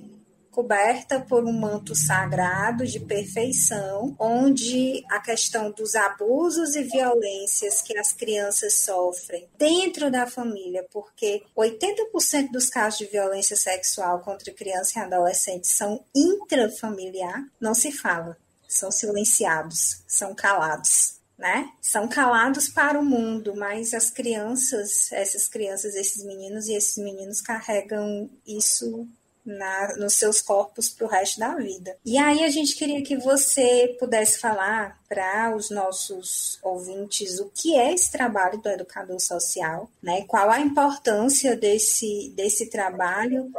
coberta 0.56 1.20
por 1.20 1.44
um 1.44 1.52
manto 1.52 1.94
sagrado 1.94 2.86
de 2.86 2.98
perfeição, 2.98 4.16
onde 4.18 5.04
a 5.10 5.20
questão 5.20 5.70
dos 5.70 5.94
abusos 5.94 6.74
e 6.74 6.82
violências 6.82 7.82
que 7.82 7.96
as 7.98 8.10
crianças 8.10 8.72
sofrem 8.72 9.46
dentro 9.58 10.10
da 10.10 10.26
família, 10.26 10.82
porque 10.90 11.42
80% 11.54 12.50
dos 12.50 12.70
casos 12.70 13.00
de 13.00 13.04
violência 13.04 13.54
sexual 13.54 14.20
contra 14.20 14.50
criança 14.50 14.98
e 14.98 15.02
adolescente 15.02 15.68
são 15.68 16.02
intrafamiliar, 16.16 17.44
não 17.60 17.74
se 17.74 17.92
fala, 17.92 18.38
são 18.66 18.90
silenciados, 18.90 20.02
são 20.08 20.34
calados. 20.34 21.16
Né? 21.38 21.68
São 21.82 22.08
calados 22.08 22.66
para 22.66 22.98
o 22.98 23.04
mundo, 23.04 23.54
mas 23.54 23.92
as 23.92 24.08
crianças, 24.08 25.12
essas 25.12 25.46
crianças, 25.46 25.94
esses 25.94 26.24
meninos 26.24 26.66
e 26.66 26.72
esses 26.72 26.96
meninos 26.96 27.42
carregam 27.42 28.30
isso 28.46 29.06
na, 29.46 29.96
nos 29.96 30.14
seus 30.14 30.42
corpos 30.42 30.88
para 30.88 31.06
o 31.06 31.08
resto 31.08 31.38
da 31.38 31.54
vida. 31.54 31.96
E 32.04 32.18
aí 32.18 32.44
a 32.44 32.48
gente 32.48 32.74
queria 32.76 33.02
que 33.02 33.16
você 33.16 33.96
pudesse 33.98 34.38
falar 34.38 35.00
para 35.08 35.54
os 35.54 35.70
nossos 35.70 36.58
ouvintes 36.62 37.38
o 37.38 37.50
que 37.54 37.76
é 37.76 37.94
esse 37.94 38.10
trabalho 38.10 38.58
do 38.58 38.68
educador 38.68 39.20
social, 39.20 39.88
né? 40.02 40.24
Qual 40.26 40.50
a 40.50 40.60
importância 40.60 41.56
desse, 41.56 42.32
desse 42.36 42.68
trabalho 42.68 43.50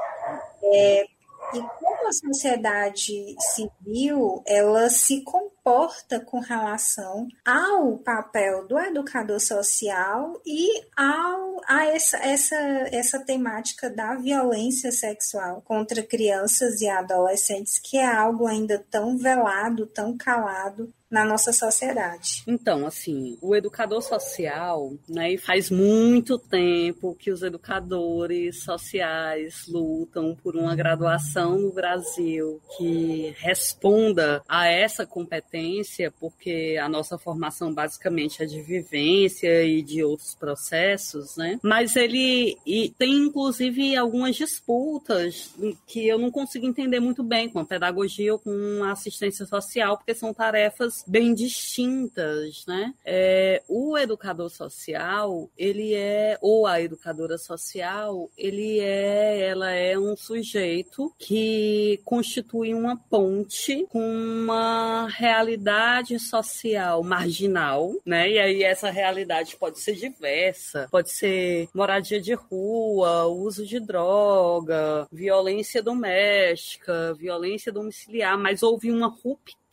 é, 0.63 1.06
e 1.54 1.60
como 1.80 2.08
a 2.08 2.12
sociedade 2.12 3.36
civil 3.56 4.43
ela 4.45 4.89
se 4.89 5.23
comporta 5.67 6.17
com 6.21 6.39
relação 6.39 7.27
ao 7.45 7.97
papel 7.97 8.65
do 8.69 8.80
educador 8.80 9.38
social 9.41 10.41
e 10.45 10.82
ao, 10.95 11.62
a 11.67 11.88
essa, 11.88 12.17
essa, 12.19 12.56
essa 12.56 13.19
temática 13.19 13.89
da 13.89 14.15
violência 14.15 14.93
sexual 14.93 15.62
contra 15.65 16.01
crianças 16.01 16.80
e 16.80 16.88
adolescentes, 16.88 17.80
que 17.80 17.97
é 17.97 18.06
algo 18.06 18.47
ainda 18.47 18.82
tão 18.89 19.17
velado, 19.17 19.86
tão 19.86 20.15
calado 20.17 20.93
na 21.09 21.23
nossa 21.23 21.53
sociedade. 21.53 22.43
Então, 22.45 22.85
assim, 22.85 23.37
o 23.41 23.55
educador 23.55 24.01
social, 24.01 24.93
né, 25.07 25.33
e 25.33 25.37
faz 25.37 25.71
muito 25.71 26.37
tempo 26.37 27.15
que 27.17 27.31
os 27.31 27.41
educadores 27.41 28.63
sociais 28.63 29.65
lutam 29.67 30.35
por 30.43 30.55
uma 30.55 30.75
graduação 30.75 31.57
no 31.57 31.71
Brasil 31.71 32.61
que 32.77 33.33
responda 33.37 34.43
a 34.47 34.67
essa 34.67 35.05
competência, 35.05 36.11
porque 36.19 36.77
a 36.81 36.89
nossa 36.89 37.17
formação 37.17 37.73
basicamente 37.73 38.43
é 38.43 38.45
de 38.45 38.61
vivência 38.61 39.63
e 39.63 39.81
de 39.81 40.03
outros 40.03 40.35
processos, 40.35 41.37
né? 41.37 41.59
Mas 41.63 41.95
ele 41.95 42.57
tem 42.97 43.13
inclusive 43.13 43.95
algumas 43.95 44.35
disputas 44.35 45.53
que 45.85 46.07
eu 46.07 46.17
não 46.17 46.31
consigo 46.31 46.65
entender 46.65 46.99
muito 46.99 47.23
bem 47.23 47.49
com 47.49 47.59
a 47.59 47.65
pedagogia 47.65 48.33
ou 48.33 48.39
com 48.39 48.83
a 48.83 48.91
assistência 48.91 49.45
social, 49.45 49.97
porque 49.97 50.13
são 50.13 50.33
tarefas 50.33 50.96
bem 51.05 51.33
distintas, 51.33 52.65
né? 52.65 52.93
É, 53.05 53.62
o 53.67 53.97
educador 53.97 54.49
social, 54.49 55.49
ele 55.57 55.93
é, 55.93 56.38
ou 56.41 56.65
a 56.65 56.81
educadora 56.81 57.38
social, 57.38 58.29
ele 58.38 58.79
é, 58.79 59.47
ela 59.49 59.71
é 59.71 59.97
um 59.97 60.15
sujeito 60.15 61.13
que 61.17 61.99
constitui 62.05 62.73
uma 62.73 62.95
ponte 62.95 63.86
com 63.89 63.99
uma 63.99 65.07
realidade 65.10 66.19
social 66.19 67.03
marginal, 67.03 67.93
né? 68.05 68.29
E 68.29 68.39
aí 68.39 68.63
essa 68.63 68.89
realidade 68.89 69.55
pode 69.57 69.79
ser 69.79 69.95
diversa, 69.95 70.88
pode 70.91 71.12
ser 71.12 71.67
moradia 71.73 72.19
de 72.19 72.33
rua, 72.33 73.25
uso 73.27 73.65
de 73.65 73.79
droga, 73.79 75.07
violência 75.12 75.81
doméstica, 75.81 77.13
violência 77.13 77.71
domiciliar, 77.71 78.38
mas 78.38 78.63
houve 78.63 78.91
uma 78.91 79.07
ruptura 79.07 79.66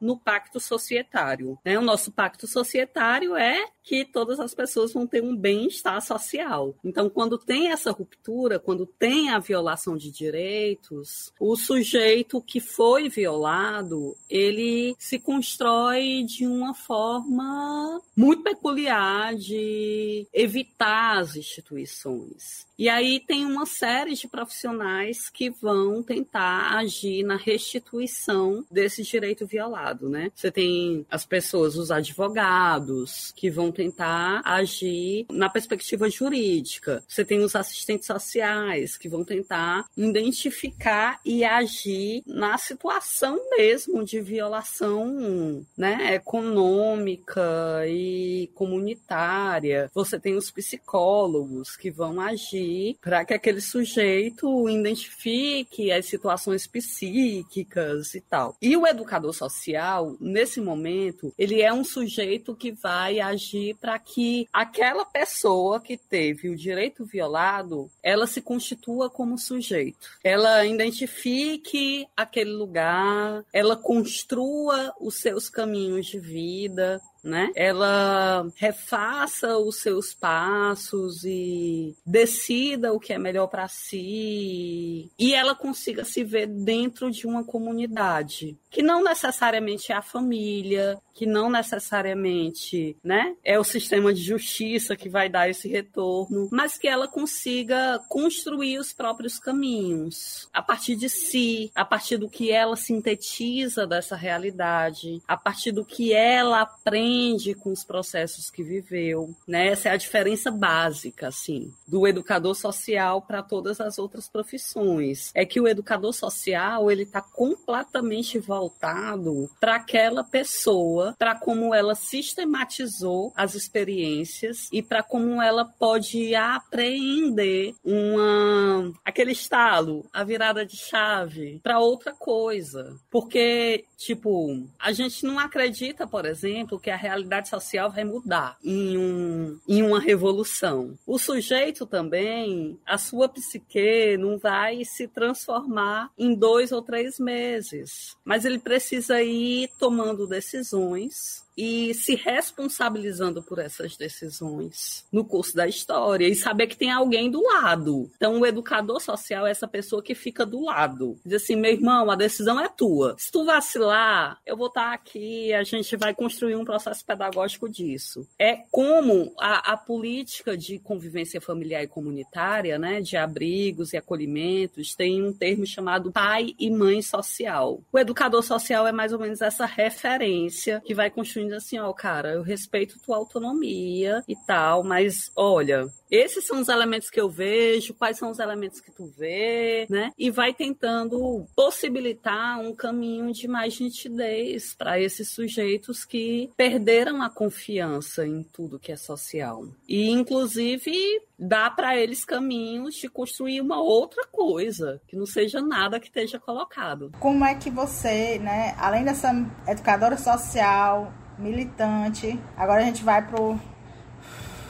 no 0.00 0.18
pacto 0.18 0.60
societário. 0.60 1.58
Né? 1.64 1.78
O 1.78 1.82
nosso 1.82 2.12
pacto 2.12 2.46
societário 2.46 3.36
é 3.36 3.66
que 3.82 4.04
todas 4.04 4.38
as 4.38 4.54
pessoas 4.54 4.92
vão 4.92 5.06
ter 5.06 5.22
um 5.22 5.34
bem-estar 5.34 6.00
social. 6.02 6.74
Então, 6.84 7.08
quando 7.08 7.38
tem 7.38 7.72
essa 7.72 7.90
ruptura, 7.90 8.58
quando 8.58 8.84
tem 8.84 9.30
a 9.30 9.38
violação 9.38 9.96
de 9.96 10.10
direitos, 10.10 11.32
o 11.40 11.56
sujeito 11.56 12.42
que 12.42 12.60
foi 12.60 13.08
violado, 13.08 14.14
ele 14.28 14.94
se 14.98 15.18
constrói 15.18 16.22
de 16.22 16.46
uma 16.46 16.74
forma 16.74 18.02
muito 18.14 18.42
peculiar 18.42 19.34
de 19.34 20.26
evitar 20.34 21.18
as 21.18 21.36
instituições. 21.36 22.68
E 22.78 22.88
aí 22.88 23.18
tem 23.18 23.44
uma 23.44 23.66
série 23.66 24.14
de 24.14 24.28
profissionais 24.28 25.28
que 25.28 25.50
vão 25.50 26.00
tentar 26.02 26.76
agir 26.76 27.24
na 27.24 27.36
restituição 27.36 28.64
desse 28.70 29.02
direito 29.38 29.46
violado, 29.46 30.08
né? 30.08 30.30
Você 30.34 30.50
tem 30.50 31.06
as 31.10 31.24
pessoas, 31.24 31.76
os 31.76 31.90
advogados, 31.90 33.32
que 33.36 33.50
vão 33.50 33.70
tentar 33.70 34.42
agir 34.44 35.26
na 35.30 35.48
perspectiva 35.48 36.10
jurídica. 36.10 37.02
Você 37.06 37.24
tem 37.24 37.40
os 37.40 37.54
assistentes 37.54 38.06
sociais 38.06 38.96
que 38.96 39.08
vão 39.08 39.24
tentar 39.24 39.84
identificar 39.96 41.20
e 41.24 41.44
agir 41.44 42.22
na 42.26 42.56
situação 42.58 43.38
mesmo 43.56 44.04
de 44.04 44.20
violação, 44.20 45.64
né, 45.76 46.14
econômica 46.14 47.86
e 47.86 48.50
comunitária. 48.54 49.90
Você 49.94 50.18
tem 50.18 50.34
os 50.34 50.50
psicólogos 50.50 51.76
que 51.76 51.90
vão 51.90 52.20
agir 52.20 52.96
para 53.00 53.24
que 53.24 53.34
aquele 53.34 53.60
sujeito 53.60 54.68
identifique 54.68 55.92
as 55.92 56.06
situações 56.06 56.66
psíquicas 56.66 58.14
e 58.14 58.20
tal. 58.20 58.56
E 58.60 58.76
o 58.76 58.86
educador 58.86 59.27
social, 59.32 60.16
nesse 60.20 60.60
momento, 60.60 61.32
ele 61.38 61.62
é 61.62 61.72
um 61.72 61.84
sujeito 61.84 62.54
que 62.54 62.72
vai 62.72 63.20
agir 63.20 63.74
para 63.76 63.98
que 63.98 64.48
aquela 64.52 65.04
pessoa 65.04 65.80
que 65.80 65.96
teve 65.96 66.48
o 66.48 66.56
direito 66.56 67.04
violado, 67.04 67.90
ela 68.02 68.26
se 68.26 68.40
constitua 68.40 69.10
como 69.10 69.38
sujeito. 69.38 70.08
Ela 70.22 70.64
identifique 70.66 72.06
aquele 72.16 72.52
lugar, 72.52 73.44
ela 73.52 73.76
construa 73.76 74.94
os 75.00 75.16
seus 75.16 75.48
caminhos 75.48 76.06
de 76.06 76.18
vida, 76.18 77.00
né? 77.22 77.50
Ela 77.54 78.46
refaça 78.56 79.58
os 79.58 79.80
seus 79.80 80.14
passos 80.14 81.24
e 81.24 81.94
decida 82.06 82.92
o 82.92 83.00
que 83.00 83.12
é 83.12 83.18
melhor 83.18 83.48
para 83.48 83.68
si 83.68 85.10
e 85.18 85.34
ela 85.34 85.54
consiga 85.54 86.04
se 86.04 86.22
ver 86.24 86.46
dentro 86.46 87.10
de 87.10 87.26
uma 87.26 87.44
comunidade 87.44 88.56
que 88.70 88.82
não 88.82 89.02
necessariamente 89.02 89.92
é 89.92 89.94
a 89.94 90.02
família, 90.02 90.98
que 91.14 91.26
não 91.26 91.50
necessariamente, 91.50 92.96
né, 93.02 93.34
é 93.42 93.58
o 93.58 93.64
sistema 93.64 94.12
de 94.12 94.22
justiça 94.22 94.94
que 94.94 95.08
vai 95.08 95.28
dar 95.28 95.48
esse 95.48 95.68
retorno, 95.68 96.48
mas 96.52 96.78
que 96.78 96.86
ela 96.86 97.08
consiga 97.08 97.98
construir 98.08 98.78
os 98.78 98.92
próprios 98.92 99.38
caminhos 99.38 100.48
a 100.52 100.62
partir 100.62 100.94
de 100.94 101.08
si, 101.08 101.72
a 101.74 101.84
partir 101.84 102.18
do 102.18 102.28
que 102.28 102.52
ela 102.52 102.76
sintetiza 102.76 103.86
dessa 103.86 104.14
realidade, 104.14 105.20
a 105.26 105.36
partir 105.36 105.72
do 105.72 105.84
que 105.84 106.12
ela 106.12 106.60
aprende 106.60 107.54
com 107.54 107.72
os 107.72 107.82
processos 107.82 108.50
que 108.50 108.62
viveu, 108.62 109.34
né? 109.46 109.68
Essa 109.68 109.88
é 109.88 109.92
a 109.92 109.96
diferença 109.96 110.50
básica, 110.50 111.28
assim, 111.28 111.72
do 111.86 112.06
educador 112.06 112.54
social 112.54 113.22
para 113.22 113.42
todas 113.42 113.80
as 113.80 113.98
outras 113.98 114.28
profissões. 114.28 115.32
É 115.34 115.44
que 115.44 115.60
o 115.60 115.66
educador 115.66 116.12
social, 116.12 116.90
ele 116.90 117.02
está 117.02 117.20
completamente 117.20 118.38
voltado 118.38 118.57
voltado 118.58 119.48
para 119.60 119.76
aquela 119.76 120.24
pessoa, 120.24 121.14
para 121.16 121.38
como 121.38 121.72
ela 121.72 121.94
sistematizou 121.94 123.32
as 123.36 123.54
experiências 123.54 124.68
e 124.72 124.82
para 124.82 125.02
como 125.02 125.40
ela 125.40 125.64
pode 125.64 126.34
apreender 126.34 127.74
uma 127.84 128.92
aquele 129.04 129.32
estalo, 129.32 130.04
a 130.12 130.24
virada 130.24 130.66
de 130.66 130.76
chave 130.76 131.60
para 131.62 131.78
outra 131.78 132.12
coisa. 132.12 132.96
Porque, 133.10 133.84
tipo, 133.96 134.66
a 134.78 134.92
gente 134.92 135.24
não 135.24 135.38
acredita, 135.38 136.06
por 136.06 136.24
exemplo, 136.26 136.80
que 136.80 136.90
a 136.90 136.96
realidade 136.96 137.48
social 137.48 137.90
vai 137.90 138.04
mudar 138.04 138.56
em, 138.64 138.98
um, 138.98 139.58
em 139.68 139.82
uma 139.82 140.00
revolução. 140.00 140.94
O 141.06 141.18
sujeito 141.18 141.86
também, 141.86 142.78
a 142.86 142.98
sua 142.98 143.28
psique 143.28 144.16
não 144.18 144.38
vai 144.38 144.84
se 144.84 145.06
transformar 145.06 146.10
em 146.18 146.34
dois 146.34 146.72
ou 146.72 146.82
três 146.82 147.18
meses. 147.18 148.16
Mas 148.24 148.44
ele 148.48 148.58
precisa 148.58 149.22
ir 149.22 149.68
tomando 149.78 150.26
decisões 150.26 151.44
e 151.58 151.92
se 151.92 152.14
responsabilizando 152.14 153.42
por 153.42 153.58
essas 153.58 153.96
decisões 153.96 155.04
no 155.10 155.24
curso 155.24 155.56
da 155.56 155.66
história 155.66 156.28
e 156.28 156.36
saber 156.36 156.68
que 156.68 156.76
tem 156.76 156.92
alguém 156.92 157.28
do 157.28 157.42
lado. 157.42 158.08
Então, 158.14 158.38
o 158.38 158.46
educador 158.46 159.00
social 159.00 159.44
é 159.44 159.50
essa 159.50 159.66
pessoa 159.66 160.00
que 160.00 160.14
fica 160.14 160.46
do 160.46 160.64
lado. 160.64 161.18
Diz 161.26 161.42
assim: 161.42 161.56
meu 161.56 161.72
irmão, 161.72 162.12
a 162.12 162.14
decisão 162.14 162.60
é 162.60 162.68
tua. 162.68 163.16
Se 163.18 163.32
tu 163.32 163.44
vacilar, 163.44 164.38
eu 164.46 164.56
vou 164.56 164.68
estar 164.68 164.92
aqui, 164.92 165.52
a 165.52 165.64
gente 165.64 165.96
vai 165.96 166.14
construir 166.14 166.54
um 166.54 166.64
processo 166.64 167.04
pedagógico 167.04 167.68
disso. 167.68 168.24
É 168.38 168.58
como 168.70 169.34
a, 169.36 169.72
a 169.72 169.76
política 169.76 170.56
de 170.56 170.78
convivência 170.78 171.40
familiar 171.40 171.82
e 171.82 171.88
comunitária, 171.88 172.78
né, 172.78 173.00
de 173.00 173.16
abrigos 173.16 173.92
e 173.92 173.96
acolhimentos, 173.96 174.94
tem 174.94 175.24
um 175.24 175.32
termo 175.32 175.66
chamado 175.66 176.12
pai 176.12 176.54
e 176.56 176.70
mãe 176.70 177.02
social. 177.02 177.80
O 177.92 177.98
educador 177.98 178.44
social 178.44 178.86
é 178.86 178.92
mais 178.92 179.12
ou 179.12 179.18
menos 179.18 179.40
essa 179.40 179.66
referência 179.66 180.80
que 180.84 180.94
vai 180.94 181.10
construindo 181.10 181.47
assim, 181.56 181.78
ó, 181.78 181.92
cara, 181.92 182.32
eu 182.32 182.42
respeito 182.42 182.98
tua 183.00 183.16
autonomia 183.16 184.22
e 184.28 184.34
tal, 184.46 184.82
mas 184.84 185.30
olha, 185.36 185.86
esses 186.10 186.46
são 186.46 186.60
os 186.60 186.68
elementos 186.68 187.10
que 187.10 187.20
eu 187.20 187.28
vejo, 187.28 187.94
quais 187.94 188.18
são 188.18 188.30
os 188.30 188.38
elementos 188.38 188.80
que 188.80 188.90
tu 188.90 189.06
vê, 189.06 189.86
né? 189.88 190.10
E 190.18 190.30
vai 190.30 190.52
tentando 190.54 191.46
possibilitar 191.54 192.60
um 192.60 192.74
caminho 192.74 193.32
de 193.32 193.46
mais 193.48 193.78
nitidez 193.78 194.74
para 194.74 195.00
esses 195.00 195.30
sujeitos 195.30 196.04
que 196.04 196.50
perderam 196.56 197.22
a 197.22 197.30
confiança 197.30 198.26
em 198.26 198.42
tudo 198.42 198.78
que 198.78 198.92
é 198.92 198.96
social. 198.96 199.64
E, 199.88 200.10
inclusive, 200.10 200.92
dá 201.38 201.70
para 201.70 201.96
eles 201.96 202.24
caminhos 202.24 202.94
de 202.94 203.08
construir 203.08 203.60
uma 203.60 203.80
outra 203.80 204.26
coisa, 204.26 205.00
que 205.06 205.16
não 205.16 205.26
seja 205.26 205.60
nada 205.60 206.00
que 206.00 206.06
esteja 206.06 206.38
colocado. 206.38 207.12
Como 207.20 207.44
é 207.44 207.54
que 207.54 207.70
você, 207.70 208.38
né, 208.38 208.74
além 208.78 209.04
dessa 209.04 209.30
educadora 209.66 210.16
social, 210.16 211.12
militante, 211.38 212.38
agora 212.56 212.82
a 212.82 212.84
gente 212.84 213.04
vai 213.04 213.26
pro 213.26 213.58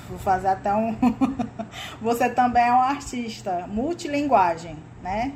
vou 0.08 0.18
fazer 0.18 0.48
até 0.48 0.74
um. 0.74 0.96
Você 2.00 2.28
também 2.28 2.64
é 2.64 2.72
um 2.72 2.80
artista 2.80 3.66
multilinguagem, 3.68 4.76
né? 5.02 5.32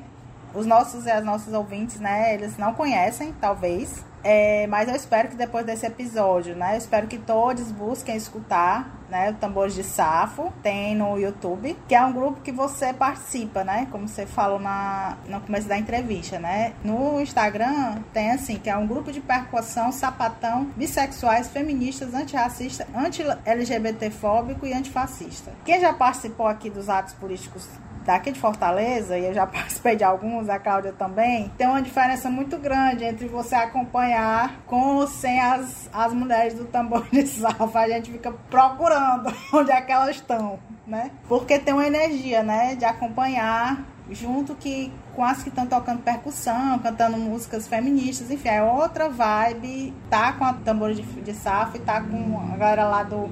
Os 0.54 0.66
nossos 0.66 1.06
e 1.06 1.11
as 1.11 1.24
nossas 1.24 1.54
ouvintes, 1.54 2.00
né? 2.00 2.35
Eles 2.35 2.56
não 2.56 2.74
conhecem, 2.74 3.32
talvez, 3.40 4.04
é, 4.24 4.66
mas 4.68 4.88
eu 4.88 4.94
espero 4.94 5.28
que 5.28 5.37
depois 5.37 5.66
desse 5.66 5.87
episódio, 5.87 6.54
né? 6.54 6.74
Eu 6.74 6.78
espero 6.78 7.06
que 7.06 7.18
todos 7.18 7.70
busquem 7.72 8.16
escutar, 8.16 9.02
né? 9.11 9.30
O 9.30 9.35
Tambores 9.35 9.74
de 9.74 9.82
Safo, 9.82 10.52
tem 10.62 10.94
no 10.94 11.18
YouTube, 11.18 11.76
que 11.88 11.94
é 11.94 12.04
um 12.04 12.12
grupo 12.12 12.40
que 12.40 12.52
você 12.52 12.92
participa, 12.92 13.64
né? 13.64 13.88
Como 13.90 14.06
você 14.06 14.24
falou 14.24 14.61
na, 14.61 15.16
no 15.26 15.40
começo 15.40 15.68
da 15.68 15.76
entrevista, 15.76 16.38
né? 16.38 16.72
No 16.85 17.20
Instagram 17.20 18.00
tem 18.12 18.30
assim, 18.30 18.56
que 18.56 18.70
é 18.70 18.76
um 18.76 18.87
grupo 18.87 19.11
de 19.11 19.20
percussão, 19.20 19.90
sapatão, 19.90 20.66
bissexuais, 20.76 21.48
feministas, 21.48 22.14
antirracista, 22.14 22.87
anti-LGBTfóbico 22.94 24.66
e 24.66 24.72
antifascista. 24.72 25.52
Quem 25.64 25.80
já 25.80 25.92
participou 25.92 26.46
aqui 26.46 26.70
dos 26.70 26.88
atos 26.88 27.14
políticos 27.14 27.68
daqui 28.05 28.33
de 28.33 28.41
Fortaleza, 28.41 29.19
e 29.19 29.27
eu 29.27 29.35
já 29.35 29.47
participei 29.49 29.97
de 29.97 30.05
alguns, 30.05 30.49
a 30.49 30.59
Cláudia 30.59 30.93
também, 30.93 31.51
tem 31.57 31.67
uma 31.67 31.83
diferença 31.83 32.31
muito 32.31 32.59
grande 32.59 33.05
entre 33.05 33.27
você 33.27 33.55
acompanhar 33.55 34.61
com 34.67 34.97
ou 34.97 35.07
sem 35.07 35.41
as, 35.41 35.88
as 35.93 36.12
mulheres 36.12 36.55
do 36.55 36.65
tambor 36.65 37.07
de 37.11 37.27
salva. 37.27 37.81
A 37.81 37.88
gente 37.88 38.11
fica 38.11 38.33
procurando 38.51 39.33
onde 39.53 39.71
é 39.71 39.81
que 39.81 39.93
elas 39.93 40.17
estão, 40.17 40.59
né? 40.87 41.11
Porque 41.29 41.59
tem 41.59 41.75
uma 41.75 41.87
energia, 41.87 42.43
né, 42.43 42.75
de 42.75 42.85
acompanhar 42.85 43.85
junto 44.11 44.55
que 44.55 44.93
com 45.15 45.25
as 45.25 45.43
que 45.43 45.49
estão 45.49 45.67
tocando 45.67 46.03
percussão, 46.03 46.79
cantando 46.79 47.17
músicas 47.17 47.69
feministas, 47.69 48.31
enfim, 48.31 48.49
é 48.49 48.62
outra 48.62 49.09
vibe, 49.09 49.95
tá 50.11 50.33
com 50.33 50.45
a 50.45 50.55
tambor 50.55 50.95
de, 50.95 51.03
de 51.03 51.35
safo 51.35 51.77
e 51.77 51.81
tá 51.81 52.01
com 52.01 52.41
a 52.53 52.57
galera 52.57 52.85
lá 52.85 53.03
do, 53.03 53.31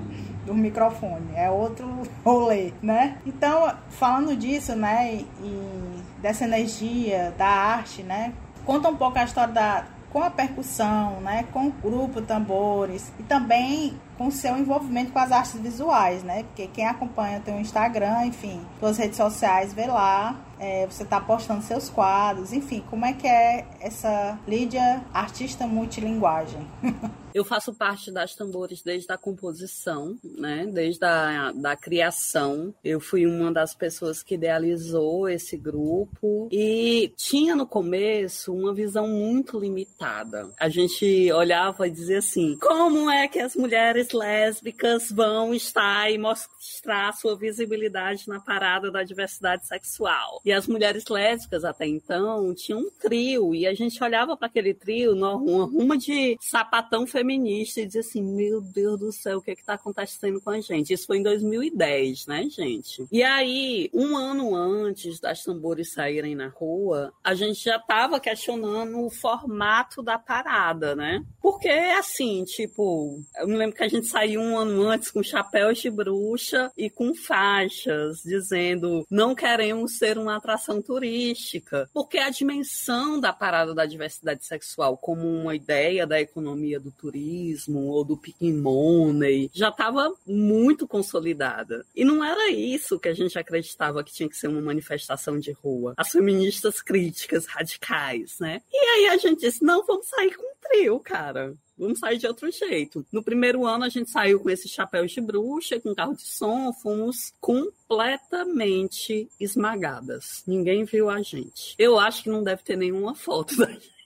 do 0.51 0.55
microfone, 0.55 1.31
é 1.37 1.49
outro 1.49 1.87
rolê, 2.25 2.73
né? 2.83 3.19
Então, 3.25 3.73
falando 3.89 4.37
disso, 4.37 4.75
né, 4.75 5.25
e 5.41 6.03
dessa 6.19 6.45
energia 6.45 7.33
da 7.39 7.47
arte, 7.47 8.03
né, 8.03 8.33
conta 8.67 8.89
um 8.89 8.97
pouco 8.97 9.19
a 9.19 9.25
história 9.25 9.55
da 9.55 9.85
com 10.11 10.21
a 10.21 10.29
percussão, 10.29 11.21
né, 11.21 11.45
com 11.53 11.69
o 11.69 11.71
grupo 11.71 12.21
tambores 12.21 13.13
e 13.17 13.23
também 13.23 13.95
com 14.21 14.31
seu 14.31 14.55
envolvimento 14.59 15.13
com 15.13 15.19
as 15.19 15.33
artes 15.33 15.59
visuais, 15.59 16.23
né? 16.23 16.43
Porque 16.43 16.67
quem 16.67 16.87
acompanha 16.87 17.41
tem 17.41 17.57
o 17.57 17.59
Instagram, 17.59 18.27
enfim, 18.27 18.61
suas 18.79 18.99
redes 18.99 19.17
sociais, 19.17 19.73
vê 19.73 19.87
lá, 19.87 20.39
é, 20.59 20.87
você 20.87 21.05
está 21.05 21.19
postando 21.19 21.63
seus 21.63 21.89
quadros, 21.89 22.53
enfim, 22.53 22.85
como 22.91 23.07
é 23.07 23.15
que 23.15 23.27
é 23.27 23.67
essa 23.81 24.39
Lídia 24.47 25.03
artista 25.15 25.67
multilinguagem? 25.67 26.69
Eu 27.33 27.45
faço 27.45 27.73
parte 27.73 28.11
das 28.11 28.35
tambores 28.35 28.83
desde 28.83 29.13
a 29.13 29.17
composição, 29.17 30.19
né? 30.25 30.67
Desde 30.67 31.05
a 31.05 31.53
da 31.53 31.77
criação. 31.77 32.75
Eu 32.83 33.01
fui 33.01 33.27
uma 33.27 33.53
das 33.53 33.75
pessoas 33.75 34.23
que 34.23 34.35
idealizou 34.35 35.29
esse 35.29 35.57
grupo 35.57 36.49
e 36.51 37.13
tinha 37.17 37.55
no 37.55 37.67
começo 37.67 38.53
uma 38.53 38.75
visão 38.75 39.07
muito 39.07 39.59
limitada. 39.59 40.51
A 40.59 40.69
gente 40.69 41.31
olhava 41.33 41.87
e 41.87 41.91
dizia 41.91 42.19
assim: 42.19 42.59
como 42.61 43.09
é 43.11 43.29
que 43.29 43.39
as 43.39 43.55
mulheres 43.55 44.10
lésbicas 44.13 45.11
vão 45.11 45.55
estar 45.55 46.11
e 46.11 46.19
mostrar 46.19 47.13
sua 47.13 47.37
visibilidade 47.37 48.29
na 48.29 48.41
parada 48.41 48.91
da 48.91 49.03
diversidade 49.03 49.67
sexual? 49.67 50.41
E 50.45 50.53
as 50.53 50.67
mulheres 50.67 51.05
lésbicas 51.09 51.65
até 51.65 51.87
então 51.87 52.55
tinham 52.55 52.81
um 52.81 52.91
trio 52.91 53.55
e 53.55 53.67
a 53.67 53.75
gente 53.75 54.03
olhava 54.03 54.37
para 54.37 54.47
aquele 54.47 54.75
trio, 54.75 55.15
uma 55.15 55.65
ruma 55.65 55.97
de 55.97 56.37
sapatão 56.41 57.07
feminista 57.07 57.81
e 57.81 57.87
dizia 57.87 58.01
assim: 58.01 58.23
Meu 58.23 58.61
Deus 58.61 58.99
do 58.99 59.13
céu, 59.13 59.39
o 59.39 59.43
que 59.43 59.51
é 59.51 59.55
está 59.55 59.75
acontecendo 59.75 60.41
com 60.41 60.51
a 60.51 60.61
gente? 60.61 60.93
Isso 60.93 61.07
foi 61.07 61.19
em 61.19 61.23
2010, 61.23 62.27
né, 62.27 62.49
gente? 62.49 63.07
E 63.13 63.23
aí, 63.23 63.91
um 63.93 64.17
ano 64.17 64.55
antes 64.55 65.21
das 65.21 65.43
tambores 65.43 65.93
saírem 65.93 66.35
na 66.35 66.49
rua, 66.49 67.13
a 67.23 67.35
gente 67.35 67.65
já 67.65 67.77
estava 67.77 68.19
questionando 68.19 68.99
o 68.99 69.11
formato 69.11 70.03
da 70.03 70.19
parada, 70.19 70.97
né? 70.97 71.25
Porque, 71.41 71.69
assim, 71.69 72.45
tipo, 72.45 73.21
eu 73.39 73.47
me 73.47 73.57
lembro 73.57 73.77
que 73.77 73.85
a 73.85 73.89
gente 73.89 74.00
saiu 74.07 74.41
um 74.41 74.59
ano 74.59 74.89
antes 74.89 75.11
com 75.11 75.23
chapéus 75.23 75.79
de 75.79 75.91
bruxa 75.91 76.71
e 76.77 76.89
com 76.89 77.15
faixas, 77.15 78.23
dizendo: 78.23 79.07
não 79.11 79.35
queremos 79.35 79.99
ser 79.99 80.19
uma 80.19 80.37
atração 80.37 80.81
turística. 80.81 81.89
Porque 81.93 82.19
a 82.19 82.31
dimensão 82.31 83.21
da 83.21 83.33
parada 83.33 83.75
da 83.75 83.87
diversidade 83.87 84.45
sexual 84.45 84.97
como 84.97 85.27
uma 85.27 85.55
ideia 85.55 86.07
da 86.07 86.21
economia 86.21 86.79
do 86.79 86.91
turismo 86.91 87.89
ou 87.89 88.05
do 88.05 88.17
picking 88.17 88.57
money 88.57 89.51
já 89.53 89.69
estava 89.69 90.13
muito 90.27 90.87
consolidada. 90.87 91.85
E 91.95 92.05
não 92.05 92.25
era 92.25 92.51
isso 92.51 92.99
que 92.99 93.09
a 93.09 93.15
gente 93.15 93.39
acreditava 93.39 94.05
que 94.05 94.13
tinha 94.13 94.29
que 94.29 94.37
ser 94.37 94.49
uma 94.49 94.61
manifestação 94.61 95.39
de 95.39 95.53
rua. 95.53 95.95
As 95.97 96.11
feministas 96.11 96.83
críticas 96.83 97.47
radicais, 97.47 98.39
né? 98.39 98.63
E 98.73 98.77
aí 98.77 99.09
a 99.09 99.17
gente 99.17 99.41
disse: 99.41 99.65
não, 99.65 99.85
vamos 99.87 100.07
sair 100.07 100.35
com 100.35 100.43
um 100.43 100.55
trio, 100.61 101.01
cara. 101.01 101.55
Vamos 101.81 101.99
sair 101.99 102.19
de 102.19 102.27
outro 102.27 102.51
jeito. 102.51 103.07
No 103.11 103.23
primeiro 103.23 103.67
ano, 103.67 103.85
a 103.85 103.89
gente 103.89 104.11
saiu 104.11 104.39
com 104.39 104.51
esse 104.51 104.69
chapéu 104.69 105.07
de 105.07 105.21
bruxa, 105.21 105.81
com 105.81 105.95
carro 105.95 106.15
de 106.15 106.29
som, 106.29 106.73
fomos 106.75 107.33
completamente 107.41 109.29
esmagadas. 109.41 110.45
Ninguém 110.47 110.85
viu 110.85 111.09
a 111.09 111.23
gente. 111.23 111.75
Eu 111.79 111.99
acho 111.99 112.23
que 112.23 112.29
não 112.29 112.45
deve 112.45 112.63
ter 112.63 112.77
nenhuma 112.77 113.15
foto 113.15 113.57
da 113.59 113.67
gente 113.67 114.01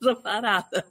essa 0.00 0.14
parada. 0.14 0.86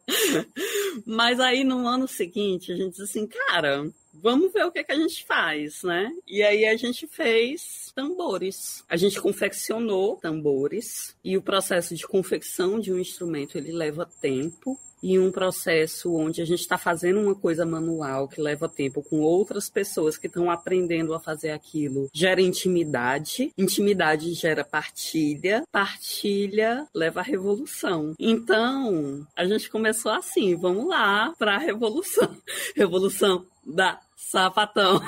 Mas 1.05 1.39
aí 1.39 1.63
no 1.63 1.87
ano 1.87 2.07
seguinte, 2.07 2.71
a 2.71 2.75
gente 2.75 2.91
disse 2.91 3.03
assim, 3.03 3.25
cara, 3.25 3.89
vamos 4.13 4.51
ver 4.51 4.65
o 4.65 4.71
que, 4.71 4.79
é 4.79 4.83
que 4.83 4.91
a 4.91 4.97
gente 4.97 5.25
faz, 5.25 5.83
né? 5.83 6.11
E 6.27 6.43
aí 6.43 6.65
a 6.65 6.75
gente 6.75 7.07
fez 7.07 7.91
tambores. 7.95 8.83
A 8.89 8.97
gente 8.97 9.19
confeccionou 9.19 10.17
tambores 10.17 11.15
e 11.23 11.37
o 11.37 11.41
processo 11.41 11.95
de 11.95 12.05
confecção 12.07 12.79
de 12.79 12.93
um 12.93 12.99
instrumento 12.99 13.57
ele 13.57 13.71
leva 13.71 14.09
tempo 14.21 14.77
e 15.01 15.17
um 15.19 15.31
processo 15.31 16.13
onde 16.13 16.41
a 16.41 16.45
gente 16.45 16.61
está 16.61 16.77
fazendo 16.77 17.19
uma 17.19 17.35
coisa 17.35 17.65
manual 17.65 18.27
que 18.27 18.41
leva 18.41 18.67
tempo 18.69 19.03
com 19.03 19.19
outras 19.19 19.69
pessoas 19.69 20.17
que 20.17 20.27
estão 20.27 20.49
aprendendo 20.49 21.13
a 21.13 21.19
fazer 21.19 21.51
aquilo, 21.51 22.09
gera 22.13 22.41
intimidade, 22.41 23.51
intimidade 23.57 24.33
gera 24.33 24.63
partilha, 24.63 25.63
partilha 25.71 26.87
leva 26.93 27.19
à 27.19 27.23
revolução. 27.23 28.13
Então, 28.19 29.25
a 29.35 29.45
gente 29.45 29.69
começou 29.69 30.11
assim, 30.11 30.55
vamos 30.55 30.87
lá 30.87 31.33
para 31.37 31.55
a 31.55 31.59
revolução. 31.59 32.35
Revolução 32.75 33.45
da 33.65 33.99
sapatão. 34.17 34.99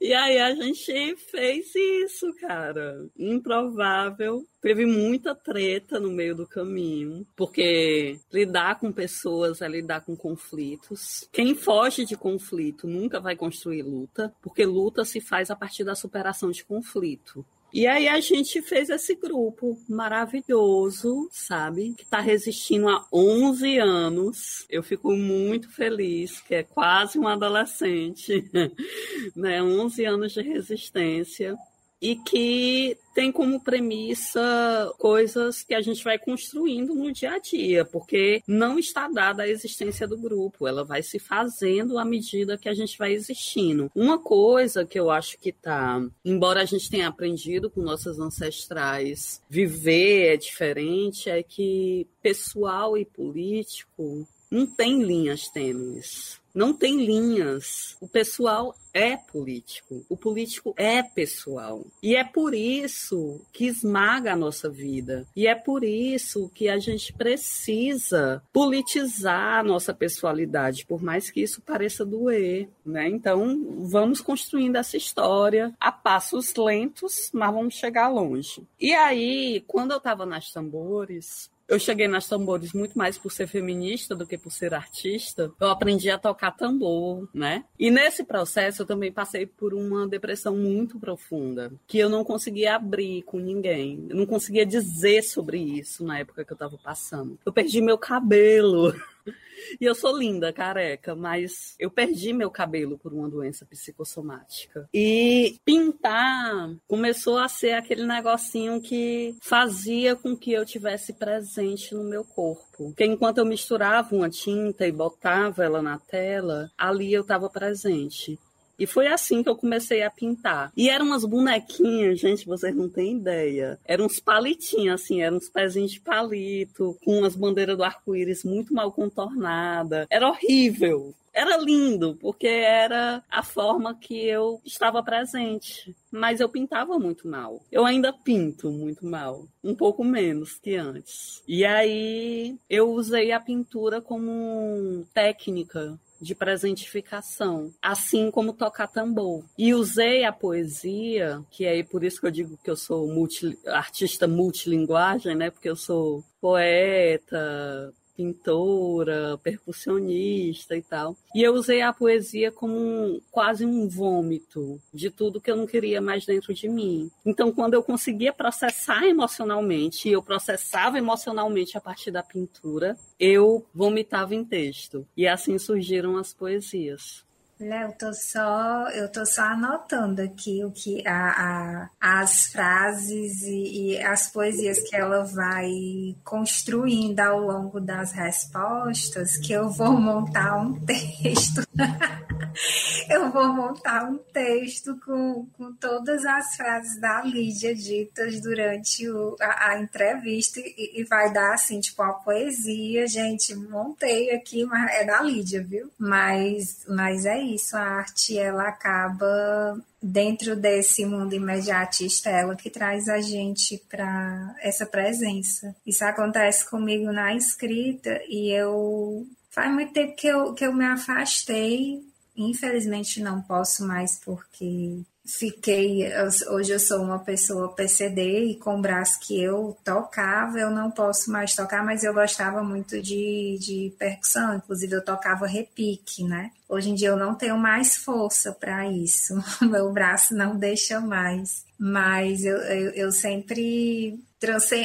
e 0.00 0.14
aí 0.14 0.38
a 0.38 0.54
gente 0.54 1.16
fez 1.16 1.74
isso, 1.74 2.32
cara. 2.40 3.06
Improvável. 3.18 4.46
Teve 4.62 4.86
muita 4.86 5.34
treta 5.34 5.98
no 5.98 6.10
meio 6.10 6.34
do 6.34 6.46
caminho, 6.46 7.26
porque 7.36 8.18
lidar 8.32 8.78
com 8.78 8.92
pessoas 8.92 9.60
é 9.60 9.68
lidar 9.68 10.02
com 10.02 10.16
conflitos. 10.16 11.28
Quem 11.30 11.54
foge 11.54 12.06
de 12.06 12.16
conflito 12.16 12.86
nunca 12.86 13.20
vai 13.20 13.36
construir 13.36 13.82
luta, 13.82 14.32
porque 14.40 14.64
luta 14.64 15.04
se 15.04 15.20
faz 15.20 15.50
a 15.50 15.56
partir 15.56 15.84
da 15.84 15.94
superação 15.94 16.50
de 16.50 16.64
conflito. 16.64 17.44
E 17.74 17.88
aí 17.88 18.06
a 18.06 18.20
gente 18.20 18.62
fez 18.62 18.88
esse 18.88 19.16
grupo 19.16 19.76
maravilhoso, 19.88 21.28
sabe? 21.32 21.92
Que 21.94 22.04
está 22.04 22.20
resistindo 22.20 22.88
há 22.88 23.04
11 23.12 23.78
anos. 23.78 24.64
Eu 24.70 24.80
fico 24.80 25.10
muito 25.10 25.68
feliz, 25.68 26.40
que 26.40 26.54
é 26.54 26.62
quase 26.62 27.18
um 27.18 27.26
adolescente, 27.26 28.48
né? 29.34 29.60
11 29.60 30.04
anos 30.04 30.32
de 30.32 30.42
resistência 30.42 31.58
e 32.04 32.16
que 32.16 32.98
tem 33.14 33.32
como 33.32 33.58
premissa 33.58 34.92
coisas 34.98 35.62
que 35.62 35.72
a 35.72 35.80
gente 35.80 36.04
vai 36.04 36.18
construindo 36.18 36.94
no 36.94 37.10
dia 37.10 37.32
a 37.32 37.38
dia, 37.38 37.82
porque 37.82 38.42
não 38.46 38.78
está 38.78 39.08
dada 39.08 39.44
a 39.44 39.48
existência 39.48 40.06
do 40.06 40.18
grupo, 40.18 40.68
ela 40.68 40.84
vai 40.84 41.02
se 41.02 41.18
fazendo 41.18 41.98
à 41.98 42.04
medida 42.04 42.58
que 42.58 42.68
a 42.68 42.74
gente 42.74 42.98
vai 42.98 43.14
existindo. 43.14 43.90
Uma 43.94 44.18
coisa 44.18 44.84
que 44.84 45.00
eu 45.00 45.10
acho 45.10 45.38
que 45.38 45.50
tá, 45.50 46.06
embora 46.22 46.60
a 46.60 46.66
gente 46.66 46.90
tenha 46.90 47.08
aprendido 47.08 47.70
com 47.70 47.80
nossas 47.80 48.18
ancestrais, 48.18 49.40
viver 49.48 50.34
é 50.34 50.36
diferente, 50.36 51.30
é 51.30 51.42
que 51.42 52.06
pessoal 52.20 52.98
e 52.98 53.06
político 53.06 54.28
não 54.50 54.66
tem 54.66 55.02
linhas 55.02 55.48
tênues 55.48 56.43
não 56.54 56.72
tem 56.72 57.04
linhas. 57.04 57.96
O 58.00 58.06
pessoal 58.06 58.74
é 58.92 59.16
político. 59.16 60.06
O 60.08 60.16
político 60.16 60.72
é 60.76 61.02
pessoal. 61.02 61.84
E 62.00 62.14
é 62.14 62.22
por 62.22 62.54
isso 62.54 63.40
que 63.52 63.66
esmaga 63.66 64.32
a 64.32 64.36
nossa 64.36 64.70
vida. 64.70 65.26
E 65.34 65.48
é 65.48 65.54
por 65.54 65.82
isso 65.82 66.48
que 66.54 66.68
a 66.68 66.78
gente 66.78 67.12
precisa 67.12 68.40
politizar 68.52 69.58
a 69.58 69.64
nossa 69.64 69.92
pessoalidade, 69.92 70.86
por 70.86 71.02
mais 71.02 71.28
que 71.28 71.42
isso 71.42 71.60
pareça 71.60 72.04
doer. 72.04 72.68
Né? 72.86 73.08
Então, 73.08 73.84
vamos 73.90 74.20
construindo 74.20 74.76
essa 74.76 74.96
história 74.96 75.74
a 75.80 75.90
passos 75.90 76.54
lentos, 76.54 77.30
mas 77.34 77.52
vamos 77.52 77.74
chegar 77.74 78.08
longe. 78.08 78.62
E 78.80 78.94
aí, 78.94 79.64
quando 79.66 79.90
eu 79.90 79.98
estava 79.98 80.24
nas 80.24 80.52
tambores, 80.52 81.50
eu 81.68 81.78
cheguei 81.78 82.06
nas 82.08 82.28
tambores 82.28 82.72
muito 82.72 82.96
mais 82.96 83.18
por 83.18 83.30
ser 83.30 83.46
feminista 83.46 84.14
do 84.14 84.26
que 84.26 84.36
por 84.36 84.50
ser 84.50 84.74
artista. 84.74 85.52
Eu 85.58 85.68
aprendi 85.68 86.10
a 86.10 86.18
tocar 86.18 86.52
tambor, 86.52 87.28
né? 87.32 87.64
E 87.78 87.90
nesse 87.90 88.24
processo 88.24 88.82
eu 88.82 88.86
também 88.86 89.12
passei 89.12 89.46
por 89.46 89.74
uma 89.74 90.06
depressão 90.06 90.56
muito 90.56 90.98
profunda, 90.98 91.72
que 91.86 91.98
eu 91.98 92.08
não 92.08 92.24
conseguia 92.24 92.76
abrir 92.76 93.22
com 93.22 93.38
ninguém. 93.38 94.06
Eu 94.08 94.16
não 94.16 94.26
conseguia 94.26 94.66
dizer 94.66 95.22
sobre 95.22 95.58
isso 95.58 96.04
na 96.04 96.18
época 96.18 96.44
que 96.44 96.52
eu 96.52 96.56
tava 96.56 96.78
passando. 96.78 97.38
Eu 97.44 97.52
perdi 97.52 97.80
meu 97.80 97.98
cabelo. 97.98 98.94
E 99.80 99.84
eu 99.84 99.94
sou 99.94 100.16
linda, 100.16 100.52
careca, 100.52 101.14
mas 101.14 101.74
eu 101.78 101.90
perdi 101.90 102.32
meu 102.32 102.50
cabelo 102.50 102.98
por 102.98 103.12
uma 103.12 103.28
doença 103.28 103.64
psicossomática. 103.64 104.88
E 104.92 105.56
pintar 105.64 106.76
começou 106.86 107.38
a 107.38 107.48
ser 107.48 107.72
aquele 107.72 108.06
negocinho 108.06 108.80
que 108.80 109.36
fazia 109.40 110.14
com 110.14 110.36
que 110.36 110.52
eu 110.52 110.64
tivesse 110.64 111.14
presente 111.14 111.94
no 111.94 112.04
meu 112.04 112.24
corpo. 112.24 112.64
Porque 112.88 113.04
enquanto 113.04 113.38
eu 113.38 113.46
misturava 113.46 114.14
uma 114.14 114.28
tinta 114.28 114.86
e 114.86 114.92
botava 114.92 115.64
ela 115.64 115.80
na 115.80 115.98
tela, 115.98 116.70
ali 116.76 117.12
eu 117.12 117.22
estava 117.22 117.48
presente. 117.48 118.38
E 118.78 118.86
foi 118.86 119.06
assim 119.06 119.42
que 119.42 119.48
eu 119.48 119.56
comecei 119.56 120.02
a 120.02 120.10
pintar. 120.10 120.72
E 120.76 120.88
eram 120.88 121.06
umas 121.06 121.24
bonequinhas, 121.24 122.18
gente, 122.18 122.46
vocês 122.46 122.74
não 122.74 122.88
têm 122.88 123.16
ideia. 123.16 123.78
Eram 123.84 124.06
uns 124.06 124.20
palitinhos, 124.20 125.02
assim, 125.02 125.22
eram 125.22 125.36
uns 125.36 125.48
pezinhos 125.48 125.92
de 125.92 126.00
palito, 126.00 126.96
com 127.04 127.18
umas 127.18 127.36
bandeiras 127.36 127.76
do 127.76 127.84
arco-íris 127.84 128.44
muito 128.44 128.74
mal 128.74 128.92
contornada. 128.92 130.06
Era 130.10 130.28
horrível 130.28 131.14
era 131.34 131.56
lindo, 131.56 132.16
porque 132.20 132.46
era 132.46 133.22
a 133.28 133.42
forma 133.42 133.94
que 133.94 134.24
eu 134.24 134.60
estava 134.64 135.02
presente. 135.02 135.94
Mas 136.10 136.38
eu 136.38 136.48
pintava 136.48 136.96
muito 136.96 137.26
mal. 137.26 137.60
Eu 137.72 137.84
ainda 137.84 138.12
pinto 138.12 138.70
muito 138.70 139.04
mal. 139.04 139.44
Um 139.62 139.74
pouco 139.74 140.04
menos 140.04 140.60
que 140.60 140.76
antes. 140.76 141.42
E 141.48 141.64
aí 141.64 142.56
eu 142.70 142.88
usei 142.92 143.32
a 143.32 143.40
pintura 143.40 144.00
como 144.00 145.04
técnica 145.12 145.98
de 146.24 146.34
presentificação, 146.34 147.72
assim 147.80 148.30
como 148.30 148.52
tocar 148.52 148.88
tambor. 148.88 149.44
E 149.56 149.74
usei 149.74 150.24
a 150.24 150.32
poesia, 150.32 151.42
que 151.50 151.64
é 151.64 151.82
por 151.82 152.02
isso 152.02 152.20
que 152.20 152.26
eu 152.26 152.30
digo 152.30 152.58
que 152.62 152.70
eu 152.70 152.76
sou 152.76 153.06
multi, 153.06 153.56
artista 153.66 154.26
multilinguagem, 154.26 155.34
né? 155.34 155.50
Porque 155.50 155.68
eu 155.68 155.76
sou 155.76 156.24
poeta, 156.40 157.92
pintora, 158.16 159.38
percussionista 159.42 160.76
e 160.76 160.82
tal. 160.82 161.16
E 161.34 161.42
eu 161.42 161.54
usei 161.54 161.82
a 161.82 161.92
poesia 161.92 162.50
como 162.50 162.74
um, 162.74 163.20
quase 163.30 163.64
um 163.64 163.88
vômito 163.88 164.80
de 164.92 165.10
tudo 165.10 165.40
que 165.40 165.50
eu 165.50 165.56
não 165.56 165.66
queria 165.66 166.00
mais 166.00 166.24
dentro 166.24 166.54
de 166.54 166.68
mim. 166.68 167.10
Então, 167.24 167.52
quando 167.52 167.74
eu 167.74 167.82
conseguia 167.82 168.32
processar 168.32 169.04
emocionalmente, 169.06 170.08
e 170.08 170.12
eu 170.12 170.22
processava 170.22 170.98
emocionalmente 170.98 171.76
a 171.76 171.80
partir 171.80 172.10
da 172.10 172.22
pintura, 172.22 172.96
eu 173.18 173.64
vomitava 173.74 174.34
em 174.34 174.44
texto. 174.44 175.06
E 175.16 175.26
assim 175.26 175.58
surgiram 175.58 176.16
as 176.16 176.32
poesias. 176.32 177.24
Léo, 177.64 177.94
tô 177.98 178.12
só, 178.12 178.90
eu 178.90 179.10
tô 179.10 179.24
só 179.24 179.40
anotando 179.40 180.20
aqui 180.20 180.62
o 180.62 180.70
que 180.70 181.02
a, 181.06 181.88
a 181.90 181.90
as 182.20 182.48
frases 182.48 183.40
e, 183.42 183.94
e, 183.94 184.02
as 184.02 184.30
poesias 184.30 184.78
que 184.80 184.94
ela 184.94 185.24
vai 185.24 186.14
construindo 186.22 187.20
ao 187.20 187.40
longo 187.40 187.80
das 187.80 188.12
respostas, 188.12 189.38
que 189.38 189.54
eu 189.54 189.70
vou 189.70 189.92
montar 189.92 190.58
um 190.58 190.78
texto. 190.80 191.62
eu 193.08 193.30
vou 193.30 193.48
montar 193.48 194.04
um 194.04 194.18
texto 194.18 194.98
com, 195.04 195.46
com 195.56 195.72
todas 195.74 196.24
as 196.24 196.56
frases 196.56 197.00
da 197.00 197.22
Lídia 197.22 197.74
ditas 197.74 198.40
durante 198.40 199.08
o, 199.08 199.36
a, 199.40 199.70
a 199.70 199.80
entrevista 199.80 200.60
e, 200.60 201.00
e, 201.00 201.04
vai 201.04 201.32
dar 201.32 201.54
assim, 201.54 201.80
tipo, 201.80 202.02
uma 202.02 202.12
poesia, 202.14 203.06
gente, 203.06 203.54
montei 203.54 204.30
aqui, 204.30 204.64
mas 204.64 204.92
é 204.92 205.04
da 205.04 205.22
Lídia, 205.22 205.64
viu? 205.64 205.90
Mas, 205.98 206.84
mas 206.88 207.24
é 207.24 207.38
isso, 207.40 207.53
a 207.76 207.80
arte 207.80 208.38
ela 208.38 208.68
acaba 208.68 209.78
dentro 210.02 210.54
desse 210.54 211.04
mundo 211.04 211.34
imediatista, 211.34 212.28
ela 212.30 212.54
que 212.54 212.70
traz 212.70 213.08
a 213.08 213.20
gente 213.20 213.82
para 213.88 214.54
essa 214.60 214.86
presença. 214.86 215.74
Isso 215.86 216.04
acontece 216.04 216.68
comigo 216.68 217.10
na 217.12 217.34
escrita 217.34 218.20
e 218.28 218.50
eu 218.50 219.26
faz 219.50 219.72
muito 219.72 219.92
tempo 219.92 220.16
que 220.16 220.26
eu, 220.26 220.52
que 220.54 220.66
eu 220.66 220.72
me 220.72 220.84
afastei. 220.84 222.02
Infelizmente 222.36 223.22
não 223.22 223.40
posso 223.40 223.86
mais 223.86 224.18
porque 224.24 225.00
fiquei. 225.26 226.04
Hoje 226.50 226.72
eu 226.72 226.78
sou 226.78 227.02
uma 227.02 227.18
pessoa 227.18 227.74
PCD 227.74 228.50
e 228.50 228.56
com 228.56 228.78
o 228.78 228.82
braço 228.82 229.18
que 229.20 229.40
eu 229.42 229.76
tocava, 229.82 230.58
eu 230.58 230.70
não 230.70 230.90
posso 230.90 231.30
mais 231.30 231.54
tocar, 231.54 231.84
mas 231.84 232.04
eu 232.04 232.12
gostava 232.12 232.62
muito 232.62 233.00
de, 233.00 233.58
de 233.58 233.94
percussão, 233.98 234.56
inclusive 234.56 234.94
eu 234.94 235.04
tocava 235.04 235.46
repique, 235.46 236.22
né? 236.24 236.50
Hoje 236.68 236.90
em 236.90 236.94
dia 236.94 237.08
eu 237.08 237.16
não 237.16 237.34
tenho 237.34 237.56
mais 237.56 237.96
força 237.96 238.52
para 238.52 238.86
isso, 238.86 239.34
meu 239.62 239.92
braço 239.92 240.34
não 240.34 240.56
deixa 240.56 241.00
mais. 241.00 241.64
Mas 241.78 242.44
eu, 242.44 242.56
eu, 242.56 242.90
eu 242.92 243.12
sempre. 243.12 244.18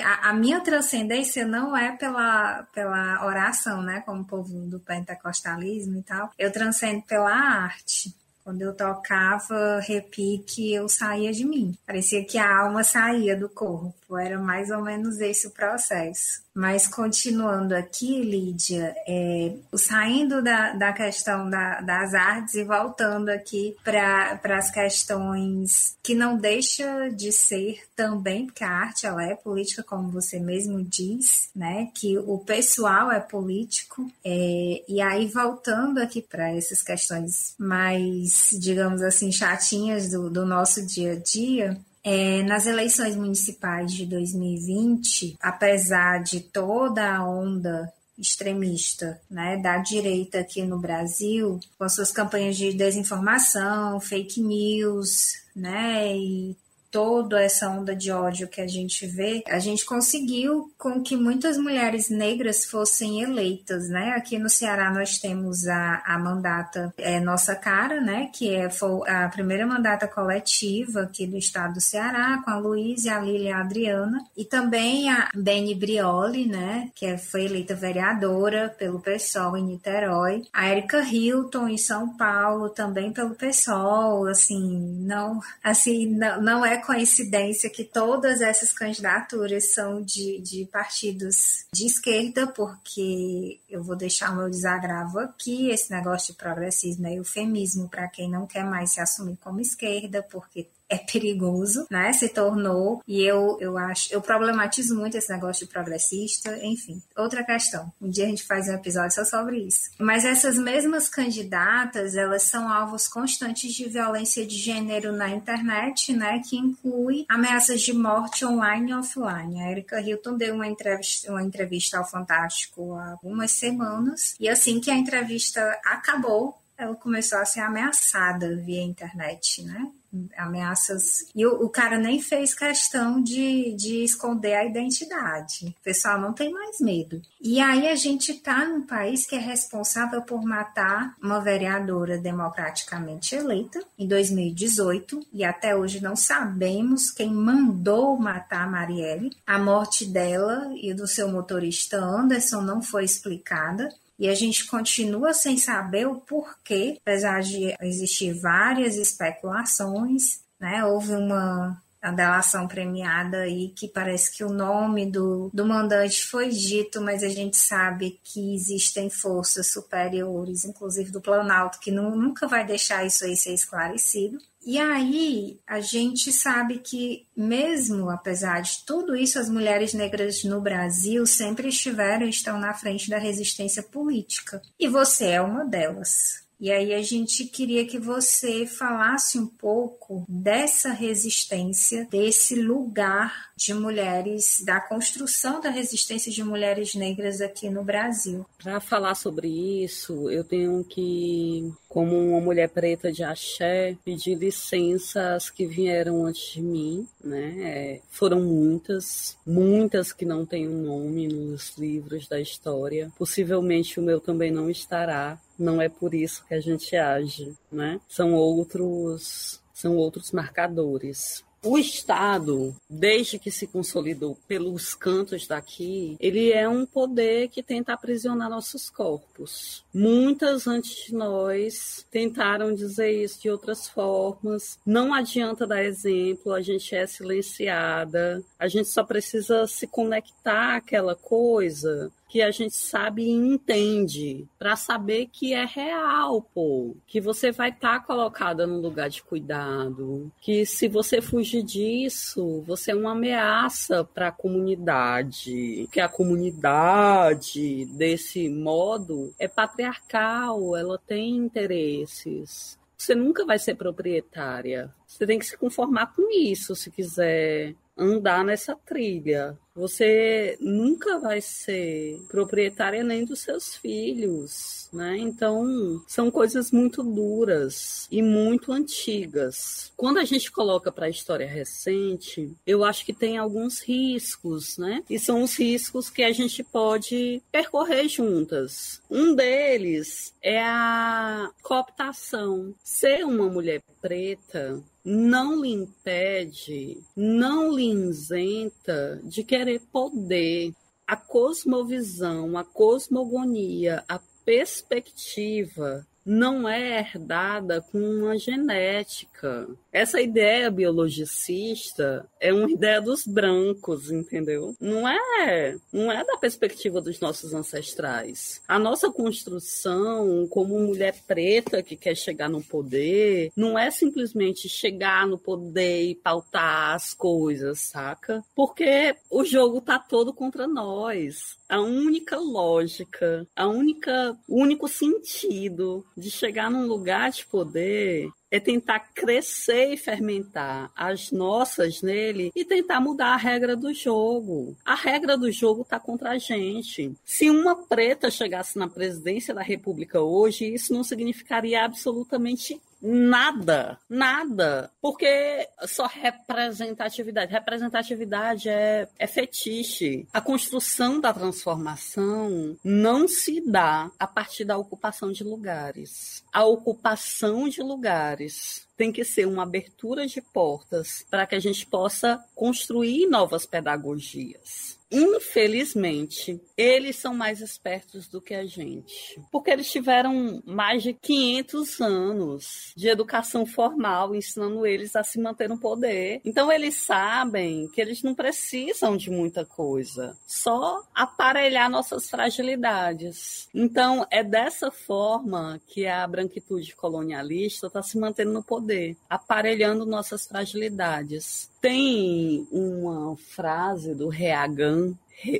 A, 0.03 0.29
a 0.29 0.33
minha 0.33 0.61
transcendência 0.61 1.45
não 1.45 1.75
é 1.75 1.95
pela, 1.97 2.63
pela 2.73 3.25
oração, 3.25 3.81
né? 3.81 4.01
Como 4.05 4.25
povo 4.25 4.49
do 4.67 4.79
pentecostalismo 4.79 5.99
e 5.99 6.03
tal. 6.03 6.31
Eu 6.37 6.51
transcendo 6.51 7.01
pela 7.03 7.31
arte. 7.31 8.15
Quando 8.49 8.63
eu 8.63 8.73
tocava 8.73 9.79
repique, 9.79 10.73
eu 10.73 10.89
saía 10.89 11.31
de 11.31 11.45
mim. 11.45 11.77
Parecia 11.85 12.25
que 12.25 12.35
a 12.35 12.61
alma 12.61 12.83
saía 12.83 13.35
do 13.35 13.47
corpo. 13.47 14.17
Era 14.17 14.39
mais 14.39 14.71
ou 14.71 14.81
menos 14.81 15.19
esse 15.19 15.45
o 15.45 15.51
processo. 15.51 16.41
Mas 16.59 16.87
continuando 16.87 17.73
aqui, 17.73 18.21
Lídia, 18.21 18.93
é, 19.07 19.55
saindo 19.75 20.43
da, 20.43 20.73
da 20.73 20.91
questão 20.91 21.49
da, 21.49 21.79
das 21.79 22.13
artes 22.13 22.55
e 22.55 22.65
voltando 22.65 23.29
aqui 23.29 23.77
para 23.81 24.37
as 24.43 24.69
questões 24.69 25.95
que 26.03 26.13
não 26.13 26.37
deixa 26.37 27.07
de 27.11 27.31
ser 27.31 27.83
também, 27.95 28.45
porque 28.45 28.65
a 28.65 28.71
arte 28.71 29.05
ela 29.05 29.23
é 29.23 29.35
política, 29.35 29.83
como 29.83 30.11
você 30.11 30.37
mesmo 30.37 30.83
diz, 30.83 31.49
né? 31.55 31.87
Que 31.95 32.17
o 32.17 32.37
pessoal 32.39 33.09
é 33.09 33.21
político. 33.21 34.11
É, 34.21 34.83
e 34.85 34.99
aí, 34.99 35.27
voltando 35.27 35.99
aqui 35.99 36.21
para 36.21 36.53
essas 36.53 36.83
questões 36.83 37.55
mais, 37.57 38.49
digamos 38.59 39.01
assim, 39.01 39.31
chatinhas 39.31 40.09
do, 40.09 40.29
do 40.29 40.45
nosso 40.45 40.85
dia 40.85 41.13
a 41.13 41.15
dia, 41.15 41.79
é, 42.03 42.43
nas 42.43 42.65
eleições 42.65 43.15
municipais 43.15 43.91
de 43.91 44.05
2020, 44.05 45.37
apesar 45.41 46.23
de 46.23 46.39
toda 46.39 47.15
a 47.15 47.27
onda 47.27 47.91
extremista 48.17 49.19
né, 49.29 49.57
da 49.57 49.77
direita 49.77 50.39
aqui 50.39 50.61
no 50.63 50.77
Brasil, 50.77 51.59
com 51.77 51.87
suas 51.87 52.11
campanhas 52.11 52.57
de 52.57 52.73
desinformação, 52.73 53.99
fake 53.99 54.41
news, 54.41 55.41
né, 55.55 56.15
e 56.17 56.55
toda 56.91 57.41
essa 57.41 57.69
onda 57.69 57.95
de 57.95 58.11
ódio 58.11 58.47
que 58.47 58.61
a 58.61 58.67
gente 58.67 59.05
vê, 59.05 59.43
a 59.47 59.59
gente 59.59 59.85
conseguiu 59.85 60.71
com 60.77 61.01
que 61.01 61.15
muitas 61.15 61.57
mulheres 61.57 62.09
negras 62.09 62.65
fossem 62.65 63.21
eleitas, 63.21 63.89
né? 63.89 64.13
Aqui 64.15 64.37
no 64.37 64.49
Ceará 64.49 64.91
nós 64.91 65.17
temos 65.17 65.67
a, 65.67 66.01
a 66.05 66.17
mandata 66.17 66.93
é, 66.97 67.19
Nossa 67.19 67.55
Cara, 67.55 68.01
né? 68.01 68.29
Que 68.33 68.55
é, 68.55 68.69
foi 68.69 69.07
a 69.09 69.29
primeira 69.29 69.65
mandata 69.65 70.07
coletiva 70.07 71.01
aqui 71.01 71.27
do 71.27 71.37
estado 71.37 71.73
do 71.73 71.81
Ceará, 71.81 72.41
com 72.43 72.51
a 72.51 72.57
Luísa, 72.57 73.15
a 73.15 73.19
Lília 73.19 73.49
e 73.49 73.51
a 73.51 73.61
Adriana, 73.61 74.25
e 74.35 74.43
também 74.43 75.09
a 75.09 75.29
Beni 75.35 75.75
Brioli, 75.75 76.47
né? 76.47 76.89
Que 76.95 77.05
é, 77.05 77.17
foi 77.17 77.45
eleita 77.45 77.75
vereadora 77.75 78.73
pelo 78.77 78.99
PSOL 78.99 79.57
em 79.57 79.63
Niterói, 79.63 80.43
a 80.51 80.69
Erika 80.69 81.01
Hilton 81.01 81.67
em 81.67 81.77
São 81.77 82.15
Paulo, 82.17 82.69
também 82.69 83.11
pelo 83.11 83.35
PSOL, 83.35 84.27
assim, 84.27 85.03
não, 85.05 85.39
assim, 85.63 86.07
não, 86.07 86.41
não 86.41 86.65
é 86.65 86.78
coincidência 86.79 87.69
que 87.69 87.83
todas 87.83 88.41
essas 88.41 88.71
candidaturas 88.71 89.73
são 89.73 90.01
de, 90.01 90.39
de 90.41 90.65
partidos 90.65 91.65
de 91.73 91.85
esquerda, 91.85 92.47
porque 92.47 93.59
eu 93.69 93.83
vou 93.83 93.95
deixar 93.95 94.31
o 94.31 94.37
meu 94.37 94.49
desagravo 94.49 95.19
aqui, 95.19 95.69
esse 95.69 95.91
negócio 95.91 96.33
de 96.33 96.39
progressismo 96.39 97.07
é 97.07 97.15
eufemismo 97.15 97.89
para 97.89 98.07
quem 98.07 98.29
não 98.29 98.45
quer 98.45 98.63
mais 98.63 98.91
se 98.91 99.01
assumir 99.01 99.37
como 99.37 99.59
esquerda, 99.59 100.23
porque 100.23 100.67
é 100.89 100.97
perigoso, 100.97 101.85
né? 101.89 102.11
Se 102.13 102.29
tornou, 102.29 103.01
e 103.07 103.21
eu, 103.21 103.57
eu 103.61 103.77
acho, 103.77 104.11
eu 104.11 104.21
problematizo 104.21 104.95
muito 104.95 105.15
esse 105.15 105.31
negócio 105.31 105.65
de 105.65 105.71
progressista, 105.71 106.57
enfim, 106.63 107.01
outra 107.15 107.43
questão. 107.43 107.91
Um 108.01 108.09
dia 108.09 108.25
a 108.25 108.29
gente 108.29 108.43
faz 108.43 108.67
um 108.67 108.73
episódio 108.73 109.15
só 109.15 109.23
sobre 109.23 109.59
isso. 109.59 109.91
Mas 109.99 110.25
essas 110.25 110.57
mesmas 110.57 111.07
candidatas, 111.07 112.15
elas 112.15 112.43
são 112.43 112.71
alvos 112.71 113.07
constantes 113.07 113.73
de 113.73 113.87
violência 113.87 114.45
de 114.45 114.55
gênero 114.55 115.11
na 115.11 115.29
internet, 115.29 116.11
né? 116.13 116.41
Que 116.47 116.57
inclui 116.57 117.25
ameaças 117.29 117.81
de 117.81 117.93
morte 117.93 118.43
online 118.43 118.91
e 118.91 118.95
offline. 118.95 119.61
A 119.61 119.71
Erika 119.71 120.01
Hilton 120.01 120.37
deu 120.37 120.55
uma 120.55 120.67
entrevista, 120.67 121.31
uma 121.31 121.43
entrevista 121.43 121.97
ao 121.97 122.09
Fantástico 122.09 122.95
há 122.95 123.11
algumas 123.11 123.51
semanas, 123.51 124.35
e 124.39 124.49
assim 124.49 124.79
que 124.79 124.89
a 124.89 124.95
entrevista 124.95 125.61
acabou, 125.85 126.57
ela 126.77 126.95
começou 126.95 127.37
a 127.37 127.45
ser 127.45 127.59
ameaçada 127.59 128.55
via 128.55 128.81
internet, 128.81 129.63
né? 129.63 129.91
Ameaças. 130.37 131.25
E 131.35 131.45
o, 131.45 131.63
o, 131.63 131.69
cara 131.69 131.97
nem 131.97 132.21
fez 132.21 132.53
questão 132.53 133.21
de, 133.21 133.73
de 133.73 134.03
esconder 134.03 134.55
a 134.55 134.65
identidade. 134.65 135.75
O 135.79 135.83
pessoal 135.83 136.19
não 136.19 136.33
tem 136.33 136.51
mais 136.51 136.79
medo. 136.79 137.21
E 137.41 137.59
aí 137.59 137.87
a 137.87 137.95
gente 137.95 138.31
está 138.31 138.65
num 138.65 138.85
país 138.85 139.25
que 139.25 139.35
é 139.35 139.39
responsável 139.39 140.21
por 140.21 140.43
matar 140.43 141.15
uma 141.21 141.39
vereadora 141.39 142.17
democraticamente 142.17 143.35
eleita 143.35 143.81
em 143.97 144.07
2018 144.07 145.27
e 145.31 145.43
até 145.43 145.75
hoje 145.75 146.01
não 146.01 146.15
sabemos 146.15 147.11
quem 147.11 147.33
mandou 147.33 148.17
matar 148.17 148.63
a 148.63 148.69
Marielle. 148.69 149.35
A 149.45 149.57
morte 149.57 150.05
dela 150.05 150.71
e 150.75 150.93
do 150.93 151.07
seu 151.07 151.29
motorista 151.31 151.97
Anderson 151.97 152.61
não 152.61 152.81
foi 152.81 153.03
explicada. 153.03 153.89
E 154.19 154.27
a 154.27 154.35
gente 154.35 154.67
continua 154.67 155.33
sem 155.33 155.57
saber 155.57 156.05
o 156.05 156.15
porquê, 156.15 156.97
apesar 157.01 157.41
de 157.41 157.73
existir 157.81 158.33
várias 158.33 158.97
especulações, 158.97 160.41
né? 160.59 160.83
Houve 160.83 161.13
uma 161.13 161.81
a 162.01 162.11
delação 162.11 162.67
premiada 162.67 163.39
aí, 163.39 163.69
que 163.69 163.87
parece 163.87 164.35
que 164.35 164.43
o 164.43 164.49
nome 164.49 165.05
do, 165.05 165.49
do 165.53 165.65
mandante 165.65 166.25
foi 166.25 166.49
dito, 166.49 167.01
mas 167.01 167.23
a 167.23 167.29
gente 167.29 167.57
sabe 167.57 168.19
que 168.23 168.55
existem 168.55 169.09
forças 169.09 169.71
superiores, 169.71 170.63
inclusive 170.63 171.11
do 171.11 171.19
Planalto, 171.19 171.79
que 171.79 171.91
não, 171.91 172.15
nunca 172.15 172.47
vai 172.47 172.65
deixar 172.65 173.05
isso 173.05 173.25
aí 173.25 173.35
ser 173.35 173.53
esclarecido. 173.53 174.37
E 174.65 174.77
aí 174.77 175.59
a 175.65 175.79
gente 175.79 176.31
sabe 176.31 176.79
que, 176.79 177.25
mesmo 177.35 178.09
apesar 178.09 178.61
de 178.61 178.85
tudo 178.85 179.15
isso, 179.15 179.39
as 179.39 179.49
mulheres 179.49 179.93
negras 179.93 180.43
no 180.43 180.61
Brasil 180.61 181.25
sempre 181.25 181.69
estiveram 181.69 182.25
e 182.25 182.29
estão 182.29 182.59
na 182.59 182.73
frente 182.73 183.09
da 183.09 183.17
resistência 183.17 183.81
política. 183.81 184.61
E 184.77 184.87
você 184.87 185.27
é 185.27 185.41
uma 185.41 185.63
delas. 185.63 186.48
E 186.59 186.71
aí 186.71 186.93
a 186.93 187.01
gente 187.01 187.45
queria 187.45 187.85
que 187.85 187.97
você 187.97 188.65
falasse 188.65 189.39
um 189.39 189.47
pouco 189.47 190.25
dessa 190.27 190.91
resistência, 190.91 192.05
desse 192.11 192.55
lugar 192.55 193.49
de 193.55 193.73
mulheres, 193.73 194.61
da 194.65 194.81
construção 194.81 195.61
da 195.61 195.69
resistência 195.69 196.31
de 196.31 196.43
mulheres 196.43 196.95
negras 196.95 197.39
aqui 197.39 197.69
no 197.69 197.83
Brasil. 197.83 198.45
Para 198.61 198.81
falar 198.81 199.15
sobre 199.15 199.47
isso, 199.47 200.29
eu 200.29 200.43
tenho 200.43 200.83
que, 200.83 201.71
como 201.87 202.17
uma 202.17 202.41
mulher 202.41 202.69
preta 202.69 203.11
de 203.11 203.23
axé, 203.23 203.95
pedir 204.03 204.35
licença 204.35 205.35
às 205.35 205.49
que 205.49 205.65
vieram 205.65 206.25
antes 206.25 206.53
de 206.53 206.61
mim, 206.61 207.07
né? 207.23 207.55
É, 207.61 208.01
foram 208.09 208.41
muitas, 208.41 209.37
muitas 209.45 210.11
que 210.11 210.25
não 210.25 210.45
têm 210.45 210.67
um 210.67 210.81
nome 210.81 211.27
nos 211.27 211.77
livros 211.77 212.27
da 212.27 212.39
história. 212.39 213.11
Possivelmente 213.17 213.99
o 213.99 214.03
meu 214.03 214.19
também 214.19 214.51
não 214.51 214.69
estará, 214.69 215.39
não 215.59 215.81
é 215.81 215.89
por 215.89 216.15
isso 216.15 216.45
que 216.47 216.53
a 216.53 216.59
gente 216.59 216.95
age, 216.95 217.53
né? 217.71 217.99
São 218.07 218.33
outros, 218.33 219.61
são 219.73 219.95
outros 219.97 220.31
marcadores. 220.31 221.43
O 221.61 221.77
Estado, 221.77 222.73
desde 222.89 223.37
que 223.37 223.51
se 223.51 223.67
consolidou 223.67 224.37
pelos 224.47 224.95
cantos 224.95 225.45
daqui, 225.45 226.15
ele 226.17 226.53
é 226.53 226.69
um 226.69 226.85
poder 226.85 227.49
que 227.49 227.61
tenta 227.61 227.91
aprisionar 227.91 228.49
nossos 228.49 228.89
corpos. 228.89 229.83
Muitas 229.93 230.67
antes 230.67 231.07
de 231.07 231.13
nós 231.13 232.05
tentaram 232.09 232.73
dizer 232.73 233.11
isso 233.11 233.41
de 233.41 233.49
outras 233.49 233.89
formas. 233.89 234.79
Não 234.85 235.13
adianta 235.13 235.67
dar 235.67 235.83
exemplo, 235.83 236.53
a 236.53 236.61
gente 236.61 236.95
é 236.95 237.05
silenciada, 237.05 238.41
a 238.57 238.69
gente 238.69 238.87
só 238.87 239.03
precisa 239.03 239.67
se 239.67 239.85
conectar 239.85 240.77
àquela 240.77 241.13
coisa 241.13 242.09
que 242.29 242.41
a 242.41 242.51
gente 242.51 242.75
sabe 242.75 243.23
e 243.23 243.31
entende, 243.31 244.47
para 244.57 244.75
saber 244.75 245.25
que 245.25 245.53
é 245.53 245.65
real, 245.65 246.41
pô, 246.53 246.95
que 247.07 247.19
você 247.19 247.51
vai 247.51 247.69
estar 247.69 247.99
tá 247.99 248.05
colocada 248.05 248.67
num 248.67 248.79
lugar 248.79 249.09
de 249.09 249.23
cuidado, 249.23 250.31
que 250.39 250.65
se 250.65 250.87
você 250.87 251.21
fugir 251.21 251.63
disso, 251.63 252.63
você 252.67 252.91
é 252.91 252.95
uma 252.95 253.11
ameaça 253.13 254.03
para 254.03 254.27
a 254.27 254.31
comunidade, 254.31 255.89
que 255.91 255.99
a 255.99 256.07
comunidade 256.07 257.85
desse 257.85 258.47
modo 258.47 259.33
é 259.39 259.47
patriarcal, 259.47 260.77
ela 260.77 260.99
tem 260.99 261.35
interesses. 261.35 262.77
Você 262.95 263.15
nunca 263.15 263.45
vai 263.45 263.57
ser 263.57 263.75
proprietária. 263.75 264.93
Você 265.07 265.25
tem 265.25 265.39
que 265.39 265.45
se 265.45 265.57
conformar 265.57 266.13
com 266.13 266.29
isso 266.29 266.75
se 266.75 266.91
quiser 266.91 267.73
andar 267.99 268.43
nessa 268.43 268.75
trilha. 268.75 269.57
Você 269.75 270.57
nunca 270.59 271.19
vai 271.19 271.39
ser 271.39 272.19
proprietária 272.27 273.01
nem 273.01 273.23
dos 273.23 273.39
seus 273.39 273.77
filhos, 273.77 274.89
né? 274.91 275.17
Então, 275.17 276.03
são 276.05 276.29
coisas 276.29 276.69
muito 276.69 277.01
duras 277.01 278.05
e 278.11 278.21
muito 278.21 278.73
antigas. 278.73 279.93
Quando 279.95 280.17
a 280.17 280.25
gente 280.25 280.51
coloca 280.51 280.91
para 280.91 281.05
a 281.05 281.09
história 281.09 281.47
recente, 281.47 282.53
eu 282.67 282.83
acho 282.83 283.05
que 283.05 283.13
tem 283.13 283.37
alguns 283.37 283.79
riscos, 283.79 284.77
né? 284.77 285.01
E 285.09 285.17
são 285.17 285.43
os 285.43 285.57
riscos 285.57 286.09
que 286.09 286.23
a 286.23 286.33
gente 286.33 286.61
pode 286.61 287.41
percorrer 287.49 288.09
juntas. 288.09 289.01
Um 289.09 289.33
deles 289.33 290.33
é 290.41 290.61
a 290.61 291.49
cooptação. 291.63 292.75
Ser 292.83 293.23
uma 293.23 293.47
mulher 293.47 293.81
preta 294.01 294.83
não 295.09 295.59
lhe 295.59 295.71
impede, 295.71 297.01
não 297.15 297.75
lhe 297.75 297.91
isenta 297.91 299.19
de 299.23 299.43
querer 299.43 299.81
poder. 299.91 300.71
A 301.07 301.17
cosmovisão, 301.17 302.55
a 302.55 302.63
cosmogonia, 302.63 304.03
a 304.07 304.19
perspectiva 304.45 306.05
não 306.23 306.69
é 306.69 306.99
herdada 306.99 307.81
com 307.81 307.97
uma 307.97 308.37
genética. 308.37 309.67
Essa 309.91 310.21
ideia 310.21 310.69
biologicista 310.69 312.29
é 312.39 312.53
uma 312.53 312.69
ideia 312.69 313.01
dos 313.01 313.25
brancos, 313.25 314.11
entendeu? 314.11 314.75
Não 314.79 315.07
é, 315.07 315.75
não 315.91 316.11
é 316.11 316.23
da 316.23 316.37
perspectiva 316.37 317.01
dos 317.01 317.19
nossos 317.19 317.53
ancestrais. 317.53 318.61
A 318.67 318.77
nossa 318.77 319.11
construção 319.11 320.47
como 320.49 320.79
mulher 320.79 321.15
preta 321.27 321.81
que 321.81 321.95
quer 321.95 322.15
chegar 322.15 322.49
no 322.49 322.61
poder, 322.61 323.51
não 323.55 323.77
é 323.77 323.89
simplesmente 323.89 324.69
chegar 324.69 325.25
no 325.25 325.37
poder 325.37 326.03
e 326.03 326.15
pautar 326.15 326.95
as 326.95 327.13
coisas, 327.13 327.79
saca? 327.79 328.43
Porque 328.55 329.15
o 329.29 329.43
jogo 329.43 329.81
tá 329.81 329.97
todo 329.97 330.33
contra 330.33 330.67
nós. 330.67 331.57
A 331.67 331.81
única 331.81 332.37
lógica, 332.37 333.47
a 333.55 333.67
única, 333.67 334.37
o 334.47 334.61
único 334.61 334.87
sentido 334.87 336.05
de 336.15 336.29
chegar 336.29 336.69
num 336.69 336.85
lugar 336.85 337.31
de 337.31 337.45
poder 337.45 338.29
é 338.51 338.59
tentar 338.59 338.99
crescer 339.13 339.93
e 339.93 339.97
fermentar 339.97 340.91
as 340.95 341.31
nossas 341.31 342.01
nele 342.01 342.51
e 342.55 342.65
tentar 342.65 342.99
mudar 342.99 343.33
a 343.33 343.37
regra 343.37 343.75
do 343.75 343.93
jogo. 343.93 344.75
A 344.85 344.95
regra 344.95 345.37
do 345.37 345.51
jogo 345.51 345.81
está 345.83 345.99
contra 345.99 346.31
a 346.31 346.37
gente. 346.37 347.13
Se 347.23 347.49
uma 347.49 347.75
preta 347.75 348.31
chegasse 348.31 348.77
na 348.77 348.87
presidência 348.87 349.53
da 349.53 349.61
República 349.61 350.21
hoje, 350.21 350.73
isso 350.73 350.93
não 350.93 351.03
significaria 351.03 351.83
absolutamente 351.83 352.79
Nada, 353.01 353.97
nada. 354.09 354.91
Porque 355.01 355.67
só 355.87 356.05
representatividade. 356.05 357.51
Representatividade 357.51 358.69
é, 358.69 359.07
é 359.17 359.27
fetiche. 359.27 360.27
A 360.33 360.41
construção 360.41 361.19
da 361.19 361.33
transformação 361.33 362.77
não 362.83 363.27
se 363.27 363.61
dá 363.61 364.11
a 364.19 364.27
partir 364.27 364.65
da 364.65 364.77
ocupação 364.77 365.31
de 365.31 365.43
lugares. 365.43 366.43
A 366.51 366.65
ocupação 366.65 367.69
de 367.69 367.81
lugares 367.81 368.87
tem 368.97 369.13
que 369.13 369.23
ser 369.23 369.47
uma 369.47 369.63
abertura 369.63 370.27
de 370.27 370.41
portas 370.41 371.25
para 371.29 371.47
que 371.47 371.55
a 371.55 371.59
gente 371.59 371.85
possa 371.85 372.43
construir 372.53 373.27
novas 373.27 373.65
pedagogias. 373.65 374.98
Infelizmente, 375.11 376.61
eles 376.77 377.15
são 377.15 377.33
mais 377.33 377.61
espertos 377.61 378.27
do 378.27 378.39
que 378.39 378.53
a 378.53 378.65
gente, 378.65 379.41
porque 379.51 379.71
eles 379.71 379.91
tiveram 379.91 380.61
mais 380.65 381.01
de 381.01 381.13
500 381.13 382.01
anos 382.01 382.93
de 382.95 383.07
educação 383.07 383.65
formal 383.65 384.35
ensinando 384.35 384.85
eles 384.85 385.15
a 385.15 385.23
se 385.23 385.39
manter 385.39 385.67
no 385.67 385.79
poder. 385.79 386.41
Então 386.45 386.71
eles 386.71 387.05
sabem 387.05 387.87
que 387.89 387.99
eles 387.99 388.21
não 388.21 388.35
precisam 388.35 389.17
de 389.17 389.31
muita 389.31 389.65
coisa, 389.65 390.37
só 390.45 391.01
aparelhar 391.13 391.89
nossas 391.89 392.29
fragilidades. 392.29 393.67
Então 393.73 394.25
é 394.29 394.43
dessa 394.43 394.91
forma 394.91 395.81
que 395.87 396.05
a 396.05 396.27
branquitude 396.27 396.95
colonialista 396.95 397.87
está 397.87 398.03
se 398.03 398.17
mantendo 398.17 398.51
no 398.51 398.63
poder, 398.63 399.17
aparelhando 399.29 400.05
nossas 400.05 400.45
fragilidades. 400.45 401.69
Tem 401.81 402.67
uma 402.71 403.37
frase 403.37 404.13
do 404.13 404.27
Reagan, 404.27 404.98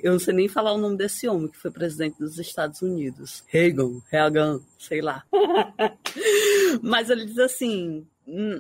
eu 0.04 0.12
não 0.12 0.20
sei 0.20 0.34
nem 0.34 0.48
falar 0.48 0.74
o 0.74 0.78
nome 0.78 0.98
desse 0.98 1.28
homem 1.28 1.48
que 1.48 1.58
foi 1.58 1.72
presidente 1.72 2.18
dos 2.20 2.38
Estados 2.38 2.82
Unidos. 2.82 3.44
Reagan, 3.48 4.02
Reagan, 4.10 4.60
sei 4.78 5.02
lá. 5.02 5.24
Mas 6.82 7.10
ele 7.10 7.26
diz 7.26 7.40
assim: 7.40 8.06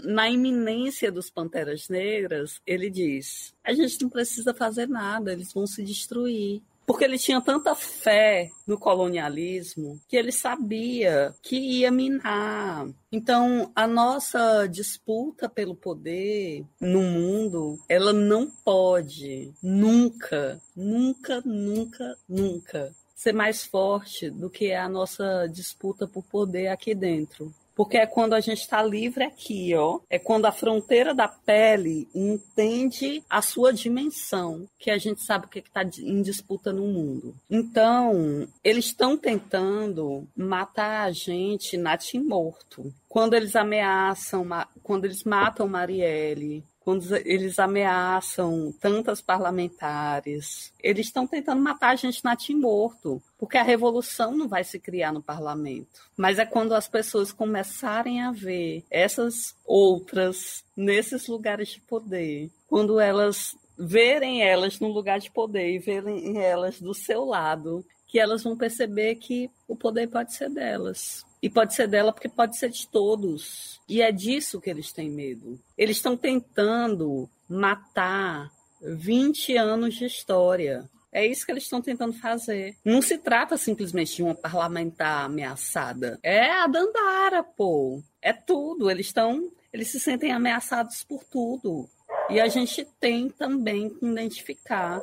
na 0.03 0.29
iminência 0.29 1.11
dos 1.11 1.29
Panteras 1.29 1.89
Negras, 1.89 2.61
ele 2.65 2.89
diz: 2.89 3.53
a 3.63 3.73
gente 3.73 4.01
não 4.01 4.09
precisa 4.09 4.53
fazer 4.53 4.87
nada, 4.87 5.31
eles 5.31 5.53
vão 5.53 5.67
se 5.67 5.83
destruir 5.83 6.61
porque 6.89 7.05
ele 7.05 7.19
tinha 7.19 7.39
tanta 7.39 7.75
fé 7.75 8.49
no 8.65 8.75
colonialismo 8.75 10.01
que 10.07 10.17
ele 10.17 10.31
sabia 10.31 11.35
que 11.39 11.55
ia 11.55 11.91
minar. 11.91 12.87
Então, 13.11 13.71
a 13.75 13.85
nossa 13.85 14.65
disputa 14.65 15.47
pelo 15.47 15.75
poder 15.75 16.65
no 16.81 17.03
mundo, 17.03 17.77
ela 17.87 18.11
não 18.11 18.49
pode 18.65 19.53
nunca, 19.61 20.59
nunca, 20.75 21.39
nunca, 21.45 22.17
nunca 22.27 22.91
ser 23.15 23.33
mais 23.33 23.63
forte 23.63 24.31
do 24.31 24.49
que 24.49 24.73
a 24.73 24.89
nossa 24.89 25.45
disputa 25.45 26.07
por 26.07 26.23
poder 26.23 26.69
aqui 26.69 26.95
dentro 26.95 27.53
porque 27.79 27.95
é 27.95 28.05
quando 28.05 28.33
a 28.33 28.41
gente 28.41 28.59
está 28.59 28.83
livre 28.83 29.23
aqui, 29.23 29.73
ó. 29.73 30.01
É 30.09 30.19
quando 30.19 30.45
a 30.45 30.51
fronteira 30.51 31.15
da 31.15 31.29
pele 31.29 32.09
entende 32.13 33.23
a 33.29 33.41
sua 33.41 33.71
dimensão, 33.71 34.67
que 34.77 34.91
a 34.91 34.97
gente 34.97 35.21
sabe 35.23 35.45
o 35.45 35.47
que 35.47 35.59
está 35.59 35.81
em 35.99 36.21
disputa 36.21 36.73
no 36.73 36.85
mundo. 36.85 37.33
Então, 37.49 38.45
eles 38.61 38.87
estão 38.87 39.15
tentando 39.15 40.27
matar 40.35 41.05
a 41.05 41.11
gente 41.13 41.77
natimorto. 41.77 42.93
Quando 43.07 43.33
eles 43.33 43.55
ameaçam, 43.55 44.45
quando 44.83 45.05
eles 45.05 45.23
matam 45.23 45.65
Marielle, 45.65 46.65
quando 46.89 47.15
eles 47.17 47.59
ameaçam 47.59 48.73
tantas 48.81 49.21
parlamentares, 49.21 50.73
eles 50.81 51.05
estão 51.05 51.27
tentando 51.27 51.61
matar 51.61 51.91
a 51.91 51.95
gente 51.95 52.25
na 52.25 52.35
morto, 52.55 53.21
porque 53.37 53.59
a 53.59 53.63
revolução 53.63 54.35
não 54.35 54.47
vai 54.47 54.63
se 54.63 54.79
criar 54.79 55.13
no 55.13 55.21
parlamento. 55.21 56.01
Mas 56.17 56.39
é 56.39 56.47
quando 56.47 56.73
as 56.73 56.87
pessoas 56.87 57.31
começarem 57.31 58.23
a 58.23 58.31
ver 58.31 58.83
essas 58.89 59.55
outras 59.67 60.63
nesses 60.75 61.27
lugares 61.27 61.69
de 61.69 61.79
poder, 61.81 62.49
quando 62.67 62.99
elas 62.99 63.55
verem 63.77 64.41
elas 64.41 64.79
no 64.79 64.87
lugar 64.87 65.19
de 65.19 65.29
poder 65.29 65.69
e 65.69 65.77
verem 65.77 66.41
elas 66.41 66.81
do 66.81 66.95
seu 66.95 67.23
lado, 67.23 67.85
que 68.07 68.17
elas 68.17 68.41
vão 68.41 68.57
perceber 68.57 69.13
que 69.17 69.47
o 69.67 69.75
poder 69.75 70.07
pode 70.07 70.33
ser 70.33 70.49
delas. 70.49 71.23
E 71.41 71.49
pode 71.49 71.73
ser 71.73 71.87
dela 71.87 72.11
porque 72.11 72.27
pode 72.27 72.57
ser 72.57 72.69
de 72.69 72.87
todos. 72.87 73.79
E 73.87 74.01
é 74.01 74.11
disso 74.11 74.59
que 74.59 74.69
eles 74.69 74.91
têm 74.91 75.09
medo. 75.09 75.59
Eles 75.77 75.97
estão 75.97 76.17
tentando 76.17 77.29
matar 77.47 78.51
20 78.81 79.55
anos 79.55 79.95
de 79.95 80.05
história. 80.05 80.89
É 81.11 81.25
isso 81.25 81.45
que 81.45 81.51
eles 81.51 81.63
estão 81.63 81.81
tentando 81.81 82.13
fazer. 82.13 82.75
Não 82.85 83.01
se 83.01 83.17
trata 83.17 83.57
simplesmente 83.57 84.17
de 84.17 84.23
uma 84.23 84.35
parlamentar 84.35 85.25
ameaçada. 85.25 86.19
É 86.21 86.51
a 86.51 86.67
Dandara, 86.67 87.43
pô. 87.43 88.03
É 88.21 88.31
tudo. 88.31 88.91
Eles 88.91 89.07
estão. 89.07 89.51
Eles 89.71 89.89
se 89.89 89.99
sentem 89.99 90.31
ameaçados 90.31 91.03
por 91.03 91.23
tudo. 91.23 91.89
E 92.29 92.39
a 92.39 92.47
gente 92.47 92.85
tem 92.99 93.29
também 93.29 93.89
que 93.89 94.05
identificar 94.05 95.01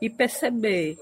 e 0.00 0.08
perceber 0.08 0.96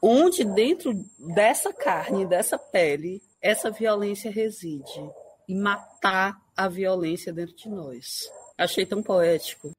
onde 0.00 0.44
dentro 0.44 0.94
dessa 1.18 1.72
carne, 1.72 2.26
dessa 2.26 2.58
pele, 2.58 3.20
essa 3.42 3.70
violência 3.70 4.30
reside 4.30 5.10
e 5.48 5.54
matar 5.54 6.36
a 6.56 6.68
violência 6.68 7.32
dentro 7.32 7.54
de 7.56 7.68
nós. 7.68 8.28
Achei 8.58 8.86
tão 8.86 9.02
poético. 9.02 9.70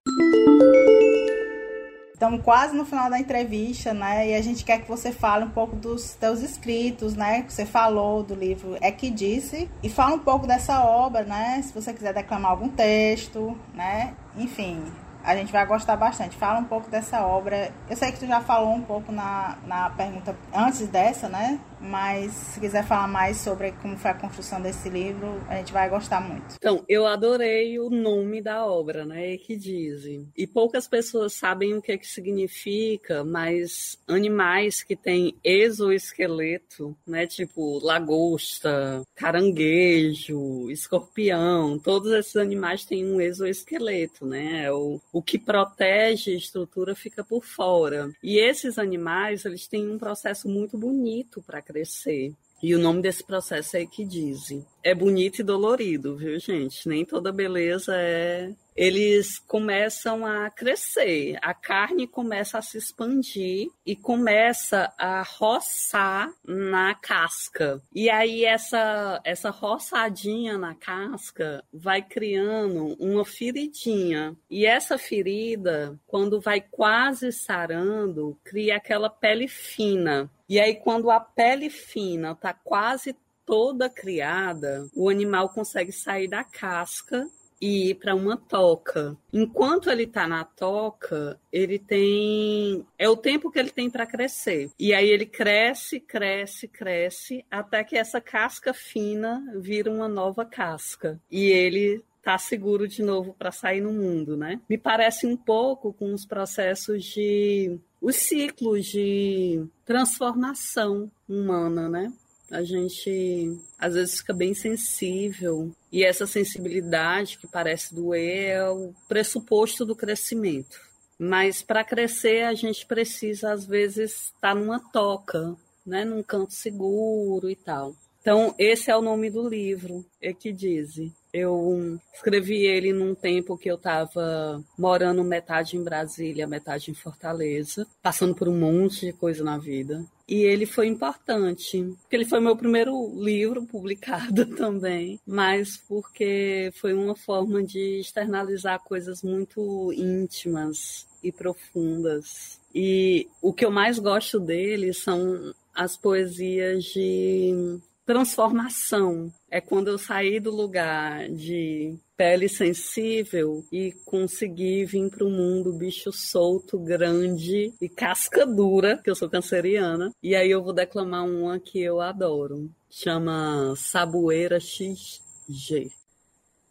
Estamos 2.13 2.41
quase 2.41 2.75
no 2.75 2.83
final 2.83 3.11
da 3.11 3.19
entrevista, 3.19 3.93
né? 3.93 4.29
E 4.29 4.35
a 4.35 4.41
gente 4.41 4.65
quer 4.65 4.81
que 4.81 4.87
você 4.87 5.11
fale 5.11 5.45
um 5.45 5.51
pouco 5.51 5.75
dos 5.75 6.01
seus 6.01 6.41
escritos, 6.41 7.15
né? 7.15 7.43
Que 7.43 7.53
você 7.53 7.65
falou 7.65 8.23
do 8.23 8.33
livro 8.33 8.75
É 8.81 8.91
que 8.91 9.11
Disse. 9.11 9.69
E 9.83 9.89
fala 9.89 10.15
um 10.15 10.19
pouco 10.19 10.47
dessa 10.47 10.83
obra, 10.83 11.23
né? 11.23 11.61
Se 11.61 11.71
você 11.73 11.93
quiser 11.93 12.13
declamar 12.13 12.51
algum 12.51 12.69
texto, 12.69 13.55
né? 13.73 14.15
Enfim, 14.35 14.83
a 15.23 15.35
gente 15.35 15.51
vai 15.51 15.65
gostar 15.65 15.97
bastante. 15.97 16.37
Fala 16.37 16.59
um 16.59 16.63
pouco 16.63 16.89
dessa 16.89 17.21
obra. 17.25 17.71
Eu 17.89 17.97
sei 17.97 18.11
que 18.13 18.19
tu 18.19 18.25
já 18.25 18.39
falou 18.39 18.73
um 18.73 18.81
pouco 18.81 19.11
na, 19.11 19.57
na 19.65 19.89
pergunta 19.89 20.35
antes 20.53 20.87
dessa, 20.87 21.27
né? 21.27 21.59
Mas 21.79 22.31
se 22.31 22.59
quiser 22.59 22.85
falar 22.85 23.07
mais 23.07 23.37
sobre 23.37 23.71
como 23.73 23.97
foi 23.97 24.11
a 24.11 24.13
construção 24.13 24.61
desse 24.61 24.89
livro, 24.89 25.39
a 25.47 25.55
gente 25.55 25.71
vai 25.71 25.89
gostar 25.89 26.21
muito. 26.21 26.55
Então, 26.55 26.83
eu 26.87 27.05
adorei 27.05 27.79
o 27.79 27.89
nome 27.89 28.41
da 28.41 28.65
obra, 28.65 29.05
né? 29.05 29.37
Que 29.37 29.55
dizem. 29.55 30.27
E 30.35 30.47
poucas 30.47 30.87
pessoas 30.87 31.33
sabem 31.33 31.73
o 31.75 31.81
que, 31.81 31.91
é 31.91 31.97
que 31.97 32.07
significa, 32.07 33.23
mas 33.23 33.99
animais 34.07 34.83
que 34.83 34.95
têm 34.95 35.35
exoesqueleto, 35.43 36.95
né? 37.05 37.27
Tipo 37.27 37.79
lagosta, 37.79 39.03
caranguejo, 39.15 40.69
escorpião, 40.71 41.77
todos 41.79 42.11
esses 42.11 42.35
animais 42.35 42.85
têm 42.85 43.05
um 43.05 43.21
exoesqueleto, 43.21 44.25
né? 44.25 44.71
O, 44.71 44.99
o 45.11 45.21
que 45.21 45.37
protege 45.37 46.31
a 46.31 46.37
estrutura 46.37 46.95
fica 46.95 47.23
por 47.23 47.43
fora. 47.43 48.11
E 48.23 48.39
esses 48.39 48.77
animais, 48.77 49.45
eles 49.45 49.67
têm 49.67 49.89
um 49.89 49.97
processo 49.97 50.47
muito 50.47 50.77
bonito 50.77 51.41
para 51.41 51.61
crescer. 51.67 52.33
E 52.63 52.73
o 52.73 52.79
nome 52.79 53.01
desse 53.01 53.23
processo 53.23 53.77
é 53.77 53.81
equidise. 53.81 54.65
É 54.87 54.95
bonito 54.95 55.39
e 55.41 55.43
dolorido, 55.43 56.15
viu, 56.15 56.39
gente? 56.39 56.87
Nem 56.87 57.03
toda 57.03 57.29
beleza 57.29 57.93
é. 57.93 58.53
Eles 58.73 59.37
começam 59.37 60.25
a 60.25 60.49
crescer, 60.49 61.37
a 61.41 61.53
carne 61.53 62.07
começa 62.07 62.57
a 62.57 62.61
se 62.61 62.77
expandir 62.77 63.67
e 63.85 63.97
começa 63.97 64.93
a 64.97 65.23
roçar 65.23 66.31
na 66.47 66.95
casca. 66.95 67.81
E 67.93 68.09
aí 68.09 68.45
essa 68.45 69.19
essa 69.25 69.49
roçadinha 69.49 70.57
na 70.57 70.73
casca 70.73 71.65
vai 71.73 72.01
criando 72.01 72.95
uma 72.97 73.25
feridinha. 73.25 74.37
E 74.49 74.65
essa 74.65 74.97
ferida, 74.97 75.99
quando 76.07 76.39
vai 76.39 76.61
quase 76.61 77.33
sarando, 77.33 78.39
cria 78.41 78.77
aquela 78.77 79.09
pele 79.09 79.49
fina. 79.49 80.31
E 80.49 80.61
aí, 80.61 80.75
quando 80.75 81.11
a 81.11 81.19
pele 81.19 81.69
fina 81.69 82.31
está 82.31 82.53
quase 82.53 83.13
toda 83.47 83.89
criada, 83.89 84.87
o 84.93 85.09
animal 85.09 85.49
consegue 85.49 85.91
sair 85.91 86.27
da 86.27 86.43
casca 86.43 87.25
e 87.59 87.89
ir 87.89 87.95
para 87.95 88.13
uma 88.13 88.37
toca. 88.37 89.17
Enquanto 89.33 89.89
ele 89.89 90.03
está 90.03 90.27
na 90.27 90.43
toca, 90.43 91.39
ele 91.51 91.79
tem. 91.79 92.85
É 92.99 93.09
o 93.09 93.17
tempo 93.17 93.49
que 93.49 93.57
ele 93.57 93.71
tem 93.71 93.89
para 93.89 94.05
crescer. 94.05 94.69
E 94.77 94.93
aí 94.93 95.09
ele 95.09 95.25
cresce, 95.25 95.99
cresce, 95.99 96.67
cresce, 96.67 97.43
até 97.49 97.83
que 97.83 97.97
essa 97.97 98.21
casca 98.21 98.73
fina 98.73 99.43
vira 99.55 99.89
uma 99.89 100.07
nova 100.07 100.45
casca. 100.45 101.19
E 101.31 101.45
ele 101.45 102.03
tá 102.21 102.37
seguro 102.37 102.87
de 102.87 103.01
novo 103.01 103.33
para 103.33 103.51
sair 103.51 103.79
no 103.79 103.93
mundo, 103.93 104.35
né? 104.35 104.59
Me 104.69 104.77
parece 104.77 105.25
um 105.25 105.37
pouco 105.37 105.93
com 105.93 106.13
os 106.13 106.25
processos 106.25 107.05
de 107.05 107.79
os 108.01 108.17
ciclos 108.17 108.85
de 108.85 109.65
transformação 109.85 111.09
humana, 111.27 111.89
né? 111.89 112.13
A 112.51 112.63
gente 112.63 113.59
às 113.77 113.93
vezes 113.93 114.19
fica 114.19 114.33
bem 114.33 114.53
sensível 114.53 115.71
e 115.91 116.03
essa 116.03 116.25
sensibilidade 116.25 117.37
que 117.37 117.47
parece 117.47 117.93
doer 117.93 118.49
é 118.49 118.69
o 118.69 118.93
pressuposto 119.07 119.85
do 119.85 119.95
crescimento. 119.95 120.79
Mas 121.19 121.61
para 121.61 121.83
crescer 121.83 122.43
a 122.43 122.53
gente 122.53 122.85
precisa 122.85 123.51
às 123.51 123.65
vezes 123.65 124.11
estar 124.11 124.53
tá 124.53 124.55
numa 124.55 124.79
toca, 124.79 125.55
né, 125.85 126.05
num 126.05 126.23
canto 126.23 126.53
seguro 126.53 127.49
e 127.49 127.55
tal. 127.55 127.95
Então 128.21 128.55
esse 128.57 128.89
é 128.89 128.95
o 128.95 129.01
nome 129.01 129.29
do 129.29 129.47
livro, 129.47 130.05
é 130.21 130.33
que 130.33 130.51
diz 130.51 130.95
eu 131.33 131.99
escrevi 132.13 132.65
ele 132.65 132.91
num 132.91 133.13
tempo 133.13 133.57
que 133.57 133.69
eu 133.69 133.75
estava 133.75 134.63
morando 134.77 135.23
metade 135.23 135.77
em 135.77 135.83
Brasília, 135.83 136.47
metade 136.47 136.89
em 136.89 136.95
Fortaleza, 136.95 137.85
passando 138.01 138.33
por 138.33 138.47
um 138.47 138.57
monte 138.57 139.05
de 139.05 139.13
coisa 139.13 139.43
na 139.43 139.57
vida. 139.57 140.03
E 140.27 140.41
ele 140.41 140.65
foi 140.65 140.87
importante, 140.87 141.81
porque 142.01 142.15
ele 142.15 142.25
foi 142.25 142.41
meu 142.41 142.55
primeiro 142.55 143.13
livro 143.15 143.65
publicado 143.65 144.45
também, 144.57 145.19
mas 145.25 145.77
porque 145.77 146.69
foi 146.75 146.93
uma 146.93 147.15
forma 147.15 147.63
de 147.63 148.01
externalizar 148.01 148.83
coisas 148.83 149.23
muito 149.23 149.93
íntimas 149.93 151.07
e 151.23 151.31
profundas. 151.31 152.59
E 152.75 153.27
o 153.41 153.53
que 153.53 153.63
eu 153.63 153.71
mais 153.71 153.99
gosto 153.99 154.37
dele 154.39 154.93
são 154.93 155.53
as 155.73 155.95
poesias 155.95 156.83
de 156.83 157.79
transformação. 158.05 159.31
É 159.49 159.61
quando 159.61 159.87
eu 159.87 159.97
saí 159.97 160.39
do 160.39 160.51
lugar 160.51 161.29
de 161.29 161.97
pele 162.17 162.49
sensível 162.49 163.63
e 163.71 163.93
consegui 164.03 164.83
vir 164.83 165.09
para 165.09 165.25
o 165.25 165.29
mundo 165.29 165.71
bicho 165.71 166.11
solto, 166.11 166.77
grande 166.77 167.73
e 167.79 167.87
casca 167.87 168.45
dura, 168.45 168.97
que 168.97 169.09
eu 169.09 169.15
sou 169.15 169.29
canceriana. 169.29 170.11
E 170.21 170.35
aí 170.35 170.51
eu 170.51 170.61
vou 170.61 170.73
declamar 170.73 171.25
uma 171.25 171.59
que 171.59 171.79
eu 171.79 172.01
adoro. 172.01 172.69
Chama 172.89 173.73
Saboeira 173.77 174.59
XG. 174.59 175.91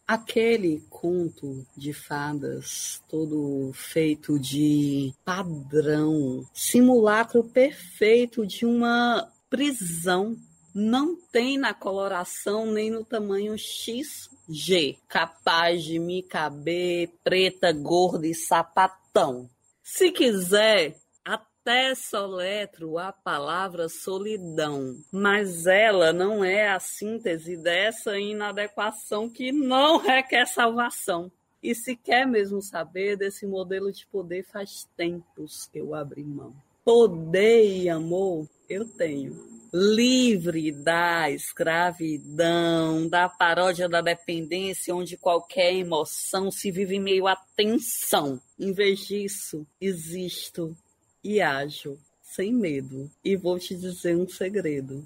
Aquele 0.07 0.85
conto 0.91 1.67
de 1.77 1.93
fadas, 1.93 3.03
todo 3.09 3.73
feito 3.75 4.39
de 4.39 5.13
padrão, 5.25 6.47
simulacro 6.53 7.43
perfeito 7.43 8.47
de 8.47 8.67
uma 8.67 9.27
prisão 9.49 10.37
não 10.79 11.17
tem 11.17 11.57
na 11.57 11.73
coloração 11.73 12.67
nem 12.67 12.91
no 12.91 13.03
tamanho 13.03 13.57
XG, 13.57 14.99
capaz 15.09 15.83
de 15.83 15.99
me 15.99 16.23
caber 16.23 17.09
preta, 17.25 17.73
gorda 17.73 18.27
e 18.27 18.35
sapatão. 18.35 19.49
Se 19.83 20.13
quiser, 20.13 20.95
até 21.25 21.95
soletro 21.95 22.99
a 22.99 23.11
palavra 23.11 23.89
solidão, 23.89 24.95
mas 25.11 25.67
ela 25.67 26.13
não 26.13 26.45
é 26.45 26.69
a 26.69 26.79
síntese 26.79 27.57
dessa 27.57 28.19
inadequação 28.19 29.31
que 29.31 29.51
não 29.51 29.97
requer 29.97 30.45
salvação. 30.45 31.33
E 31.63 31.75
se 31.75 31.97
quer 31.97 32.27
mesmo 32.27 32.61
saber 32.61 33.17
desse 33.17 33.47
modelo 33.47 33.91
de 33.91 34.07
poder, 34.09 34.45
faz 34.45 34.87
tempos 34.95 35.67
que 35.73 35.79
eu 35.79 35.95
abri 35.95 36.23
mão. 36.23 36.55
Poder 36.87 37.83
e 37.83 37.89
amor 37.89 38.49
eu 38.69 38.85
tenho 38.85 39.45
livre 39.75 40.71
da 40.71 41.29
escravidão, 41.29 43.09
da 43.09 43.29
paródia 43.29 43.89
da 43.89 44.01
dependência, 44.01 44.95
onde 44.95 45.17
qualquer 45.17 45.75
emoção 45.75 46.49
se 46.49 46.71
vive 46.71 47.01
meio 47.01 47.27
a 47.27 47.35
tensão. 47.57 48.41
Em 48.57 48.73
vez 48.73 49.01
disso, 49.01 49.67
existo 49.81 50.77
e 51.25 51.41
ajo 51.41 51.99
sem 52.23 52.55
medo. 52.55 53.11
E 53.25 53.35
vou 53.35 53.59
te 53.59 53.75
dizer 53.75 54.17
um 54.17 54.29
segredo: 54.29 55.05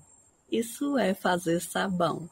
isso 0.52 0.98
é 0.98 1.14
fazer 1.14 1.62
sabão. 1.62 2.28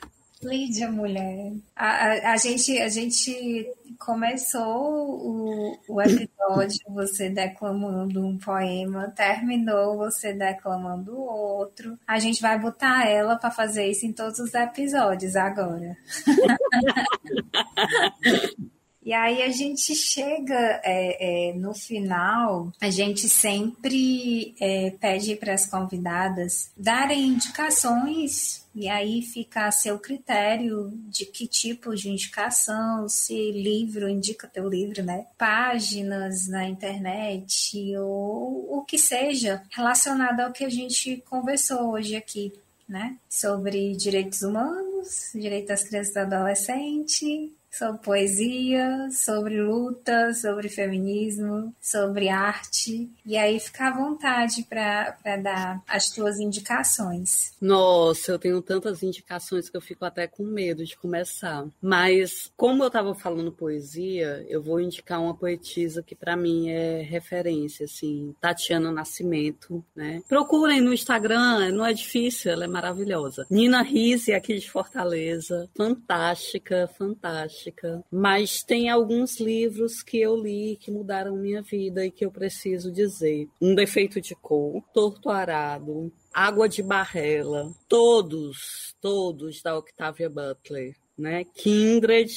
Lídia, 0.43 0.91
mulher. 0.91 1.53
A, 1.75 1.87
a, 1.87 2.33
a, 2.33 2.37
gente, 2.37 2.77
a 2.79 2.89
gente 2.89 3.67
começou 3.97 4.65
o, 4.65 5.77
o 5.87 6.01
episódio 6.01 6.79
você 6.89 7.29
declamando 7.29 8.25
um 8.25 8.37
poema, 8.37 9.11
terminou 9.15 9.97
você 9.97 10.33
declamando 10.33 11.17
outro. 11.17 11.97
A 12.05 12.19
gente 12.19 12.41
vai 12.41 12.59
botar 12.59 13.07
ela 13.07 13.35
para 13.35 13.51
fazer 13.51 13.87
isso 13.87 14.05
em 14.05 14.13
todos 14.13 14.39
os 14.39 14.53
episódios 14.53 15.35
agora. 15.35 15.97
E 19.05 19.11
aí 19.11 19.41
a 19.41 19.49
gente 19.49 19.93
chega 19.93 20.81
é, 20.83 21.49
é, 21.49 21.53
no 21.53 21.73
final, 21.73 22.71
a 22.79 22.89
gente 22.89 23.27
sempre 23.27 24.55
é, 24.59 24.91
pede 24.91 25.35
para 25.35 25.53
as 25.53 25.65
convidadas 25.65 26.71
darem 26.77 27.27
indicações 27.27 28.63
e 28.73 28.89
aí 28.89 29.21
fica 29.21 29.67
a 29.67 29.71
seu 29.71 29.99
critério 29.99 30.91
de 31.07 31.25
que 31.25 31.47
tipo 31.47 31.93
de 31.93 32.09
indicação, 32.09 33.07
se 33.07 33.51
livro 33.51 34.09
indica 34.09 34.47
teu 34.47 34.67
livro, 34.67 35.03
né? 35.03 35.27
Páginas 35.37 36.47
na 36.47 36.67
internet 36.67 37.95
ou 37.97 38.77
o 38.77 38.85
que 38.85 38.97
seja 38.97 39.61
relacionado 39.69 40.39
ao 40.39 40.51
que 40.51 40.65
a 40.65 40.69
gente 40.69 41.17
conversou 41.29 41.91
hoje 41.91 42.15
aqui, 42.15 42.53
né? 42.87 43.17
Sobre 43.29 43.95
direitos 43.95 44.41
humanos, 44.41 45.29
direito 45.35 45.67
das 45.67 45.83
crianças 45.83 46.15
e 46.15 46.19
adolescentes, 46.19 47.51
sobre 47.73 48.03
poesia, 48.03 49.09
sobre 49.11 49.59
luta, 49.59 50.31
sobre 50.33 50.69
feminismo, 50.69 51.73
sobre 51.81 52.29
arte. 52.29 53.09
E 53.25 53.35
aí 53.35 53.59
fica 53.59 53.87
à 53.87 53.97
vontade 53.97 54.63
para 54.69 55.37
dar 55.37 55.81
as 55.87 56.09
tuas 56.09 56.39
indicações. 56.39 57.53
Nossa, 57.59 58.33
eu 58.33 58.39
tenho 58.39 58.61
tantas 58.61 59.01
indicações 59.01 59.69
que 59.69 59.75
eu 59.75 59.81
fico 59.81 60.05
até 60.05 60.27
com 60.27 60.43
medo 60.43 60.85
de 60.85 60.95
começar. 60.95 61.65
Mas 61.81 62.51
como 62.55 62.83
eu 62.83 62.87
estava 62.87 63.15
falando 63.15 63.51
poesia, 63.51 64.45
eu 64.47 64.61
vou 64.61 64.79
indicar 64.79 65.19
uma 65.19 65.33
poetisa 65.33 66.03
que 66.03 66.15
para 66.15 66.37
mim 66.37 66.69
é 66.69 67.01
referência, 67.01 67.85
assim, 67.85 68.35
Tatiana 68.39 68.91
Nascimento, 68.91 69.83
né? 69.95 70.21
Procurem 70.29 70.79
no 70.79 70.93
Instagram, 70.93 71.71
não 71.71 71.85
é 71.85 71.93
difícil, 71.93 72.51
ela 72.51 72.65
é 72.65 72.67
maravilhosa. 72.67 73.47
Nina 73.49 73.81
Rise, 73.81 74.33
aqui 74.33 74.59
de 74.59 74.69
Fortaleza, 74.69 75.67
fantástica, 75.75 76.87
fantástica 76.97 77.62
mas 78.11 78.63
tem 78.63 78.89
alguns 78.89 79.39
livros 79.39 80.01
que 80.01 80.19
eu 80.19 80.35
li 80.35 80.77
que 80.79 80.91
mudaram 80.91 81.35
minha 81.35 81.61
vida 81.61 82.05
e 82.05 82.11
que 82.11 82.25
eu 82.25 82.31
preciso 82.31 82.91
dizer. 82.91 83.47
Um 83.61 83.75
Defeito 83.75 84.19
de 84.19 84.35
Cor, 84.35 84.81
Torto 84.93 85.29
Arado, 85.29 86.11
Água 86.33 86.67
de 86.67 86.81
Barrela, 86.81 87.71
todos, 87.87 88.95
todos 88.99 89.61
da 89.61 89.77
Octavia 89.77 90.29
Butler, 90.29 90.95
né? 91.17 91.43
Kindred, 91.53 92.31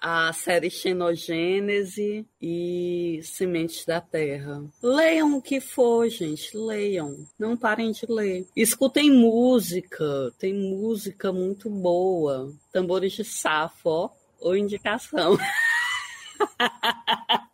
a 0.00 0.32
série 0.32 0.70
Xenogênese 0.70 2.26
e 2.40 3.20
Sementes 3.22 3.84
da 3.84 4.00
Terra. 4.00 4.64
Leiam 4.82 5.36
o 5.36 5.42
que 5.42 5.60
for, 5.60 6.08
gente, 6.08 6.56
leiam. 6.56 7.26
Não 7.38 7.56
parem 7.56 7.92
de 7.92 8.06
ler. 8.08 8.46
Escutem 8.56 9.10
música, 9.10 10.32
tem 10.38 10.54
música 10.54 11.30
muito 11.32 11.68
boa. 11.68 12.50
Tambores 12.72 13.12
de 13.12 13.24
Safo, 13.24 13.88
ó 13.88 14.19
ou 14.40 14.56
indicação. 14.56 15.36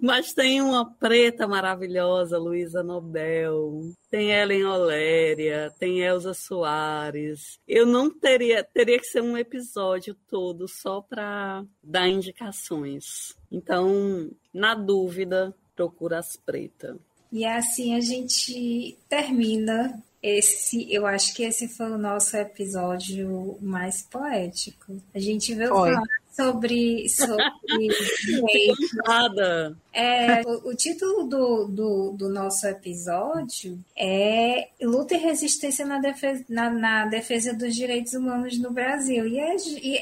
Mas 0.00 0.32
tem 0.32 0.60
uma 0.60 0.90
preta 0.94 1.46
maravilhosa, 1.46 2.38
Luísa 2.38 2.82
Nobel, 2.82 3.92
tem 4.10 4.30
Ellen 4.30 4.64
Oléria, 4.64 5.72
tem 5.78 6.00
Elza 6.00 6.34
Soares. 6.34 7.58
Eu 7.68 7.86
não 7.86 8.10
teria, 8.10 8.64
teria 8.64 8.98
que 8.98 9.06
ser 9.06 9.22
um 9.22 9.36
episódio 9.36 10.16
todo 10.28 10.66
só 10.66 11.00
para 11.00 11.64
dar 11.82 12.08
indicações. 12.08 13.36
Então, 13.50 14.30
na 14.52 14.74
dúvida, 14.74 15.54
procura 15.76 16.18
as 16.18 16.36
pretas. 16.36 16.96
E 17.30 17.44
assim 17.46 17.94
a 17.94 18.00
gente 18.00 18.98
termina 19.08 20.02
esse, 20.22 20.86
eu 20.92 21.04
acho 21.04 21.34
que 21.34 21.42
esse 21.42 21.66
foi 21.66 21.90
o 21.90 21.98
nosso 21.98 22.36
episódio 22.36 23.58
mais 23.60 24.02
poético. 24.02 24.96
A 25.12 25.18
gente 25.18 25.52
veio 25.54 25.70
foi. 25.70 25.92
falar 25.92 26.06
sobre 26.30 27.08
sobre 27.08 27.88
Nada. 29.06 29.76
É, 29.92 30.42
o, 30.46 30.70
o 30.70 30.74
título 30.74 31.24
do, 31.24 31.66
do, 31.66 32.12
do, 32.12 32.28
nosso 32.30 32.66
episódio 32.66 33.78
é 33.96 34.68
Luta 34.80 35.14
e 35.14 35.18
Resistência 35.18 35.84
na 35.84 35.98
defesa, 35.98 36.44
na, 36.48 36.70
na 36.70 37.06
defesa 37.06 37.52
dos 37.52 37.74
Direitos 37.74 38.14
Humanos 38.14 38.58
no 38.58 38.70
Brasil. 38.70 39.26
E, 39.26 39.38
é, 39.38 39.56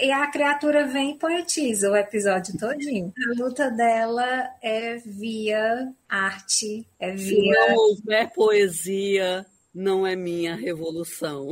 e, 0.06 0.12
a 0.12 0.26
criatura 0.28 0.86
vem 0.86 1.12
e 1.12 1.18
poetiza 1.18 1.90
o 1.90 1.96
episódio 1.96 2.56
todinho. 2.56 3.12
A 3.30 3.42
luta 3.42 3.70
dela 3.70 4.50
é 4.62 4.96
via 4.98 5.92
arte, 6.08 6.86
é 7.00 7.10
via. 7.12 7.68
Não 7.68 7.76
houver 7.76 8.30
poesia, 8.32 9.44
não 9.74 10.06
é 10.06 10.14
minha 10.16 10.54
revolução. 10.54 11.50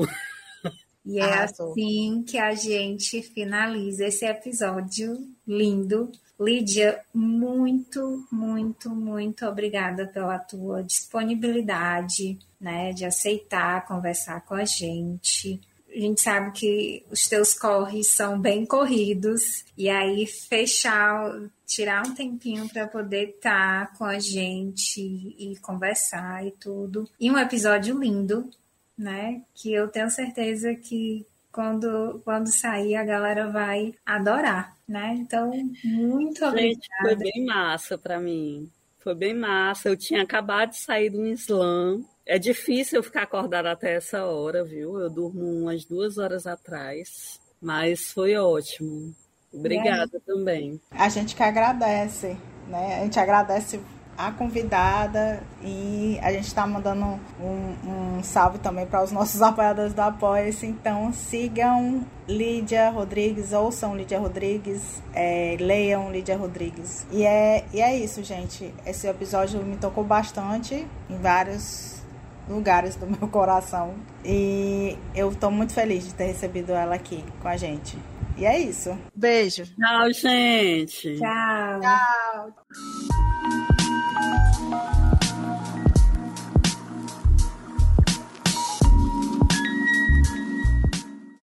E 1.04 1.18
é 1.18 1.22
Arrasou. 1.22 1.70
assim 1.70 2.22
que 2.22 2.36
a 2.36 2.54
gente 2.54 3.22
finaliza 3.22 4.04
esse 4.04 4.26
episódio 4.26 5.16
lindo. 5.46 6.12
Lídia, 6.38 7.00
muito, 7.14 8.26
muito, 8.30 8.90
muito 8.90 9.46
obrigada 9.46 10.06
pela 10.06 10.38
tua 10.38 10.82
disponibilidade, 10.82 12.38
né, 12.60 12.92
de 12.92 13.04
aceitar 13.04 13.86
conversar 13.86 14.44
com 14.44 14.54
a 14.54 14.64
gente. 14.64 15.60
A 15.98 16.00
gente 16.00 16.20
sabe 16.20 16.52
que 16.52 17.04
os 17.10 17.26
teus 17.26 17.52
corres 17.52 18.06
são 18.06 18.40
bem 18.40 18.64
corridos, 18.64 19.64
e 19.76 19.88
aí 19.88 20.28
fechar, 20.28 21.28
tirar 21.66 22.06
um 22.06 22.14
tempinho 22.14 22.68
para 22.68 22.86
poder 22.86 23.30
estar 23.30 23.88
tá 23.88 23.96
com 23.96 24.04
a 24.04 24.20
gente 24.20 25.00
e 25.00 25.58
conversar 25.60 26.46
e 26.46 26.52
tudo. 26.52 27.10
E 27.18 27.28
um 27.28 27.36
episódio 27.36 27.98
lindo, 27.98 28.48
né? 28.96 29.42
Que 29.52 29.72
eu 29.72 29.88
tenho 29.88 30.08
certeza 30.08 30.72
que 30.72 31.26
quando, 31.50 32.20
quando 32.24 32.46
sair 32.46 32.94
a 32.94 33.04
galera 33.04 33.50
vai 33.50 33.92
adorar, 34.06 34.76
né? 34.86 35.16
Então, 35.18 35.50
muito 35.82 36.44
obrigada. 36.44 36.60
Gente, 36.60 36.88
foi 37.02 37.16
bem 37.16 37.44
massa 37.44 37.98
para 37.98 38.20
mim. 38.20 38.70
Foi 39.08 39.14
bem 39.14 39.32
massa. 39.32 39.88
Eu 39.88 39.96
tinha 39.96 40.22
acabado 40.22 40.68
de 40.72 40.76
sair 40.76 41.08
do 41.08 41.26
slam. 41.28 42.04
É 42.26 42.38
difícil 42.38 42.98
eu 42.98 43.02
ficar 43.02 43.22
acordada 43.22 43.72
até 43.72 43.94
essa 43.94 44.26
hora, 44.26 44.62
viu? 44.62 45.00
Eu 45.00 45.08
durmo 45.08 45.50
umas 45.62 45.82
duas 45.86 46.18
horas 46.18 46.46
atrás, 46.46 47.40
mas 47.58 48.12
foi 48.12 48.36
ótimo. 48.36 49.14
Obrigada 49.50 50.20
também. 50.26 50.78
A 50.90 51.08
gente 51.08 51.34
que 51.34 51.42
agradece, 51.42 52.36
né? 52.68 53.00
A 53.00 53.04
gente 53.04 53.18
agradece 53.18 53.80
a 54.18 54.32
convidada 54.32 55.40
e 55.62 56.18
a 56.20 56.32
gente 56.32 56.48
está 56.48 56.66
mandando 56.66 57.20
um, 57.40 58.16
um, 58.18 58.22
salve 58.22 58.58
também 58.58 58.84
para 58.84 59.04
os 59.04 59.12
nossos 59.12 59.40
apoiadores 59.42 59.94
do 59.94 60.00
Apoia-se. 60.00 60.66
Então 60.66 61.12
sigam 61.12 62.04
Lídia 62.26 62.90
Rodrigues, 62.90 63.52
ouçam 63.52 63.96
Lídia 63.96 64.18
Rodrigues, 64.18 65.00
é, 65.14 65.56
leiam 65.60 66.10
Lídia 66.10 66.36
Rodrigues. 66.36 67.06
E 67.12 67.24
é, 67.24 67.64
e 67.72 67.80
é 67.80 67.96
isso, 67.96 68.24
gente. 68.24 68.74
Esse 68.84 69.06
episódio 69.06 69.62
me 69.62 69.76
tocou 69.76 70.02
bastante 70.02 70.84
em 71.08 71.16
vários 71.18 72.02
lugares 72.48 72.96
do 72.96 73.06
meu 73.08 73.28
coração. 73.28 73.94
E 74.24 74.98
eu 75.14 75.30
estou 75.30 75.52
muito 75.52 75.72
feliz 75.72 76.04
de 76.04 76.12
ter 76.12 76.24
recebido 76.24 76.72
ela 76.72 76.96
aqui 76.96 77.24
com 77.40 77.46
a 77.46 77.56
gente. 77.56 77.96
E 78.36 78.44
é 78.44 78.58
isso. 78.58 78.98
Beijo. 79.14 79.64
Tchau, 79.64 80.12
gente. 80.12 81.18
Tchau. 81.18 81.80
Tchau. 81.80 83.37